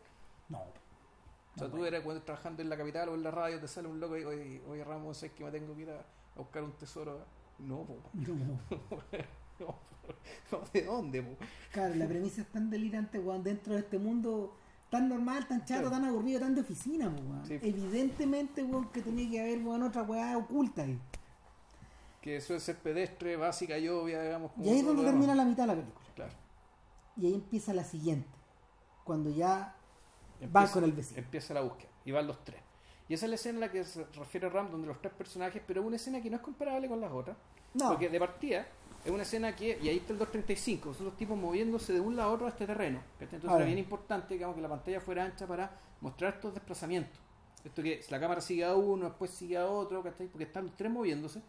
[0.50, 0.64] No.
[1.56, 3.88] O sea, tú eres cuando trabajando en la capital o en la radio, te sale
[3.88, 6.06] un loco y oye, oye Ramos, es que me tengo que ir a,
[6.36, 7.26] buscar un tesoro.
[7.58, 7.98] No, po.
[8.14, 8.34] No.
[9.60, 9.76] no,
[10.52, 11.36] no, ¿de dónde, po?
[11.72, 14.56] Claro, la premisa es tan delirante, weón, dentro de este mundo
[14.90, 15.90] tan normal, tan chato, Claro.
[15.90, 17.46] tan aburrido, tan de oficina, po, weón.
[17.46, 17.60] Sí.
[17.62, 21.00] Evidentemente, weón, que tenía que haber, weón, otra weá oculta ahí.
[22.22, 24.52] Que suele ser pedestre, básica y obvia, digamos.
[24.52, 26.06] como Y ahí es donde termina la mitad de la película.
[26.16, 26.34] Claro.
[27.18, 28.30] Y ahí empieza la siguiente.
[29.04, 29.76] Cuando ya
[30.48, 31.20] van Empieza- con el vecino.
[31.20, 32.62] Empieza la búsqueda y van los tres.
[33.08, 35.62] Y esa es la escena a la que se refiere Ram, donde los tres personajes,
[35.66, 37.36] pero es una escena que no es comparable con las otras.
[37.74, 38.68] No, Porque de partida
[39.04, 42.16] es una escena que, y ahí está el 235, son los tipos moviéndose de un
[42.16, 43.02] lado a otro a este terreno.
[43.20, 45.72] Entonces era bien importante digamos, que la pantalla fuera ancha para
[46.02, 47.20] mostrar estos desplazamientos.
[47.64, 50.28] Esto que la cámara sigue a uno, después sigue a otro, ¿cachai?
[50.28, 51.42] porque están los tres moviéndose.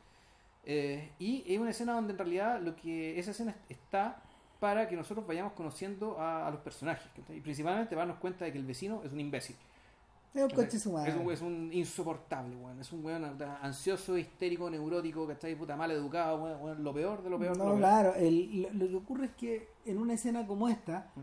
[0.64, 4.22] Eh, y es una escena donde en realidad lo que esa escena está
[4.60, 7.10] para que nosotros vayamos conociendo a, a los personajes.
[7.16, 7.38] ¿cachai?
[7.38, 9.56] Y principalmente para darnos cuenta de que el vecino es un imbécil.
[10.34, 11.10] es un coche su madre.
[11.10, 12.78] Es un, es un insoportable, weón.
[12.78, 13.24] Es un weón
[13.62, 15.54] ansioso, histérico, neurótico, ¿cachai?
[15.56, 17.80] Puta mal educado, weón, weón, lo peor de lo peor de No, lo peor.
[17.80, 21.20] claro, el- lo, lo que ocurre es que en una escena como esta, Mm.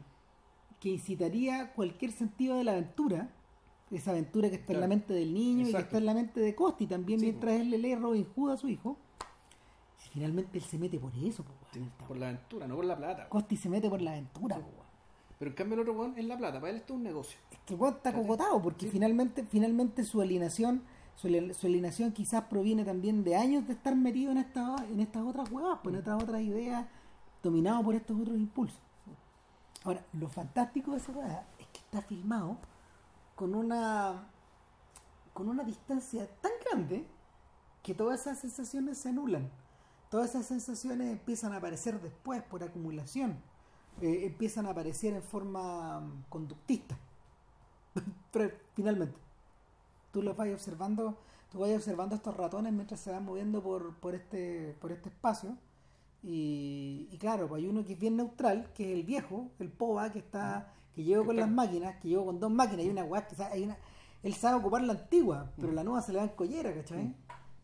[0.79, 3.29] que incitaría cualquier sentido de la aventura,
[3.91, 6.39] esa aventura que está en la mente del niño y que está en la mente
[6.39, 8.97] de Costi también, Sí, mientras él le lee Robin Hood a su hijo,
[9.97, 11.57] si finalmente él se mete por eso, weón,
[12.07, 13.29] Por la aventura, no por la plata.
[13.29, 14.65] Costi se mete por la aventura, po.
[15.39, 17.37] Pero en cambio el otro weón es la plata, para él esto es un negocio.
[17.51, 18.23] Es que el weón está ¿Cachai?
[18.25, 18.91] cocotado, porque Sí.
[18.91, 20.81] finalmente, finalmente su alienación,
[21.15, 25.23] su, su alienación quizás proviene también de años de estar metido en esta, en estas
[25.23, 26.85] otras huevas, pues en estas otras ideas,
[27.43, 28.79] dominado por estos otros impulsos.
[29.83, 32.57] Ahora, lo fantástico de esa hueá es que está filmado
[33.35, 34.27] con una
[35.33, 37.05] con una distancia tan grande
[37.83, 39.47] que todas esas sensaciones se anulan.
[40.09, 43.35] Todas esas sensaciones empiezan a aparecer después por acumulación.
[44.01, 46.97] Eh, empiezan a aparecer en forma mm, conductista.
[48.31, 49.17] Pero finalmente,
[50.11, 51.17] tú los vas observando,
[51.51, 55.57] tú vas observando estos ratones mientras se van moviendo por, por este, por este espacio.
[56.23, 59.69] Y, y claro, pues hay uno que es bien neutral, que es el viejo, el
[59.69, 63.03] POVA, que está, que Que con las máquinas, que llegó con dos máquinas, y una
[63.03, 63.77] weá que sa- hay una,
[64.23, 67.13] él sabe ocupar la antigua, pero la nueva se le da en collera, ¿cachai?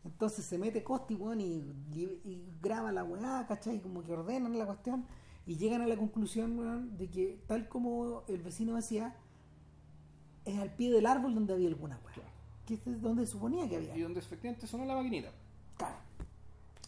[0.05, 1.45] Entonces se mete Costi, weón, y,
[1.93, 3.81] y- y graba la weá, ¿cachai?
[3.81, 5.05] Como que ordenan la cuestión
[5.45, 9.15] y llegan a la conclusión, weón, de que tal como el vecino decía,
[10.45, 12.13] es al pie del árbol donde había alguna weá.
[12.15, 12.29] Claro.
[12.65, 13.95] Que es donde suponía que había.
[13.95, 15.31] Y donde efectivamente sonó la maquinita.
[15.77, 15.95] Claro.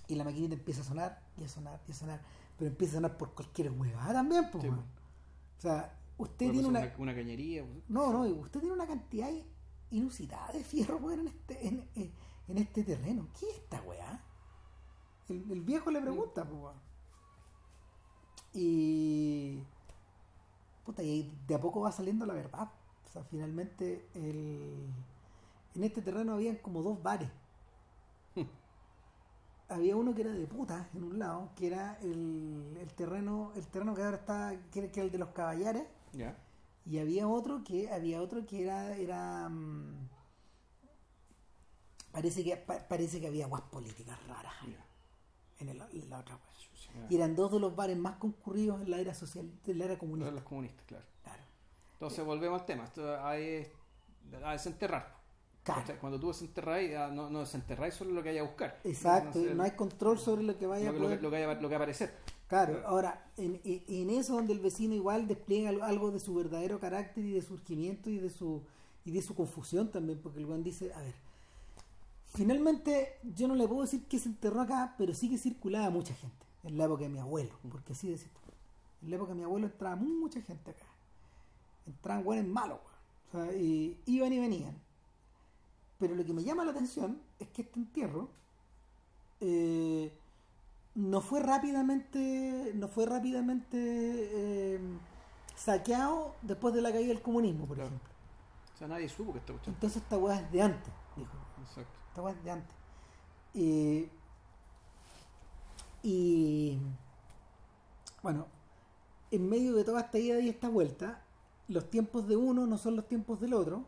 [0.07, 2.21] Y la maquinita empieza a sonar y a sonar y a sonar.
[2.57, 4.61] Pero empieza a sonar por cualquier huevada también, pues.
[4.63, 4.83] Sí, weón.
[5.57, 6.93] O sea, usted tiene una.
[6.97, 7.63] una cañería.
[7.65, 7.77] pues.
[7.89, 9.29] No, no, usted tiene una cantidad
[9.91, 12.11] inusitada de fierro, weón, en este, en, en-
[12.47, 13.27] en este terreno.
[13.39, 14.21] ¿Qué es esta weá?
[15.29, 16.75] El, el viejo le pregunta, pues, weón.
[18.53, 19.63] Y.
[20.85, 22.69] Puta, y ahí de a poco va saliendo la verdad.
[23.05, 24.87] O sea, finalmente, el,
[25.75, 27.29] en este terreno habían como dos bares.
[29.67, 33.65] Había uno que era de puta en un lado, que era el, el terreno, el
[33.67, 36.37] terreno que ahora está, que era, el de los caballares, Ya.
[36.85, 40.07] y había otro que había otro que era era mm,
[42.15, 44.75] parece que pa- parece que había guas políticas raras ahí,
[45.59, 46.39] en, el- en la otra.
[46.95, 47.07] Ya.
[47.09, 49.97] y eran dos de los bares más concurridos en la era social en la era
[49.97, 51.03] comunista los comunistas, claro.
[51.23, 51.43] claro.
[51.93, 52.85] Entonces volvemos al tema.
[52.85, 53.67] Esto hay
[54.43, 55.13] a desenterrar.
[55.99, 58.79] Cuando tú desenterráis, ah, no, no desenterráis solo lo que haya a buscar.
[58.83, 61.53] Exacto, No hay control sobre lo que vaya lo, a lo que- lo que haya-
[61.55, 62.13] lo que va a aparecer.
[62.47, 66.79] Claro, ahora, en, en- eso donde el vecino igual despliega al- algo de su verdadero
[66.79, 68.63] carácter y de surgimiento y de su
[69.03, 71.13] y de su confusión también, porque el weón dice, a ver,
[72.35, 76.13] finalmente yo no le puedo decir que se enterró acá, pero sí que circulaba mucha
[76.13, 78.29] gente, en la época de mi abuelo, porque así decía,
[79.01, 80.85] en la época de mi abuelo entraba mucha gente acá,
[81.87, 82.79] entraban buenos malos,
[83.29, 84.75] o sea, y iban y venían.
[85.99, 88.27] Pero lo que me llama la atención es que este entierro
[89.39, 90.11] eh,
[90.95, 94.79] no fue rápidamente no fue rápidamente eh,
[95.55, 97.87] saqueado después de la caída del comunismo, por Claro.
[97.89, 98.09] ejemplo.
[98.73, 99.75] O sea, nadie supo que esta cuestión.
[99.75, 101.31] Entonces esta weá es de antes, dijo.
[101.61, 101.99] Exacto.
[102.15, 102.75] De antes.
[106.01, 106.79] Y,
[108.23, 108.47] bueno,
[109.31, 111.21] en medio de toda esta ida y esta vuelta,
[111.67, 113.83] los tiempos de uno no son los tiempos del otro.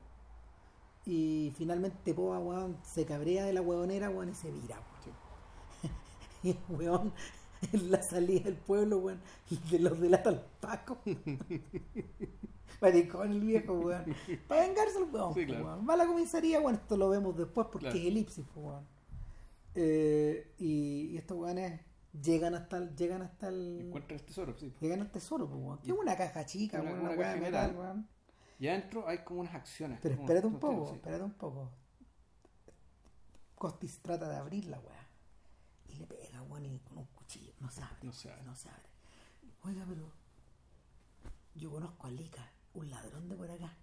[1.05, 4.81] Y finalmente Poa weón, se cabrea de la huevonera y se vira.
[4.83, 5.95] weón.
[6.43, 7.13] El weón,
[7.71, 9.21] en la salida del pueblo, weón,
[9.71, 10.97] de los delata al Paco.
[12.81, 14.05] Maricón el viejo, weón.
[14.47, 15.33] Para vengarse el weón.
[15.33, 15.65] Sí, claro.
[15.65, 15.87] weón.
[15.89, 17.99] Va a la comisaría, bueno, esto lo vemos después porque Claro.
[17.99, 18.85] es elipsis, weón.
[19.75, 21.81] Eh, y, y estos weones
[22.21, 23.81] llegan hasta el, llegan hasta el.
[23.87, 24.73] Encuentran el tesoro, sí.
[24.79, 25.77] Llegan al tesoro, weón.
[25.79, 28.07] Que es una caja chica, Una- weón, una una caja de metal, weón.
[28.59, 29.99] Y adentro hay como unas acciones.
[30.01, 30.95] Pero espérate un poco, sí.
[30.95, 31.69] espérate un poco.
[33.55, 35.07] Costis trata de abrir la weá.
[35.89, 37.53] Y le pega, weón, y con un cuchillo.
[37.59, 37.97] No se abre.
[38.03, 38.43] No se abre.
[38.43, 38.89] No se abre.
[39.63, 40.11] Oiga, pero.
[41.55, 43.77] Yo conozco a Lica, un ladrón de por acá.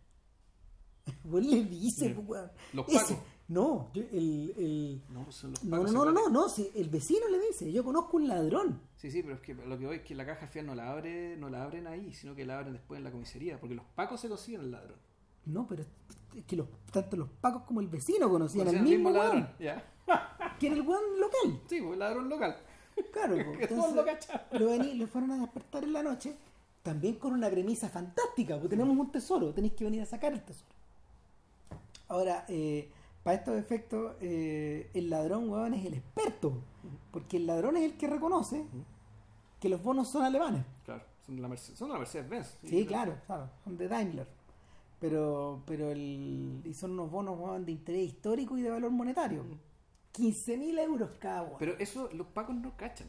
[1.24, 2.50] Weón le dice, pues, weón.
[2.72, 3.18] Los Ese- pacos.
[3.46, 4.54] No, el.
[4.56, 7.38] el No, pues son los no, pacos, no, no, no, no, sí, el vecino le
[7.40, 8.80] dice, yo conozco un ladrón.
[8.96, 10.74] Sí, sí, pero es que lo que voy es que la caja al final no
[10.74, 13.74] la abre, no la abren ahí, sino que la abren después en la comisaría, porque
[13.74, 14.96] los pacos se consiguen el ladrón.
[15.44, 15.82] No, pero
[16.34, 19.46] es que los, tanto los pacos como el vecino conocían al Consiguen mismo, ladrón.
[19.60, 19.92] Ya.
[20.58, 21.60] que era el weón local.
[21.68, 22.56] Sí, pues el ladrón local.
[23.12, 23.94] Claro, Que entonces,
[24.52, 26.34] lo lo fueron a despertar en la noche,
[26.84, 30.42] también con una premisa fantástica, porque tenemos un tesoro, tenéis que venir a sacar el
[30.44, 30.70] tesoro.
[32.08, 32.90] Ahora, eh,
[33.22, 36.52] para estos efectos, eh, el ladrón, weón, es el experto,
[37.10, 38.66] porque el ladrón es el que reconoce
[39.58, 40.66] que los bonos son alemanes.
[40.84, 42.58] Claro, son de la Mercedes, son de la Mercedes-Benz.
[42.64, 44.28] Sí, claro, claro, son de Daimler.
[45.00, 49.42] Pero, pero el, y son unos bonos weón, de interés histórico y de valor monetario.
[50.12, 51.56] 15.000 euros cada bono.
[51.58, 53.08] Pero eso los pacos no cachan.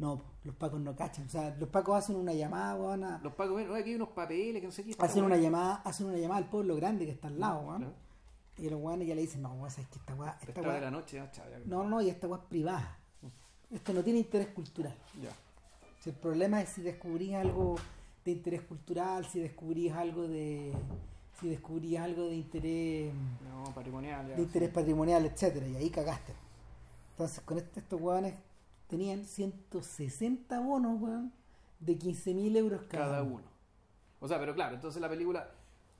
[0.00, 1.26] No, los pacos no cachan.
[1.26, 3.96] O sea, los pacos hacen una llamada, weón, a- Los pacos ven, oye, aquí hay
[3.96, 4.96] unos papeles que no sé qué.
[4.98, 5.26] hacen weá".
[5.26, 7.78] una llamada, hacen una llamada al pueblo grande que está al lado, weón.
[7.82, 7.94] Claro.
[8.56, 10.72] Y los weones ya le dicen, no, weón, sabes que esta weá, esta Esta hora
[10.74, 11.58] de la weá, noche, ya, chao, ya.
[11.66, 12.96] no, no, no, y esta weá es privada.
[13.70, 14.96] Esto no tiene interés cultural.
[15.22, 15.30] Ya.
[16.00, 17.76] Si el problema es si descubrís algo
[18.24, 20.72] de interés cultural, si descubrís algo de,
[21.38, 23.12] si descubrís algo de interés,
[23.48, 24.34] No, patrimonial, ya.
[24.36, 26.32] de interés patrimonial, etcétera, y ahí cagaste.
[27.12, 28.34] Entonces, con este- estos weones
[28.90, 31.32] tenían 160 bonos, weón,
[31.80, 33.44] de 15.000 euros cada, Cada uno.
[34.20, 35.48] O sea, pero claro, entonces la película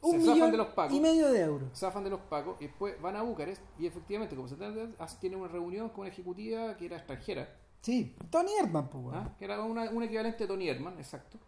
[0.02, 0.94] Un se millón zafan de los pacos.
[0.96, 1.70] y medio de euros.
[1.78, 4.88] zafan de los pacos y después van a Bucarest y efectivamente, como se trata,
[5.20, 7.48] tiene una reunión con una ejecutiva que era extranjera,
[7.82, 9.16] Sí, Tony Erdman, pues, weón.
[9.16, 9.34] ¿ah?
[9.38, 11.38] que era una- un equivalente de Tony Herman, exacto.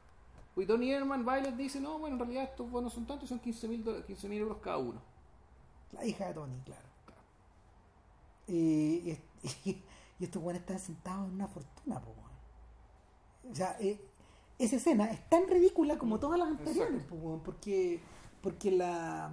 [0.56, 3.24] Y Tony Herman va y les dice, no, bueno, en realidad estos bonos son tantos
[3.24, 5.00] y son 15.000 15 euros cada uno.
[5.92, 6.82] La hija de Tony, claro.
[8.48, 9.18] Y, y,
[9.66, 9.82] y-
[10.22, 13.52] y estos weones están sentados en una fortuna, weón.
[13.52, 14.00] O sea, eh,
[14.56, 17.98] esa escena es tan ridícula como todas las anteriores, weón, porque,
[18.40, 19.32] porque la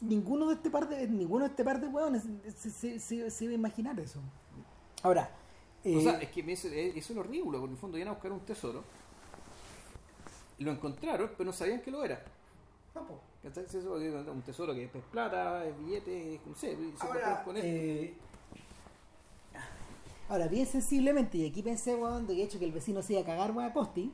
[0.00, 2.24] ninguno de este par de ninguno de este par de weones
[2.56, 4.18] se, se, se- se iba a imaginar eso.
[5.04, 5.30] Ahora,
[5.84, 8.08] eh, O sea, es que eso eso es lo ridículo, porque en el fondo iban
[8.08, 8.82] a buscar un tesoro,
[10.58, 12.20] lo encontraron, pero no sabían que lo era.
[12.94, 13.20] no, po.
[13.42, 17.68] Un tesoro que es plata, es billete, no sé, Ahora, con esto.
[17.68, 18.14] eh,
[20.30, 23.24] ahora, bien sensiblemente, y aquí pensé, weón, de hecho que el vecino se iba a
[23.26, 24.10] cagar, weón, a Costi.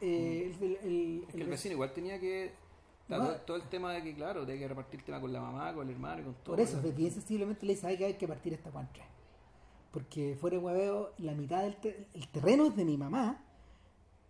[0.00, 2.52] eh, el, el- el- Es que el vecino igual tenía que.
[3.08, 5.74] Todo, todo el tema de que, claro, tenía que repartir el tema con la mamá,
[5.74, 6.54] con el hermano y con todo.
[6.56, 9.04] Por eso, bien sensiblemente le dice, hay que, hay que partir esta cuantra.
[9.92, 11.76] Porque fuera de hueveo, la mitad del
[12.14, 13.42] el terreno es de mi mamá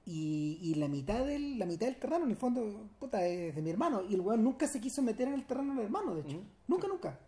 [0.06, 3.60] y, y la mitad del la mitad del terreno en el fondo puta, es de
[3.60, 6.22] mi hermano y el weón nunca se quiso meter en el terreno del hermano, de
[6.22, 6.36] hecho.
[6.38, 6.46] Ujú.
[6.68, 7.18] Nunca, nunca.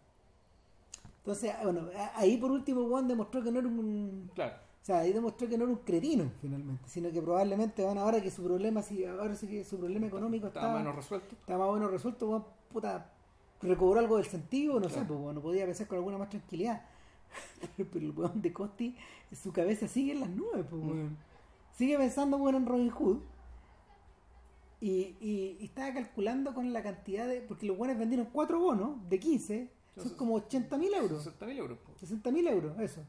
[1.22, 4.30] Entonces, bueno, a- ahí por último weón demostró que no era un...
[4.34, 4.54] Claro.
[4.82, 8.20] O sea, ahí demostró que no era un cretino finalmente, sino que probablemente van ahora
[8.20, 11.36] que su problema, si ahora sí que su problema económico está, Estaba menos resuelto.
[11.40, 13.12] está más bueno resuelto, weón, puta,
[13.60, 16.82] recobró algo del sentido, no sé, pues bueno, podía pensar con alguna más tranquilidad.
[17.76, 18.96] Pero, el weón de Costi,
[19.32, 21.16] su cabeza sigue en las nubes, pues Mm.
[21.74, 23.18] Sigue pensando, bueno, en Robin Hood.
[24.80, 27.40] Y, y, y estaba calculando con la cantidad de.
[27.40, 31.22] Porque los buenos vendieron cuatro bonos de 15, son Entonces, como 80 mil euros.
[31.24, 31.78] 60 mil euros.
[31.78, 31.92] po.
[31.98, 33.02] 60 mil euros, eso.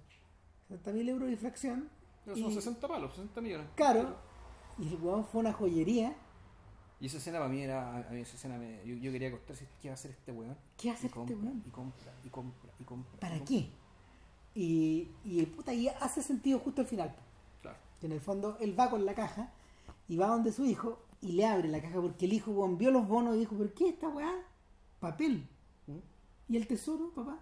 [0.68, 1.89] 60 mil euros de fracción.
[2.26, 3.68] Pero son Y- 60 palos, 60 millones.
[3.76, 4.15] Caro.
[4.80, 6.15] Y el weón fue una joyería.
[6.99, 7.97] Y esa escena para mí era.
[8.07, 10.31] A mí esa escena me, yo, yo quería cortar si qué va a hacer este
[10.31, 10.57] weón.
[10.77, 11.64] ¿Qué hace Y este weón?
[11.65, 13.19] Y compra, y compra, y compra.
[13.19, 13.55] ¿Para y compra.
[13.57, 13.72] qué?
[14.55, 17.15] Y, y puta, y hace sentido justo al final.
[17.61, 17.77] Claro.
[17.99, 19.51] Que en el fondo él va con la caja
[20.07, 22.91] y va donde su hijo y le abre la caja porque el hijo weón, vio
[22.91, 24.31] los bonos y dijo, ¿pero qué es esta weá?
[24.99, 25.47] Papel.
[26.53, 27.39] ¿Y el tesoro, papá?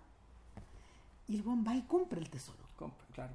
[1.28, 2.60] Y el weón va y compra el tesoro.
[2.78, 3.34] Compra, claro.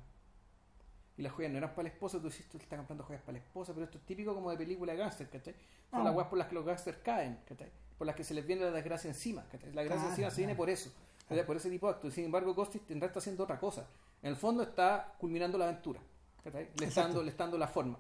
[1.19, 3.33] Y las joyas no eran para la esposa, tú dices, tú estás comprando joyas para
[3.33, 5.55] la esposa, pero esto es típico como de película de gángster, ¿cachai?
[5.91, 6.05] Son Ah.
[6.05, 7.71] las weas por las que los gángsters caen, ¿cachai?
[7.99, 9.71] Por las que se les viene la desgracia encima, ¿cachai?
[9.75, 10.57] La desgracia Claro, encima se viene claro.
[10.63, 10.91] por eso,
[11.29, 11.45] ¿cachai?
[11.45, 12.15] por ese tipo de actos.
[12.15, 13.87] Sin embargo, Costis tendrá está haciendo otra cosa.
[14.23, 16.01] En el fondo está culminando la aventura,
[16.43, 16.71] ¿cachai?
[16.79, 17.99] Le está, dando, le está dando la forma,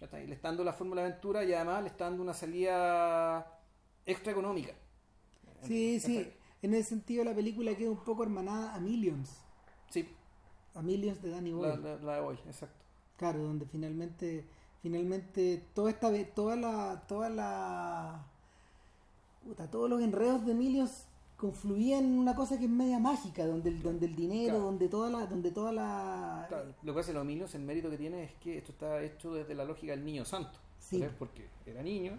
[0.00, 0.26] ¿cachai?
[0.26, 3.60] Le está dando la forma a la aventura y además le está dando una salida
[4.04, 4.72] extra económica.
[5.62, 6.32] Sí, sí.
[6.64, 9.30] En ese sentido la película queda un poco hermanada a Millions.
[9.90, 10.08] Sí,
[10.74, 11.76] A Millions de Danny Boyle.
[11.82, 12.82] la, la- la de hoy, exacto.
[13.18, 14.44] Claro, donde finalmente,
[14.82, 18.24] finalmente toda esta toda la, toda la
[19.44, 21.04] puta, todos los enredos de Emilios
[21.36, 24.64] confluían en una cosa que es media mágica, donde el, donde el dinero, Claro.
[24.64, 27.98] donde toda la, donde toda la Claro, lo que hace los Milios, el mérito que
[27.98, 30.58] tiene es que esto está hecho desde la lógica del niño santo.
[30.78, 30.98] Sí.
[31.00, 31.14] ¿sabes?
[31.18, 32.18] Porque era niño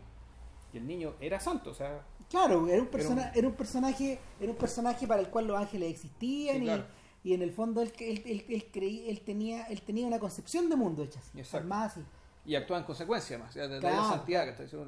[0.76, 3.54] y el niño era santo, o sea, Claro, era un, Era persona, un- era un
[3.54, 6.86] personaje, era un personaje para el cual los ángeles existían Sí, y, claro.
[7.24, 10.68] y en el fondo él, él, él, él creí- él tenía, él tenía una concepción
[10.70, 11.58] de mundo hecha así, Exacto.
[11.58, 12.02] armada así.
[12.48, 14.24] y actuaba en consecuencia más, de, Claro.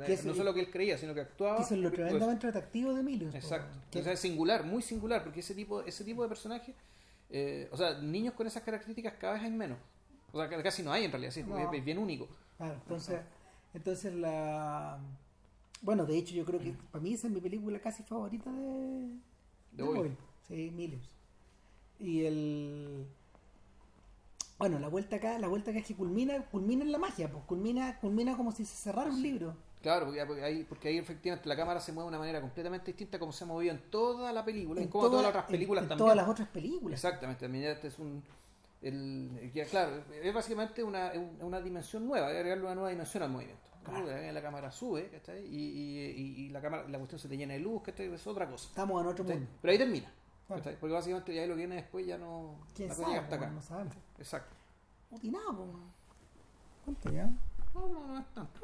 [0.06, 1.58] Que es- no solo que él creía, sino que actuaba.
[1.58, 3.30] Que eso es lo tremendamente atractivo de Emilio.
[3.34, 3.76] Exacto.
[3.90, 6.76] Que- O sea, es singular, muy singular, porque ese tipo, ese tipo de personaje,
[7.32, 9.78] eh, o sea, niños con esas características cada vez hay menos.
[10.32, 11.58] O sea, casi no hay en realidad, sí, No.
[11.58, 12.28] es, es bien único.
[12.58, 13.22] Claro, entonces,
[13.74, 15.00] entonces la
[15.82, 19.10] bueno, de hecho yo creo que para mí esa es mi película casi favorita de,
[19.72, 20.18] De Boyle.
[20.48, 21.10] Sí, Millions.
[22.00, 23.06] Y el
[24.60, 27.44] bueno, la vuelta acá, la vuelta acá es que culmina, culmina en la magia, pues
[27.46, 29.56] culmina, culmina como si se cerrara un libro.
[29.84, 33.20] Claro, porque, ahí, porque ahí efectivamente la cámara se mueve de una manera completamente distinta
[33.20, 35.52] como se ha movido en toda la película, en como toda- todas las otras en-
[35.52, 36.04] películas en también.
[36.06, 36.94] todas las otras películas.
[37.04, 38.24] Exactamente, también este es un.
[38.82, 43.30] El, ya, claro, es básicamente una, un- una dimensión nueva, agregarle una nueva dimensión al
[43.30, 43.67] movimiento.
[43.90, 44.12] Claro.
[44.12, 45.46] Eh, La cámara sube, ¿cachai?
[45.46, 48.14] Y, y, y- la cámara, la cuestión se te llena de luz, ¿cachai?
[48.14, 48.68] Es otra cosa.
[48.70, 49.40] Estamos en otro ¿cachai?
[49.40, 49.52] mundo.
[49.62, 50.12] Pero ahí termina.
[50.48, 50.78] ¿cachai?
[50.80, 52.56] Porque básicamente ya lo que viene después ya no.
[52.76, 53.08] ¿Quién sabe?
[53.10, 53.46] llega hasta acá.
[53.46, 53.96] Bueno, no sabemos.
[54.18, 54.56] Exacto.
[55.12, 55.68] Mutinado.
[56.86, 57.30] ¿Cuánto ya?
[57.74, 58.60] No, no, no es tanto.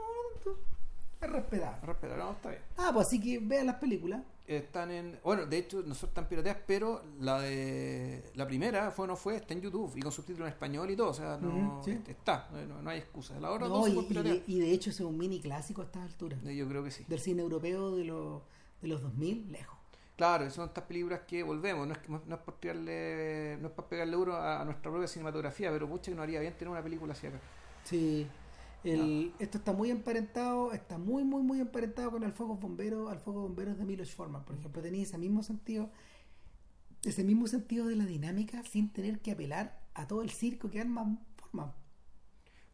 [1.21, 1.85] Es respetable.
[1.87, 2.61] Respeta, no, está bien.
[2.77, 4.21] Ah, pues así que vean las películas.
[4.45, 5.19] Están en.
[5.23, 8.23] Bueno, de hecho, no son tan pirateas, pero la de.
[8.35, 10.97] La primera fue o no fue, está en YouTube y con subtítulos en español y
[10.97, 11.09] todo.
[11.09, 11.77] O sea, no.
[11.77, 11.99] Ujú, sí.
[12.07, 13.39] Está, no, no hay excusa.
[13.39, 16.03] La otra No, y, y de, y de hecho es un mini clásico a estas
[16.03, 16.39] alturas.
[16.45, 17.05] Eh, Yo creo que sí.
[17.07, 18.41] Del cine europeo de, los
[18.81, 19.77] de los 2000, lejos.
[20.17, 23.87] Claro, son estas películas que volvemos, no es, no es por tirarle, no es para
[23.89, 26.83] pegarle euro a, a nuestra propia cinematografía, pero pucha que no haría bien tener una
[26.83, 27.39] película así acá.
[27.83, 28.27] Sí.
[28.83, 33.19] El, Esto está muy emparentado, está muy, muy, muy emparentado con el fuego bombero, al
[33.19, 34.43] fuego bomberos de Milos Forman.
[34.43, 35.89] Por ejemplo, tenía ese mismo sentido,
[37.03, 40.81] ese mismo sentido de la dinámica sin tener que apelar a todo el circo que
[40.81, 41.71] arma Forman.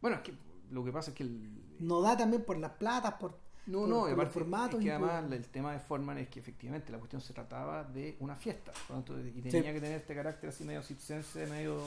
[0.00, 0.34] Bueno, es que
[0.70, 3.88] lo que pasa es que el, No da también por las platas, por, no, por-
[3.88, 6.90] no, por aparte formatos es que por- además el tema de Forman es que efectivamente
[6.92, 9.74] la cuestión se trataba de una fiesta, por lo tanto, y tenía Sí.
[9.74, 11.78] que tener este carácter así medio circense, medio,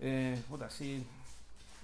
[0.00, 1.04] eh, puta, así,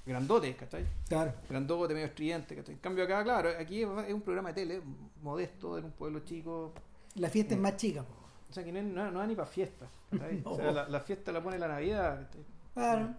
[0.06, 0.86] grandote, ¿cachai?
[1.08, 1.32] Claro.
[1.48, 2.74] Grandote, medio estridente, ¿cachai?
[2.74, 4.82] En cambio acá, claro, aquí es es un programa de tele
[5.22, 6.72] modesto, en un pueblo chico,
[7.16, 8.04] La fiesta es más chica.
[8.48, 9.86] O sea, que no, no, no da ni para fiesta.
[10.10, 10.40] ¿cachai?
[10.44, 10.50] No.
[10.52, 12.26] O sea, la, la fiesta la pone la Navidad.
[12.26, 12.44] ¿cachai?
[12.74, 13.14] Claro.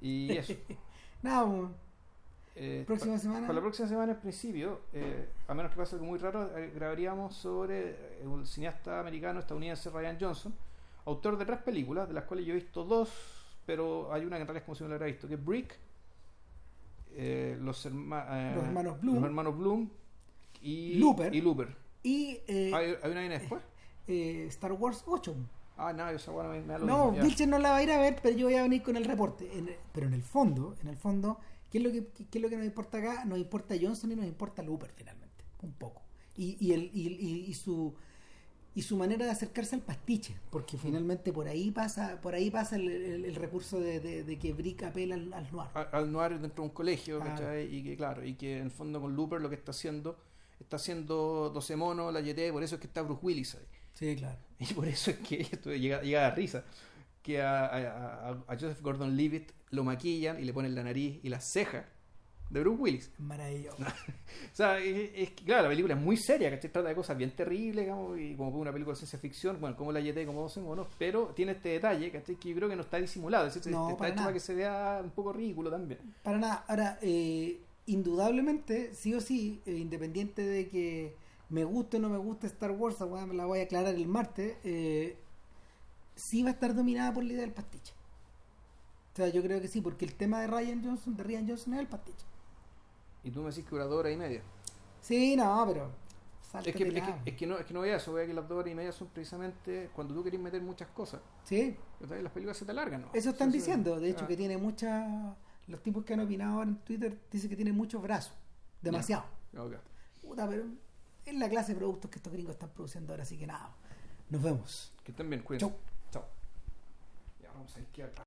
[0.00, 0.54] Y eso.
[1.22, 1.70] Nada, po.
[2.60, 3.40] Eh, próxima pa- semana.
[3.46, 6.72] Para la próxima semana, en principio, eh, a menos que pase algo muy raro, eh,
[6.74, 10.54] grabaríamos sobre eh, un cineasta americano estadounidense, Ryan Johnson,
[11.06, 13.37] autor de tres películas, de las cuales yo he visto dos,
[13.68, 15.44] pero hay una que en realidad es como si no la hubiera visto, que es
[15.44, 15.78] Brick,
[17.12, 19.14] eh, los, herma- eh, Los hermanos Bloom.
[19.16, 19.90] los hermanos Bloom
[20.62, 21.34] y Looper.
[21.34, 21.76] Y Looper.
[22.02, 23.62] Y eh, ¿Hay, hay una viene después?
[24.06, 25.36] Star Wars 8.
[25.76, 27.12] Ah, no, esa buena me, me No.
[27.12, 29.04] Vilcher no la va a ir a ver, pero yo voy a venir con el
[29.04, 29.50] reporte.
[29.56, 31.38] En- pero en el fondo, en el fondo,
[31.70, 33.26] ¿qué es lo que, qué es lo que nos importa acá?
[33.26, 36.00] Nos importa Johnson y nos importa Looper finalmente, un poco.
[36.38, 37.94] Y, y, el, y su
[38.78, 40.80] y su manera de acercarse al pastiche, porque Mm.
[40.80, 44.52] finalmente por ahí pasa por ahí pasa el, el- el recurso de, de- de que
[44.52, 45.68] Brick apela al, al noir.
[45.74, 47.20] al, al noir dentro de un colegio.
[47.70, 50.16] Y que, claro, y que en el fondo con Looper lo que está haciendo,
[50.60, 53.66] está haciendo 12 monos, la YT, por eso es que está Bruce Willis ahí.
[53.94, 54.38] Sí, claro.
[54.60, 56.62] Y por eso es que esto llega, llega a risa.
[57.22, 61.44] Que a- a Joseph Gordon Levitt lo maquillan y le ponen la nariz y las
[61.44, 61.84] cejas
[62.50, 63.10] de Bruce Willis.
[63.18, 63.76] Maravilloso.
[64.52, 66.70] O sea, es, es que, claro, la película es muy seria, ¿cachai?
[66.72, 69.92] Trata de cosas bien terribles, digamos, y como una película de ciencia ficción, bueno, como
[69.92, 72.36] la YT, como 12 monos, pero tiene este detalle, ¿cachai?
[72.36, 74.26] Que yo creo que no está disimulado, es decir, No, está para hecho nada.
[74.26, 76.00] para que se vea un poco ridículo también.
[76.22, 76.64] Para nada.
[76.66, 81.14] Ahora, eh, indudablemente, sí o sí, eh, independiente de que
[81.50, 84.56] me guste o no me guste Star Wars, me la voy a aclarar el martes,
[84.64, 85.16] eh,
[86.14, 87.92] sí va a estar dominada por la idea del pastiche.
[89.12, 91.74] O sea, yo creo que sí, porque el tema de Ryan Johnson, de Ryan Johnson
[91.74, 92.24] es el pastiche.
[93.28, 94.40] Y tú me decís que dura dos horas y media.
[95.02, 95.90] Sí, no, pero...
[96.54, 98.26] Es que, es, que, la- es, que no, es que no a eso, voy a
[98.26, 101.20] que las dos horas y media son precisamente cuando tú querés meter muchas cosas.
[101.44, 102.22] Sí, ¿cachai?
[102.22, 103.10] Las películas se te alargan, ¿no?
[103.12, 104.00] eso están diciendo.
[104.00, 104.28] De hecho, Ah.
[104.28, 105.06] que tiene muchas...
[105.66, 108.32] Los tipos que han opinado ahora en Twitter dicen que tiene muchos brazos.
[108.80, 109.24] Demasiado.
[109.58, 109.74] Ok.
[110.22, 110.64] Puta, pero
[111.26, 113.70] es la clase de productos que estos gringos están produciendo ahora, así que nada.
[114.30, 114.94] Nos vemos.
[115.04, 115.66] Que estén bien, cuídense.
[115.66, 115.76] Chau.
[116.10, 116.24] Chao.
[117.42, 118.12] Ya vamos a ir que acá.